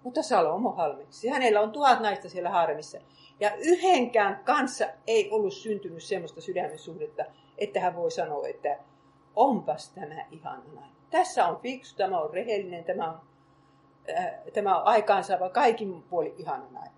Mutta 0.03 0.21
Salomo 0.21 0.71
halveksi. 0.71 1.27
Hänellä 1.27 1.61
on 1.61 1.71
tuhat 1.71 1.99
naista 1.99 2.29
siellä 2.29 2.49
haaremissa. 2.49 2.97
Ja 3.39 3.55
yhdenkään 3.55 4.41
kanssa 4.43 4.85
ei 5.07 5.31
ollut 5.31 5.53
syntynyt 5.53 6.03
semmoista 6.03 6.41
sydämen 6.41 6.79
suhdetta, 6.79 7.23
että 7.57 7.79
hän 7.79 7.95
voi 7.95 8.11
sanoa, 8.11 8.47
että 8.47 8.77
onpas 9.35 9.89
tämä 9.89 10.25
ihana 10.31 10.63
nainen. 10.73 10.95
Tässä 11.09 11.45
on 11.45 11.59
fiksu, 11.61 11.95
tämä 11.95 12.19
on 12.19 12.33
rehellinen, 12.33 12.83
tämä 12.83 13.11
on 13.11 13.19
Äh, 14.09 14.33
tämä 14.53 14.79
on 14.79 14.87
aikaansaava 14.87 15.49
kaikin 15.49 16.03
puoli 16.03 16.35
ihana 16.37 16.65
näin. 16.71 16.91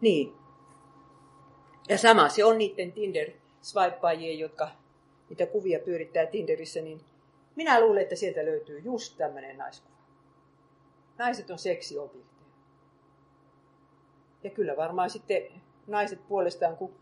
Niin. 0.00 0.36
Ja 1.88 1.98
sama 1.98 2.28
se 2.28 2.44
on 2.44 2.58
niiden 2.58 2.92
tinder 2.92 3.30
swipeajien 3.60 4.38
jotka 4.38 4.68
niitä 5.28 5.46
kuvia 5.46 5.78
pyörittää 5.78 6.26
Tinderissä, 6.26 6.80
niin 6.80 7.00
minä 7.56 7.80
luulen, 7.80 8.02
että 8.02 8.16
sieltä 8.16 8.44
löytyy 8.44 8.78
just 8.78 9.16
tämmöinen 9.16 9.58
naiskuva. 9.58 9.95
Naiset 11.18 11.50
on 11.50 11.58
seksiobjekteja. 11.58 12.46
Ja 14.44 14.50
kyllä 14.50 14.76
varmaan 14.76 15.10
sitten 15.10 15.42
naiset 15.86 16.28
puolestaan, 16.28 16.76
kun 16.76 16.94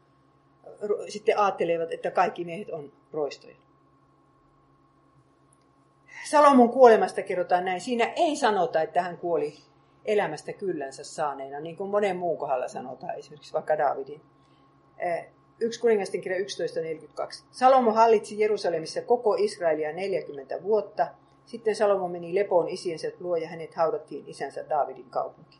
sitten 1.08 1.38
ajattelevat, 1.38 1.92
että 1.92 2.10
kaikki 2.10 2.44
miehet 2.44 2.70
on 2.70 2.92
roistoja. 3.12 3.56
Salomon 6.24 6.68
kuolemasta 6.70 7.22
kerrotaan 7.22 7.64
näin. 7.64 7.80
Siinä 7.80 8.12
ei 8.16 8.36
sanota, 8.36 8.82
että 8.82 9.02
hän 9.02 9.18
kuoli 9.18 9.54
elämästä 10.04 10.52
kyllänsä 10.52 11.04
saaneena, 11.04 11.60
niin 11.60 11.76
kuin 11.76 11.90
monen 11.90 12.16
muun 12.16 12.38
kohdalla 12.38 12.68
sanotaan, 12.68 13.18
esimerkiksi 13.18 13.52
vaikka 13.52 13.78
Daavidin. 13.78 14.20
Yksi 15.60 15.80
kuningasten 15.80 16.20
kirja 16.20 16.38
11.42. 16.38 16.44
Salomo 17.50 17.92
hallitsi 17.92 18.40
Jerusalemissa 18.40 19.02
koko 19.02 19.34
Israelia 19.34 19.92
40 19.92 20.62
vuotta. 20.62 21.08
Sitten 21.46 21.76
Salomo 21.76 22.08
meni 22.08 22.34
lepoon 22.34 22.68
isiensä 22.68 23.12
luo 23.20 23.36
ja 23.36 23.48
hänet 23.48 23.74
haudattiin 23.74 24.24
isänsä 24.26 24.68
Daavidin 24.68 25.10
kaupunki. 25.10 25.58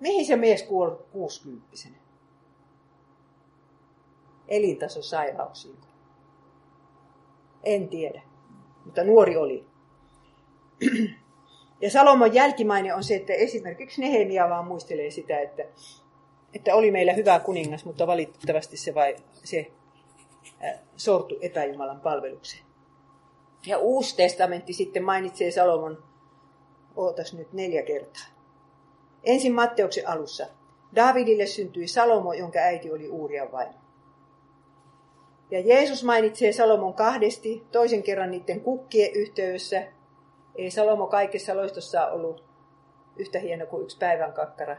Mihin 0.00 0.26
se 0.26 0.36
mies 0.36 0.62
kuoli 0.62 0.96
60 1.12 1.76
Elintaso 4.48 5.02
sairauksiin. 5.02 5.76
En 7.64 7.88
tiedä 7.88 8.22
mutta 8.84 9.04
nuori 9.04 9.36
oli. 9.36 9.66
Ja 11.80 11.90
Salomon 11.90 12.34
jälkimaine 12.34 12.94
on 12.94 13.04
se, 13.04 13.14
että 13.14 13.32
esimerkiksi 13.32 14.00
Nehemia 14.00 14.48
vaan 14.48 14.66
muistelee 14.66 15.10
sitä, 15.10 15.40
että, 15.40 15.62
että 16.54 16.74
oli 16.74 16.90
meillä 16.90 17.12
hyvä 17.12 17.38
kuningas, 17.38 17.84
mutta 17.84 18.06
valitettavasti 18.06 18.76
se, 18.76 18.94
vai, 18.94 19.16
se 19.44 19.70
äh, 20.64 20.80
sortu 20.96 21.38
epäjumalan 21.40 22.00
palvelukseen. 22.00 22.64
Ja 23.66 23.78
Uusi 23.78 24.16
testamentti 24.16 24.72
sitten 24.72 25.04
mainitsee 25.04 25.50
Salomon, 25.50 26.02
ootas 26.96 27.34
nyt 27.34 27.52
neljä 27.52 27.82
kertaa. 27.82 28.22
Ensin 29.24 29.54
Matteuksen 29.54 30.08
alussa. 30.08 30.46
Davidille 30.96 31.46
syntyi 31.46 31.88
Salomo, 31.88 32.32
jonka 32.32 32.58
äiti 32.58 32.92
oli 32.92 33.08
Uurian 33.08 33.52
vaimo. 33.52 33.74
Ja 35.50 35.60
Jeesus 35.60 36.04
mainitsee 36.04 36.52
Salomon 36.52 36.94
kahdesti, 36.94 37.66
toisen 37.72 38.02
kerran 38.02 38.30
niiden 38.30 38.60
kukkien 38.60 39.12
yhteydessä. 39.12 39.82
Ei 40.54 40.70
Salomo 40.70 41.06
kaikessa 41.06 41.56
loistossa 41.56 42.06
ollut 42.06 42.44
yhtä 43.16 43.38
hieno 43.38 43.66
kuin 43.66 43.82
yksi 43.82 43.98
päivän 43.98 44.32
kakkara. 44.32 44.76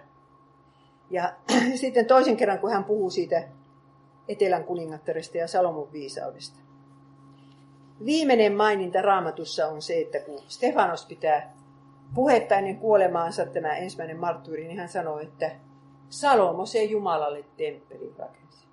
Ja 1.09 1.33
sitten 1.81 2.05
toisen 2.05 2.37
kerran, 2.37 2.59
kun 2.59 2.71
hän 2.71 2.83
puhuu 2.83 3.09
siitä 3.09 3.47
Etelän 4.27 4.63
kuningattaresta 4.63 5.37
ja 5.37 5.47
Salomon 5.47 5.91
viisaudesta. 5.91 6.60
Viimeinen 8.05 8.53
maininta 8.53 9.01
raamatussa 9.01 9.67
on 9.67 9.81
se, 9.81 10.01
että 10.01 10.19
kun 10.19 10.39
Stefanos 10.47 11.05
pitää 11.05 11.53
puhetta 12.15 12.55
ennen 12.55 12.77
kuolemaansa 12.77 13.45
tämä 13.45 13.75
ensimmäinen 13.75 14.19
marttyyri, 14.19 14.67
niin 14.67 14.77
hän 14.77 14.89
sanoo, 14.89 15.19
että 15.19 15.51
Salomo 16.09 16.65
se 16.65 16.83
Jumalalle 16.83 17.45
temppelin 17.57 18.13
rakensi. 18.17 18.67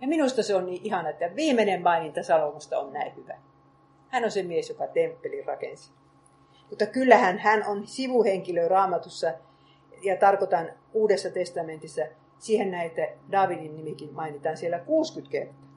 Ja 0.00 0.08
minusta 0.08 0.42
se 0.42 0.54
on 0.54 0.66
niin 0.66 0.80
ihana, 0.84 1.08
että 1.08 1.36
viimeinen 1.36 1.82
maininta 1.82 2.22
Salomosta 2.22 2.78
on 2.78 2.92
näin 2.92 3.16
hyvä. 3.16 3.38
Hän 4.08 4.24
on 4.24 4.30
se 4.30 4.42
mies, 4.42 4.68
joka 4.68 4.86
temppelin 4.86 5.46
rakensi. 5.46 5.90
Mutta 6.70 6.86
kyllähän 6.86 7.38
hän 7.38 7.64
on 7.66 7.86
sivuhenkilö 7.86 8.68
raamatussa 8.68 9.32
ja 10.02 10.16
tarkoitan 10.16 10.68
Uudessa 10.92 11.30
testamentissa 11.30 12.02
siihen 12.38 12.70
näitä 12.70 13.08
Davidin 13.32 13.76
nimikin 13.76 14.14
mainitaan 14.14 14.56
siellä 14.56 14.78
60 14.78 15.32
kertaa. 15.32 15.69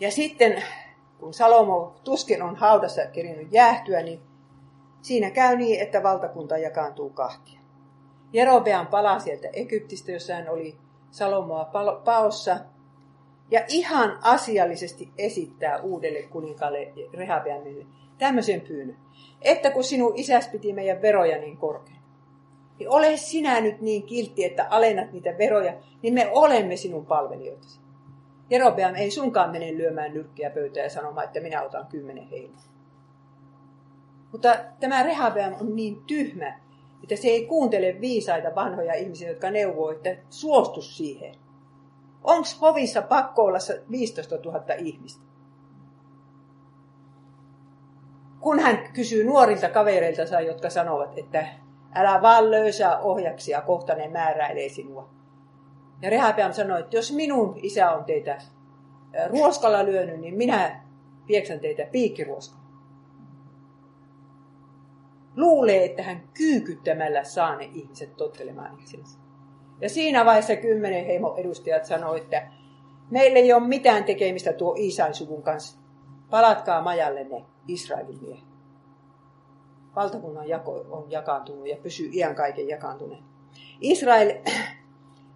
Ja 0.00 0.10
sitten 0.10 0.62
kun 1.18 1.34
Salomo 1.34 1.96
tuskin 2.04 2.42
on 2.42 2.56
haudassa 2.56 3.06
kerinyt 3.06 3.48
jäähtyä, 3.52 4.02
niin 4.02 4.20
siinä 5.02 5.30
käy 5.30 5.56
niin, 5.56 5.80
että 5.80 6.02
valtakunta 6.02 6.58
jakaantuu 6.58 7.10
kahtia. 7.10 7.60
Jerobean 8.32 8.86
palaa 8.86 9.18
sieltä 9.18 9.48
Egyptistä, 9.52 10.12
jossa 10.12 10.34
hän 10.34 10.48
oli 10.48 10.78
Salomoa 11.10 11.70
paossa, 12.04 12.58
ja 13.50 13.64
ihan 13.68 14.18
asiallisesti 14.22 15.08
esittää 15.18 15.80
uudelle 15.80 16.22
kuninkaalle 16.22 16.92
Rehabeamille 17.14 17.86
tämmöisen 18.18 18.60
pyynnön, 18.60 18.96
että 19.42 19.70
kun 19.70 19.84
sinun 19.84 20.12
isäs 20.16 20.48
piti 20.48 20.72
meidän 20.72 21.02
veroja 21.02 21.38
niin 21.38 21.56
korkein, 21.56 21.98
niin 22.78 22.90
ole 22.90 23.16
sinä 23.16 23.60
nyt 23.60 23.80
niin 23.80 24.02
kiltti, 24.02 24.44
että 24.44 24.66
alennat 24.70 25.12
niitä 25.12 25.38
veroja, 25.38 25.74
niin 26.02 26.14
me 26.14 26.30
olemme 26.32 26.76
sinun 26.76 27.06
palvelijoitasi. 27.06 27.85
Jerobeam 28.50 28.94
ei 28.94 29.10
sunkaan 29.10 29.50
mene 29.50 29.76
lyömään 29.76 30.14
nyrkkiä 30.14 30.50
pöytään 30.50 30.84
ja 30.84 30.90
sanomaan, 30.90 31.26
että 31.26 31.40
minä 31.40 31.62
otan 31.62 31.86
kymmenen 31.86 32.28
heimoa. 32.28 32.60
Mutta 34.32 34.56
tämä 34.80 35.02
Rehabeam 35.02 35.54
on 35.60 35.76
niin 35.76 36.04
tyhmä, 36.06 36.60
että 37.02 37.16
se 37.16 37.28
ei 37.28 37.46
kuuntele 37.46 38.00
viisaita 38.00 38.54
vanhoja 38.54 38.94
ihmisiä, 38.94 39.28
jotka 39.28 39.50
neuvoo, 39.50 39.90
että 39.90 40.16
suostu 40.30 40.82
siihen. 40.82 41.34
Onko 42.24 42.48
hovissa 42.60 43.02
pakko 43.02 43.44
olla 43.44 43.58
15 43.90 44.36
000 44.36 44.74
ihmistä? 44.78 45.24
Kun 48.40 48.60
hän 48.60 48.78
kysyy 48.92 49.24
nuorilta 49.24 49.68
kavereilta, 49.68 50.40
jotka 50.40 50.70
sanovat, 50.70 51.18
että 51.18 51.46
älä 51.94 52.22
vaan 52.22 52.50
löysää 52.50 52.98
ohjaksia, 52.98 53.60
kohta 53.60 53.94
ne 53.94 54.08
määräilee 54.08 54.68
sinua. 54.68 55.15
Ja 56.02 56.10
Rehabeam 56.10 56.52
sanoi, 56.52 56.80
että 56.80 56.96
jos 56.96 57.12
minun 57.12 57.54
isä 57.62 57.90
on 57.90 58.04
teitä 58.04 58.38
ruoskalla 59.30 59.84
lyönyt, 59.84 60.20
niin 60.20 60.34
minä 60.34 60.80
pieksän 61.26 61.60
teitä 61.60 61.86
piikkiruoskalla. 61.92 62.66
Luulee, 65.36 65.84
että 65.84 66.02
hän 66.02 66.28
kyykyttämällä 66.34 67.24
saa 67.24 67.56
ne 67.56 67.64
ihmiset 67.64 68.16
tottelemaan 68.16 68.78
itsensä. 68.80 69.18
Ja 69.80 69.88
siinä 69.88 70.24
vaiheessa 70.24 70.56
kymmenen 70.56 71.06
heimo 71.06 71.34
edustajat 71.36 71.84
sanoi, 71.84 72.20
että 72.20 72.48
meillä 73.10 73.38
ei 73.38 73.52
ole 73.52 73.66
mitään 73.66 74.04
tekemistä 74.04 74.52
tuo 74.52 74.74
Iisain 74.78 75.14
suvun 75.14 75.42
kanssa. 75.42 75.78
Palatkaa 76.30 76.82
majalle 76.82 77.24
ne 77.24 77.44
Israelin 77.68 78.18
miehet. 78.22 78.44
Valtakunnan 79.96 80.48
jako 80.48 80.86
on 80.90 81.10
jakaantunut 81.10 81.66
ja 81.66 81.76
pysyy 81.82 82.10
iän 82.12 82.34
kaiken 82.34 82.68
jakaantuneen. 82.68 83.24
Israel 83.80 84.32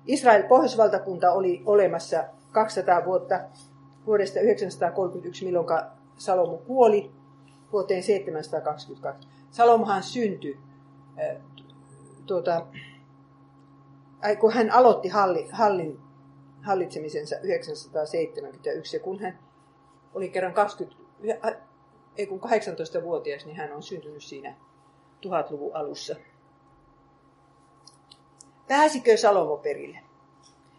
Israel 0.07 0.43
pohjoisvaltakunta 0.49 1.33
oli 1.33 1.63
olemassa 1.67 2.25
200 2.53 3.05
vuotta 3.05 3.41
vuodesta 4.07 4.41
931, 4.41 5.45
milloin 5.45 5.67
Salomo 6.17 6.57
kuoli, 6.57 7.11
vuoteen 7.73 8.03
722. 8.03 9.29
Salomohan 9.51 10.03
syntyi, 10.03 10.59
tuota, 12.27 12.67
kun 14.41 14.53
hän 14.53 14.71
aloitti 14.71 15.09
halli, 15.09 15.49
hallin, 15.53 16.01
hallitsemisensa 16.63 17.37
971, 17.43 18.97
ja 18.97 19.01
kun 19.01 19.21
hän 19.21 19.39
oli 20.15 20.29
kerran 20.29 20.53
20, 20.53 20.97
ei 22.17 22.27
kun 22.27 22.41
18-vuotias, 22.41 23.47
niin 23.47 23.57
hän 23.57 23.73
on 23.73 23.83
syntynyt 23.83 24.23
siinä 24.23 24.57
tuhatluvun 25.21 25.77
alussa. 25.77 26.17
Pääsikö 28.71 29.17
Salomo 29.17 29.57
perille? 29.57 29.99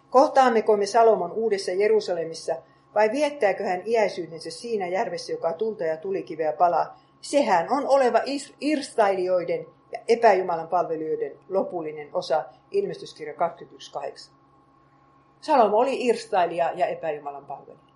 Kohtaammeko 0.10 0.78
me 0.78 0.86
Salomon 0.86 1.32
uudessa 1.32 1.72
Jerusalemissa 1.72 2.56
vai 2.96 3.12
viettääkö 3.12 3.64
hän 3.64 3.82
iäisyytensä 3.86 4.52
siinä 4.52 4.88
järvessä, 4.88 5.32
joka 5.32 5.54
tulta 5.54 5.84
ja 5.84 5.98
tulikiveä 5.98 6.54
palaa? 6.54 7.00
Sehän 7.22 7.68
on 7.70 7.88
oleva 7.88 8.20
irstailijoiden 8.62 9.66
ja 9.92 10.00
epäjumalan 10.08 10.68
palvelijoiden 10.68 11.32
lopullinen 11.50 12.10
osa 12.14 12.44
ilmestyskirja 12.72 13.34
21.8. 13.34 14.32
Salomo 15.42 15.78
oli 15.78 16.06
irstailija 16.06 16.72
ja 16.76 16.86
epäjumalan 16.86 17.46
palvelija. 17.46 17.92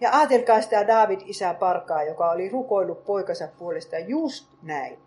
Ja 0.00 0.10
ajatelkaa 0.12 0.60
sitä 0.62 0.86
David 0.86 1.20
isä 1.24 1.54
Parkaa, 1.54 2.02
joka 2.02 2.30
oli 2.30 2.48
rukoillut 2.48 3.04
poikansa 3.04 3.48
puolesta 3.58 3.98
just 3.98 4.48
näin 4.62 5.03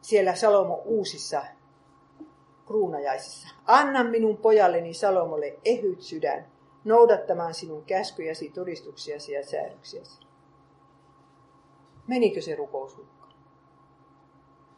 siellä 0.00 0.34
Salomo 0.34 0.82
uusissa 0.84 1.42
kruunajaisissa. 2.66 3.48
Anna 3.66 4.04
minun 4.04 4.36
pojalleni 4.36 4.94
Salomolle 4.94 5.58
ehyt 5.64 6.02
sydän, 6.02 6.46
noudattamaan 6.84 7.54
sinun 7.54 7.84
käskyjäsi, 7.84 8.50
todistuksiasi 8.50 9.32
ja 9.32 9.46
säädöksiäsi. 9.46 10.20
Menikö 12.06 12.42
se 12.42 12.54
rukous 12.54 12.96
hukkaan? 12.96 13.32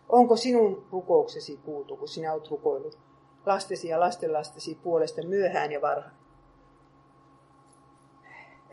Onko 0.09 0.37
sinun 0.37 0.87
rukouksesi 0.93 1.57
kuultu, 1.57 1.97
kun 1.97 2.09
sinä 2.09 2.33
olet 2.33 2.51
rukoillut 2.51 2.99
lastesi 3.47 3.89
ja 3.89 4.01
lastenlastesi 4.01 4.75
puolesta 4.83 5.27
myöhään 5.27 5.73
ja 5.73 5.81
varhain? 5.81 6.17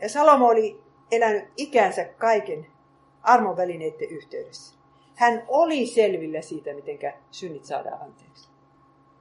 Ja 0.00 0.08
Salomo 0.08 0.46
oli 0.46 0.82
elänyt 1.10 1.44
ikänsä 1.56 2.04
kaiken 2.04 2.66
armon 3.22 3.56
välineiden 3.56 4.10
yhteydessä. 4.10 4.79
Hän 5.20 5.44
oli 5.48 5.86
selvillä 5.86 6.40
siitä, 6.40 6.74
miten 6.74 6.98
synnit 7.30 7.64
saadaan 7.64 8.02
anteeksi. 8.02 8.48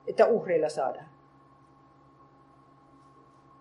Että 0.07 0.25
uhreilla 0.25 0.69
saadaan. 0.69 1.09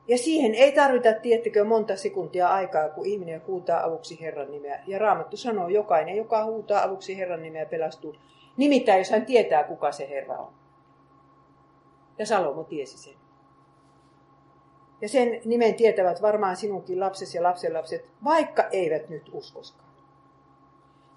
Ja 0.09 0.19
siihen 0.19 0.55
ei 0.55 0.73
tarvita, 0.73 1.13
tiettekö, 1.13 1.65
monta 1.65 1.97
sekuntia 1.97 2.49
aikaa, 2.49 2.89
kun 2.89 3.07
ihminen 3.07 3.43
huutaa 3.47 3.85
avuksi 3.85 4.21
Herran 4.21 4.51
nimeä. 4.51 4.83
Ja 4.87 4.99
Raamattu 4.99 5.37
sanoo, 5.37 5.69
jokainen, 5.69 6.17
joka 6.17 6.45
huutaa 6.45 6.83
avuksi 6.83 7.19
Herran 7.19 7.43
nimeä, 7.43 7.67
pelastuu. 7.67 8.17
Nimittäin, 8.57 8.99
jos 8.99 9.11
hän 9.11 9.27
tietää, 9.27 9.65
kuka 9.65 9.93
se 9.93 10.09
Herra 10.09 10.39
on. 10.39 10.53
Ja 12.19 12.27
Salomo 12.27 12.65
tiesi 12.65 12.99
sen. 12.99 13.15
Ja 15.01 15.09
sen 15.09 15.41
nimen 15.45 15.75
tietävät 15.75 16.23
varmaan 16.23 16.57
sinunkin 16.57 17.01
lapsesi 17.01 17.39
ja 17.39 17.43
lapsenlapset, 17.43 18.11
vaikka 18.25 18.63
eivät 18.63 19.09
nyt 19.09 19.31
uskoskaan. 19.33 19.88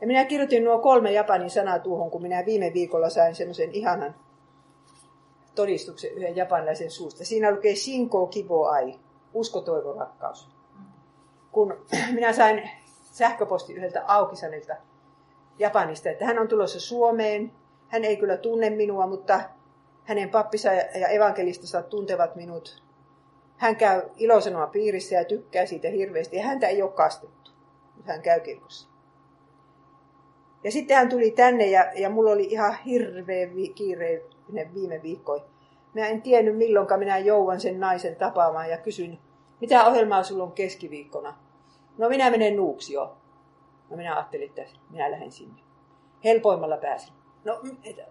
Ja 0.02 0.08
minä 0.08 0.26
kirjoitin 0.26 0.64
nuo 0.64 0.80
kolme 0.80 1.12
japanin 1.12 1.50
sanaa 1.50 1.80
tuohon, 1.80 2.12
kun 2.12 2.22
minä 2.22 2.46
viime 2.46 2.74
viikolla 2.74 3.10
sain 3.10 3.36
semmoisen 3.36 3.72
ihanan 3.72 4.16
todistuksen 5.56 6.12
yhden 6.12 6.36
japanilaisen 6.36 6.92
suusta. 6.92 7.26
Siinä 7.26 7.52
lukee 7.52 7.76
Shinko 7.76 8.28
Kibo 8.28 8.66
Ai, 8.66 9.00
usko, 9.34 9.62
toivo, 9.62 9.94
rakkaus. 9.94 10.50
Kun 11.52 11.86
minä 12.16 12.34
sain 12.34 12.70
sähköposti 13.12 13.74
yhdeltä 13.74 14.04
Aukisanilta 14.08 14.76
Japanista, 15.60 16.10
että 16.10 16.26
hän 16.26 16.40
on 16.40 16.48
tulossa 16.48 16.80
Suomeen. 16.80 17.52
Hän 17.88 18.06
ei 18.06 18.18
kyllä 18.18 18.38
tunne 18.38 18.70
minua, 18.70 19.08
mutta 19.08 19.42
hänen 20.04 20.30
pappisa 20.30 20.74
ja 20.74 21.08
evankelistonsa 21.08 21.84
tuntevat 21.84 22.36
minut. 22.36 22.84
Hän 23.58 23.76
käy 23.76 24.02
ilosanoa 24.18 24.68
piirissä 24.68 25.16
ja 25.16 25.26
tykkää 25.26 25.66
siitä 25.66 25.88
hirveästi. 25.90 26.36
Ja 26.36 26.44
häntä 26.44 26.68
ei 26.68 26.82
ole 26.82 26.92
kastettu, 26.92 27.52
mutta 27.96 28.12
hän 28.12 28.22
käy 28.22 28.40
kirkossa. 28.40 28.91
Ja 30.64 30.72
sitten 30.72 30.98
hän 30.98 31.10
tuli 31.10 31.32
tänne 31.32 31.66
ja, 31.66 31.92
ja 31.96 32.10
mulla 32.10 32.32
oli 32.32 32.44
ihan 32.44 32.76
hirveä 32.86 33.48
kiireinen 33.76 34.74
viime 34.74 35.02
viikko. 35.04 35.46
Mä 35.94 36.08
en 36.08 36.22
tiennyt 36.22 36.58
milloinka 36.58 36.98
minä 36.98 37.18
jouan 37.18 37.60
sen 37.60 37.80
naisen 37.80 38.16
tapaamaan 38.16 38.70
ja 38.70 38.78
kysyin, 38.78 39.20
mitä 39.62 39.86
ohjelmaa 39.86 40.24
sulla 40.24 40.44
on 40.44 40.52
keskiviikkona? 40.52 41.38
No 41.98 42.10
minä 42.10 42.30
menen 42.30 42.56
Nuuksio. 42.56 43.18
No 43.90 43.98
minä 43.98 44.16
ajattelin, 44.16 44.50
että 44.50 44.80
minä 44.90 45.12
lähden 45.12 45.32
sinne. 45.32 45.62
Helpoimmalla 46.24 46.78
pääsin. 46.78 47.14
No 47.46 47.62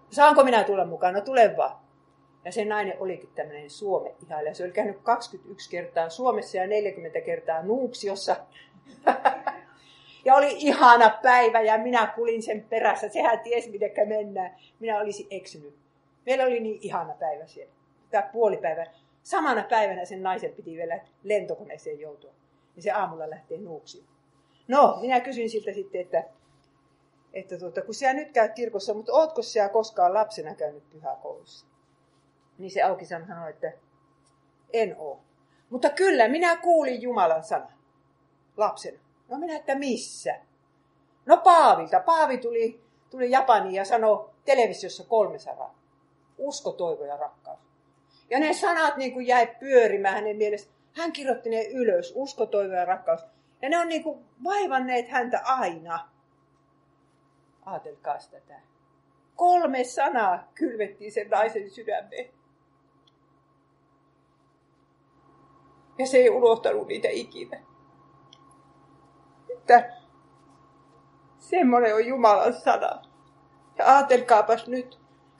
saanko 0.09 0.43
minä 0.43 0.63
tulla 0.63 0.85
mukaan? 0.85 1.13
No 1.13 1.21
tule 1.21 1.57
vaan. 1.57 1.75
Ja 2.45 2.51
se 2.51 2.65
nainen 2.65 2.97
olikin 2.99 3.29
tämmöinen 3.35 3.69
Suome 3.69 4.15
ihailija. 4.25 4.53
Se 4.53 4.63
oli 4.63 4.71
käynyt 4.71 4.97
21 5.03 5.69
kertaa 5.69 6.09
Suomessa 6.09 6.57
ja 6.57 6.67
40 6.67 7.21
kertaa 7.21 7.63
Nuuksiossa. 7.63 8.35
Ja 10.25 10.35
oli 10.35 10.55
ihana 10.57 11.09
päivä 11.21 11.61
ja 11.61 11.77
minä 11.77 12.07
kulin 12.15 12.43
sen 12.43 12.65
perässä. 12.69 13.09
Sehän 13.09 13.39
tiesi, 13.39 13.69
miten 13.69 14.07
mennään. 14.07 14.55
Minä 14.79 14.99
olisin 14.99 15.27
eksynyt. 15.29 15.75
Meillä 16.25 16.43
oli 16.43 16.59
niin 16.59 16.79
ihana 16.81 17.13
päivä 17.13 17.47
siellä. 17.47 17.73
Tämä 18.11 18.29
puolipäivä. 18.33 18.85
Samana 19.23 19.63
päivänä 19.63 20.05
sen 20.05 20.23
naisen 20.23 20.53
piti 20.53 20.77
vielä 20.77 20.99
lentokoneeseen 21.23 21.99
joutua. 21.99 22.31
Ja 22.75 22.81
se 22.81 22.91
aamulla 22.91 23.29
lähtee 23.29 23.57
nuuksiin. 23.57 24.05
No, 24.67 24.97
minä 25.01 25.19
kysyin 25.19 25.49
siltä 25.49 25.73
sitten, 25.73 26.01
että, 26.01 26.23
että 27.33 27.57
tuota, 27.57 27.81
kun 27.81 27.93
sinä 27.93 28.13
nyt 28.13 28.31
käyt 28.31 28.53
kirkossa, 28.53 28.93
mutta 28.93 29.13
ootko 29.13 29.41
sinä 29.41 29.69
koskaan 29.69 30.13
lapsena 30.13 30.55
käynyt 30.55 30.89
pyhäkoulussa? 30.89 31.65
Niin 32.57 32.71
se 32.71 32.81
auki 32.81 33.05
sanoi, 33.05 33.49
että 33.49 33.71
en 34.73 34.95
oo. 34.99 35.21
Mutta 35.69 35.89
kyllä, 35.89 36.27
minä 36.27 36.57
kuulin 36.57 37.01
Jumalan 37.01 37.43
sana 37.43 37.71
lapsena. 38.57 38.99
No 39.31 39.37
minä, 39.37 39.55
että 39.55 39.75
missä? 39.75 40.35
No 41.25 41.37
Paavilta. 41.37 41.99
Paavi 41.99 42.37
tuli, 42.37 42.81
tuli 43.09 43.31
Japaniin 43.31 43.75
ja 43.75 43.85
sanoi 43.85 44.29
televisiossa 44.45 45.03
kolme 45.03 45.39
sanaa. 45.39 45.79
Usko, 46.37 46.71
toivo 46.71 47.05
ja 47.05 47.17
rakkaus. 47.17 47.59
Ja 48.29 48.39
ne 48.39 48.53
sanat 48.53 48.97
niin 48.97 49.13
kuin 49.13 49.27
jäi 49.27 49.47
pyörimään 49.59 50.13
hänen 50.13 50.37
mielessä. 50.37 50.69
Hän 50.93 51.11
kirjoitti 51.11 51.49
ne 51.49 51.63
ylös, 51.63 52.13
usko, 52.15 52.45
toivo 52.45 52.73
ja 52.73 52.85
rakkaus. 52.85 53.21
Ja 53.61 53.69
ne 53.69 53.77
on 53.77 53.87
niin 53.87 54.03
kuin 54.03 54.25
vaivanneet 54.43 55.09
häntä 55.09 55.41
aina. 55.43 56.09
Aatelkaa 57.65 58.17
tätä. 58.31 58.59
Kolme 59.35 59.83
sanaa 59.83 60.51
kylvettiin 60.55 61.11
sen 61.11 61.29
naisen 61.29 61.69
sydämeen. 61.69 62.29
Ja 65.97 66.07
se 66.07 66.17
ei 66.17 66.29
unohtanut 66.29 66.87
niitä 66.87 67.07
ikinä. 67.11 67.70
Että 69.77 69.93
semmoinen 71.39 71.95
on 71.95 72.05
Jumalan 72.05 72.53
sana. 72.53 73.01
Ja 73.77 73.95
ajatelkaapas 73.95 74.67
nyt, 74.67 74.99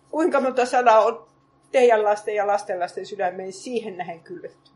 kuinka 0.09 0.41
monta 0.41 0.65
sanaa 0.65 0.99
on 0.99 1.27
teidän 1.71 2.03
lasten 2.03 2.36
ja 2.36 2.47
lastenlasten 2.47 3.05
sydämeen 3.05 3.53
siihen 3.53 3.97
nähen 3.97 4.19
kylvetty. 4.19 4.71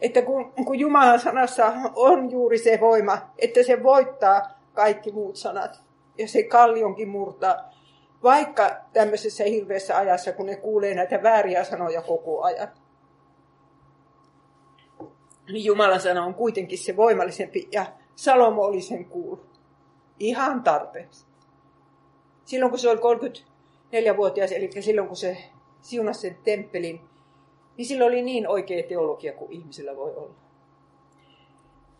Että 0.00 0.22
kun, 0.22 0.52
kun 0.52 0.78
Jumalan 0.78 1.20
sanassa 1.20 1.72
on 1.96 2.30
juuri 2.30 2.58
se 2.58 2.78
voima, 2.80 3.18
että 3.38 3.62
se 3.62 3.82
voittaa 3.82 4.60
kaikki 4.74 5.12
muut 5.12 5.36
sanat. 5.36 5.82
Ja 6.18 6.28
se 6.28 6.42
kallionkin 6.42 7.08
murtaa, 7.08 7.70
vaikka 8.22 8.76
tämmöisessä 8.92 9.44
hirveässä 9.44 9.96
ajassa, 9.96 10.32
kun 10.32 10.46
ne 10.46 10.56
kuulee 10.56 10.94
näitä 10.94 11.22
vääriä 11.22 11.64
sanoja 11.64 12.02
koko 12.02 12.42
ajan. 12.42 12.68
Niin 15.48 15.64
Jumalan 15.64 16.00
sana 16.00 16.24
on 16.24 16.34
kuitenkin 16.34 16.78
se 16.78 16.96
voimallisempi 16.96 17.68
ja 17.72 17.86
Salomo 18.14 18.62
oli 18.62 18.80
sen 18.80 19.04
kuullut. 19.04 19.60
Ihan 20.18 20.62
tarpeeksi. 20.62 21.26
Silloin 22.44 22.70
kun 22.70 22.78
se 22.78 22.90
oli 22.90 22.98
34-vuotias, 22.98 24.52
eli 24.52 24.70
silloin 24.82 25.08
kun 25.08 25.16
se 25.16 25.36
siunasi 25.80 26.20
sen 26.20 26.38
temppelin, 26.44 27.00
niin 27.76 27.86
sillä 27.86 28.04
oli 28.04 28.22
niin 28.22 28.48
oikea 28.48 28.82
teologia 28.88 29.32
kuin 29.32 29.52
ihmisellä 29.52 29.96
voi 29.96 30.14
olla. 30.16 30.34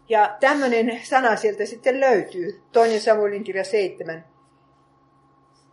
Ja 0.08 0.36
tämmöinen 0.40 1.00
sana 1.02 1.36
sieltä 1.36 1.66
sitten 1.66 2.00
löytyy, 2.00 2.62
toinen 2.72 3.00
Samuelin 3.00 3.44
kirja 3.44 3.64
7. 3.64 4.24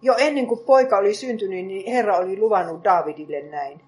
Jo 0.02 0.16
ennen 0.18 0.48
kuin 0.48 0.66
poika 0.66 0.98
oli 0.98 1.14
syntynyt, 1.14 1.66
niin 1.66 1.92
Herra 1.92 2.18
oli 2.18 2.40
luvannut 2.40 2.84
Davidille 2.84 3.42
näin. 3.42 3.82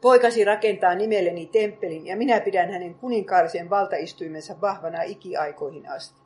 Poikasi 0.00 0.44
rakentaa 0.44 0.94
nimelleni 0.94 1.46
temppelin 1.46 2.06
ja 2.06 2.16
minä 2.16 2.40
pidän 2.40 2.70
hänen 2.70 2.94
kuninkaallisen 2.94 3.70
valtaistuimensa 3.70 4.60
vahvana 4.60 5.02
ikiaikoihin 5.02 5.88
asti. 5.88 6.20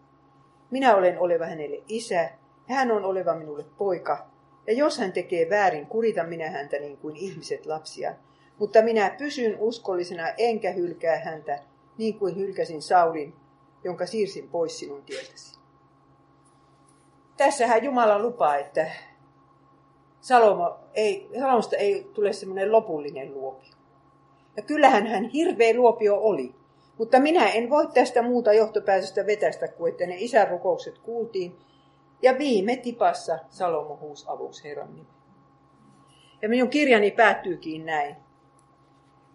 Minä 0.71 0.97
olen 0.97 1.19
oleva 1.19 1.47
hänelle 1.47 1.83
isä 1.89 2.31
ja 2.69 2.75
hän 2.75 2.91
on 2.91 3.05
oleva 3.05 3.35
minulle 3.35 3.65
poika. 3.79 4.27
Ja 4.67 4.73
jos 4.73 4.99
hän 4.99 5.13
tekee 5.13 5.51
väärin, 5.51 5.87
kuritan 5.87 6.29
minä 6.29 6.51
häntä 6.51 6.79
niin 6.79 6.97
kuin 6.97 7.17
ihmiset 7.17 7.67
lapsia. 7.67 8.15
Mutta 8.59 8.83
minä 8.83 9.11
pysyn 9.19 9.57
uskollisena 9.59 10.29
enkä 10.39 10.71
hylkää 10.71 11.19
häntä 11.19 11.59
niin 11.99 12.19
kuin 12.19 12.37
hylkäsin 12.37 12.83
Saulin, 12.83 13.35
jonka 13.85 14.07
siirsin 14.07 14.49
pois 14.49 14.79
sinun 14.79 15.03
tieltäsi. 15.03 15.59
Tässähän 17.37 17.85
Jumala 17.85 18.19
lupaa, 18.19 18.57
että 18.57 18.91
Salomo 20.25 20.79
ei, 20.95 21.29
Salomosta 21.41 21.77
ei 21.77 22.11
tule 22.15 22.33
semmoinen 22.33 22.73
lopullinen 22.73 23.35
luopio. 23.35 23.73
Ja 24.57 24.63
kyllähän 24.63 25.07
hän 25.07 25.25
hirveä 25.25 25.75
luopio 25.77 26.17
oli. 26.17 26.55
Mutta 26.99 27.21
minä 27.21 27.49
en 27.49 27.71
voi 27.71 27.87
tästä 27.95 28.23
muuta 28.23 28.53
johtopäätöstä 28.53 29.27
vetästä 29.27 29.69
kuin, 29.69 29.93
että 29.93 30.07
ne 30.07 30.15
isän 30.19 30.49
rukoukset 30.49 30.99
kuultiin. 30.99 31.57
Ja 32.23 32.39
viime 32.39 32.77
tipassa 32.77 33.39
Salomo 33.51 33.99
huus 34.01 34.29
avuksi 34.29 34.65
Herran 34.65 34.95
nimi. 34.95 35.07
Ja 36.43 36.49
minun 36.49 36.71
kirjani 36.71 37.11
päättyykin 37.11 37.87
näin. 37.87 38.17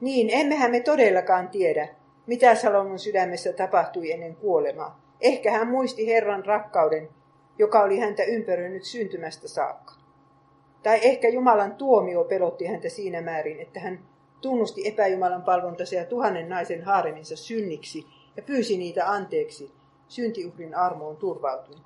Niin, 0.02 0.30
emmehän 0.32 0.72
me 0.72 0.80
todellakaan 0.80 1.50
tiedä, 1.50 1.88
mitä 2.28 2.56
Salomon 2.56 3.00
sydämessä 3.00 3.54
tapahtui 3.54 4.12
ennen 4.12 4.36
kuolemaa. 4.36 5.02
Ehkä 5.22 5.52
hän 5.52 5.68
muisti 5.68 6.08
Herran 6.08 6.46
rakkauden, 6.46 7.10
joka 7.60 7.82
oli 7.82 8.00
häntä 8.00 8.24
ympäröinyt 8.24 8.84
syntymästä 8.84 9.48
saakka. 9.48 9.99
Tai 10.84 11.00
ehkä 11.02 11.30
Jumalan 11.30 11.76
tuomio 11.76 12.24
pelotti 12.24 12.66
häntä 12.66 12.90
siinä 12.90 13.22
määrin, 13.22 13.60
että 13.60 13.80
hän 13.80 14.00
tunnusti 14.42 14.88
epäjumalan 14.88 15.44
palvontansa 15.44 15.96
ja 15.96 16.06
tuhannen 16.06 16.50
naisen 16.50 16.84
haareminsa 16.84 17.36
synniksi 17.36 18.08
ja 18.38 18.44
pyysi 18.44 18.78
niitä 18.78 19.12
anteeksi 19.12 19.72
syntiuhrin 20.08 20.76
armoon 20.76 21.18
turvautuen. 21.18 21.80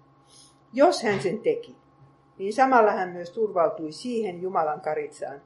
Jos 0.74 1.04
hän 1.04 1.20
sen 1.20 1.40
teki, 1.40 1.76
niin 2.38 2.54
samalla 2.54 2.92
hän 2.92 3.10
myös 3.10 3.32
turvautui 3.32 3.92
siihen 3.92 4.42
Jumalan 4.42 4.82
karitsaan, 4.82 5.42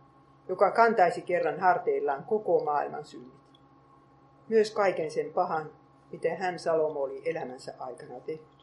joka 0.50 0.72
kantaisi 0.72 1.22
kerran 1.22 1.60
harteillaan 1.60 2.24
koko 2.24 2.64
maailman 2.64 3.06
synnit. 3.06 3.34
Myös 4.50 4.72
kaiken 4.72 5.12
sen 5.12 5.34
pahan, 5.34 5.72
mitä 6.12 6.36
hän 6.36 6.60
Salomo 6.60 7.00
oli 7.00 7.22
elämänsä 7.26 7.74
aikana 7.80 8.20
tehnyt. 8.20 8.57